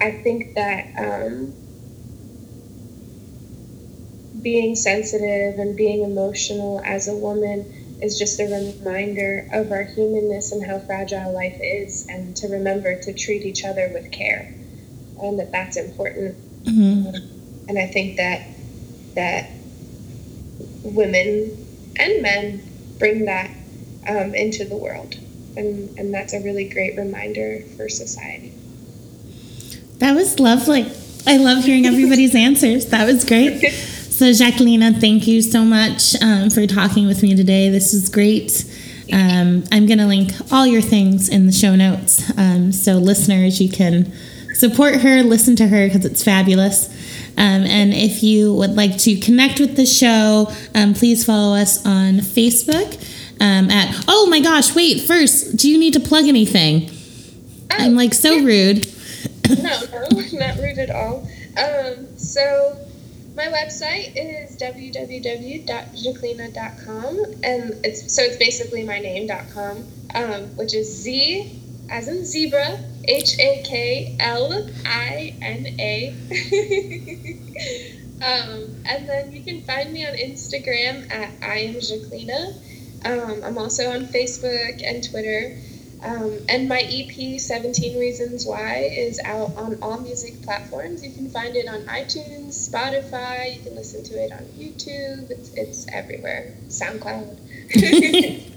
I 0.00 0.12
think 0.12 0.54
that 0.54 0.86
um, 0.98 1.54
being 4.42 4.74
sensitive 4.74 5.58
and 5.58 5.76
being 5.76 6.02
emotional 6.02 6.80
as 6.84 7.08
a 7.08 7.16
woman 7.16 7.66
is 8.02 8.18
just 8.18 8.40
a 8.40 8.44
reminder 8.44 9.48
of 9.52 9.72
our 9.72 9.82
humanness 9.82 10.52
and 10.52 10.64
how 10.64 10.78
fragile 10.78 11.32
life 11.32 11.58
is, 11.60 12.06
and 12.08 12.36
to 12.36 12.48
remember 12.48 13.00
to 13.02 13.12
treat 13.12 13.44
each 13.44 13.64
other 13.64 13.90
with 13.92 14.10
care, 14.10 14.54
and 15.20 15.38
that 15.38 15.52
that's 15.52 15.76
important. 15.76 16.36
Mm-hmm. 16.64 17.68
And 17.68 17.78
I 17.78 17.86
think 17.86 18.16
that 18.16 18.46
that 19.14 19.50
women 20.82 21.66
and 21.98 22.22
men 22.22 22.62
bring 22.98 23.26
that 23.26 23.50
um, 24.08 24.34
into 24.34 24.64
the 24.64 24.76
world, 24.76 25.14
and 25.56 25.98
and 25.98 26.12
that's 26.12 26.32
a 26.32 26.40
really 26.40 26.68
great 26.68 26.96
reminder 26.96 27.62
for 27.76 27.88
society. 27.88 28.52
That 29.98 30.14
was 30.14 30.40
lovely. 30.40 30.90
I 31.26 31.36
love 31.36 31.64
hearing 31.64 31.86
everybody's 31.86 32.34
answers. 32.46 32.86
That 32.86 33.06
was 33.06 33.24
great. 33.24 33.62
So, 34.20 34.30
Jacqueline, 34.34 34.82
thank 35.00 35.26
you 35.26 35.40
so 35.40 35.64
much 35.64 36.14
um, 36.22 36.50
for 36.50 36.66
talking 36.66 37.06
with 37.06 37.22
me 37.22 37.34
today. 37.34 37.70
This 37.70 37.94
is 37.94 38.10
great. 38.10 38.66
Um, 39.10 39.64
I'm 39.72 39.86
going 39.86 39.96
to 39.96 40.04
link 40.04 40.32
all 40.52 40.66
your 40.66 40.82
things 40.82 41.30
in 41.30 41.46
the 41.46 41.52
show 41.52 41.74
notes. 41.74 42.30
Um, 42.36 42.70
so, 42.70 42.98
listeners, 42.98 43.62
you 43.62 43.70
can 43.70 44.12
support 44.52 44.96
her, 44.96 45.22
listen 45.22 45.56
to 45.56 45.68
her 45.68 45.86
because 45.86 46.04
it's 46.04 46.22
fabulous. 46.22 46.90
Um, 47.38 47.64
and 47.64 47.94
if 47.94 48.22
you 48.22 48.52
would 48.56 48.76
like 48.76 48.98
to 48.98 49.18
connect 49.18 49.58
with 49.58 49.76
the 49.76 49.86
show, 49.86 50.52
um, 50.74 50.92
please 50.92 51.24
follow 51.24 51.56
us 51.56 51.82
on 51.86 52.16
Facebook 52.16 53.02
um, 53.40 53.70
at, 53.70 54.04
oh 54.06 54.26
my 54.28 54.40
gosh, 54.40 54.74
wait, 54.74 55.00
first, 55.00 55.56
do 55.56 55.70
you 55.70 55.78
need 55.78 55.94
to 55.94 56.00
plug 56.00 56.26
anything? 56.26 56.90
I'm 57.70 57.94
like 57.94 58.12
so 58.12 58.38
rude. 58.44 58.86
no, 59.48 59.80
no, 59.90 60.08
not 60.34 60.58
rude 60.58 60.78
at 60.78 60.90
all. 60.90 61.26
so, 62.18 62.76
my 63.40 63.46
website 63.46 64.12
is 64.16 64.56
www.zhaklina.com, 64.58 67.24
and 67.42 67.86
it's 67.86 68.14
so 68.14 68.22
it's 68.22 68.36
basically 68.36 68.84
my 68.84 68.98
name.com, 68.98 69.86
um, 70.14 70.42
which 70.58 70.74
is 70.74 71.02
Z 71.02 71.58
as 71.88 72.08
in 72.08 72.26
zebra, 72.26 72.78
H 73.04 73.38
A 73.38 73.62
K 73.64 74.14
L 74.20 74.68
I 74.84 75.34
N 75.40 75.66
A. 75.80 76.10
um, 78.30 78.68
and 78.84 79.08
then 79.08 79.32
you 79.32 79.42
can 79.42 79.62
find 79.62 79.90
me 79.90 80.06
on 80.06 80.12
Instagram 80.12 81.10
at 81.10 81.32
I 81.42 81.60
am 81.60 81.76
Zhaklina. 81.76 82.52
Um, 83.06 83.42
I'm 83.42 83.56
also 83.56 83.90
on 83.90 84.04
Facebook 84.04 84.82
and 84.84 85.02
Twitter. 85.02 85.56
Um, 86.02 86.38
and 86.48 86.68
my 86.68 86.80
EP, 86.80 87.38
17 87.38 87.98
Reasons 87.98 88.46
Why, 88.46 88.90
is 88.96 89.20
out 89.24 89.54
on 89.56 89.78
all 89.82 89.98
music 89.98 90.40
platforms. 90.42 91.04
You 91.04 91.12
can 91.12 91.28
find 91.28 91.54
it 91.56 91.68
on 91.68 91.82
iTunes, 91.82 92.70
Spotify, 92.70 93.56
you 93.56 93.62
can 93.62 93.74
listen 93.74 94.02
to 94.04 94.14
it 94.14 94.32
on 94.32 94.44
YouTube, 94.58 95.30
it's, 95.30 95.52
it's 95.54 95.86
everywhere. 95.92 96.54
SoundCloud. 96.68 97.38
yes. 97.74 98.46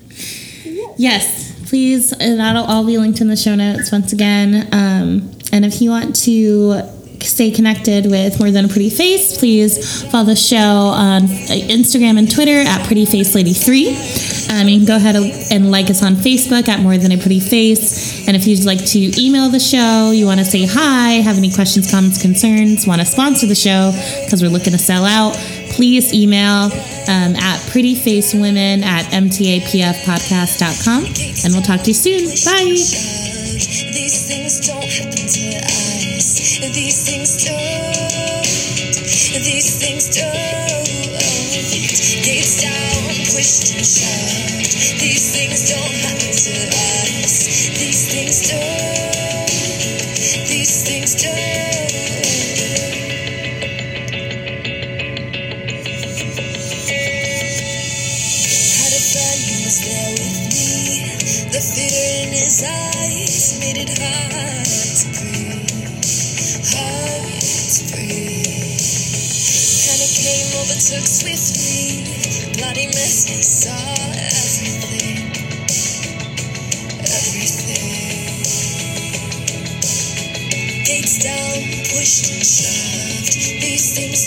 yes, 0.97 1.69
please. 1.69 2.11
That'll 2.11 2.63
all 2.63 2.85
be 2.85 2.97
linked 2.97 3.19
in 3.19 3.27
the 3.27 3.35
show 3.35 3.55
notes 3.55 3.91
once 3.91 4.13
again. 4.13 4.67
Um, 4.71 5.37
and 5.51 5.65
if 5.65 5.81
you 5.81 5.89
want 5.89 6.15
to 6.23 7.02
stay 7.23 7.51
connected 7.51 8.05
with 8.05 8.39
More 8.39 8.51
Than 8.51 8.65
a 8.65 8.67
Pretty 8.67 8.89
Face, 8.89 9.37
please 9.37 10.03
follow 10.11 10.25
the 10.25 10.35
show 10.35 10.57
on 10.57 11.21
Instagram 11.23 12.17
and 12.17 12.29
Twitter 12.29 12.67
at 12.67 12.85
Pretty 12.85 13.05
Face 13.05 13.33
Lady 13.35 13.53
3. 13.53 13.87
Um, 14.51 14.67
you 14.67 14.79
can 14.79 14.85
go 14.85 14.97
ahead 14.97 15.15
and 15.15 15.71
like 15.71 15.89
us 15.89 16.03
on 16.03 16.15
Facebook 16.15 16.67
at 16.67 16.81
More 16.81 16.97
Than 16.97 17.11
a 17.11 17.17
Pretty 17.17 17.39
Face. 17.39 18.27
And 18.27 18.35
if 18.35 18.45
you'd 18.47 18.65
like 18.65 18.83
to 18.85 19.21
email 19.21 19.49
the 19.49 19.59
show, 19.59 20.11
you 20.11 20.25
want 20.25 20.39
to 20.39 20.45
say 20.45 20.65
hi, 20.65 21.21
have 21.21 21.37
any 21.37 21.51
questions, 21.51 21.89
comments, 21.89 22.21
concerns, 22.21 22.85
want 22.85 22.99
to 23.01 23.05
sponsor 23.05 23.47
the 23.47 23.55
show 23.55 23.91
because 24.23 24.41
we're 24.41 24.51
looking 24.51 24.73
to 24.73 24.79
sell 24.79 25.05
out, 25.05 25.35
please 25.71 26.13
email 26.13 26.65
um, 27.07 27.35
at 27.35 27.59
prettyfacewomen 27.71 28.83
at 28.83 29.05
mtapfpodcast.com. 29.05 31.05
And 31.43 31.53
we'll 31.53 31.63
talk 31.63 31.81
to 31.81 31.87
you 31.87 31.93
soon. 31.93 32.27
Bye. 32.45 33.12
These 43.83 45.33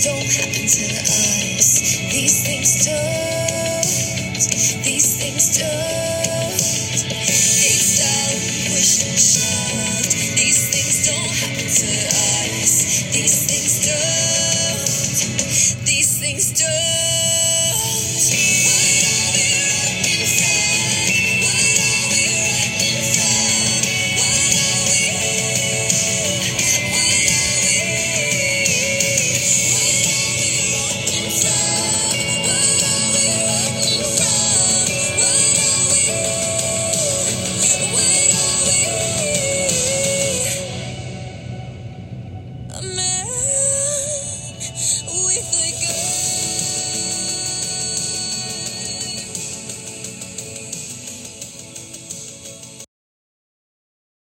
don't 0.03 0.56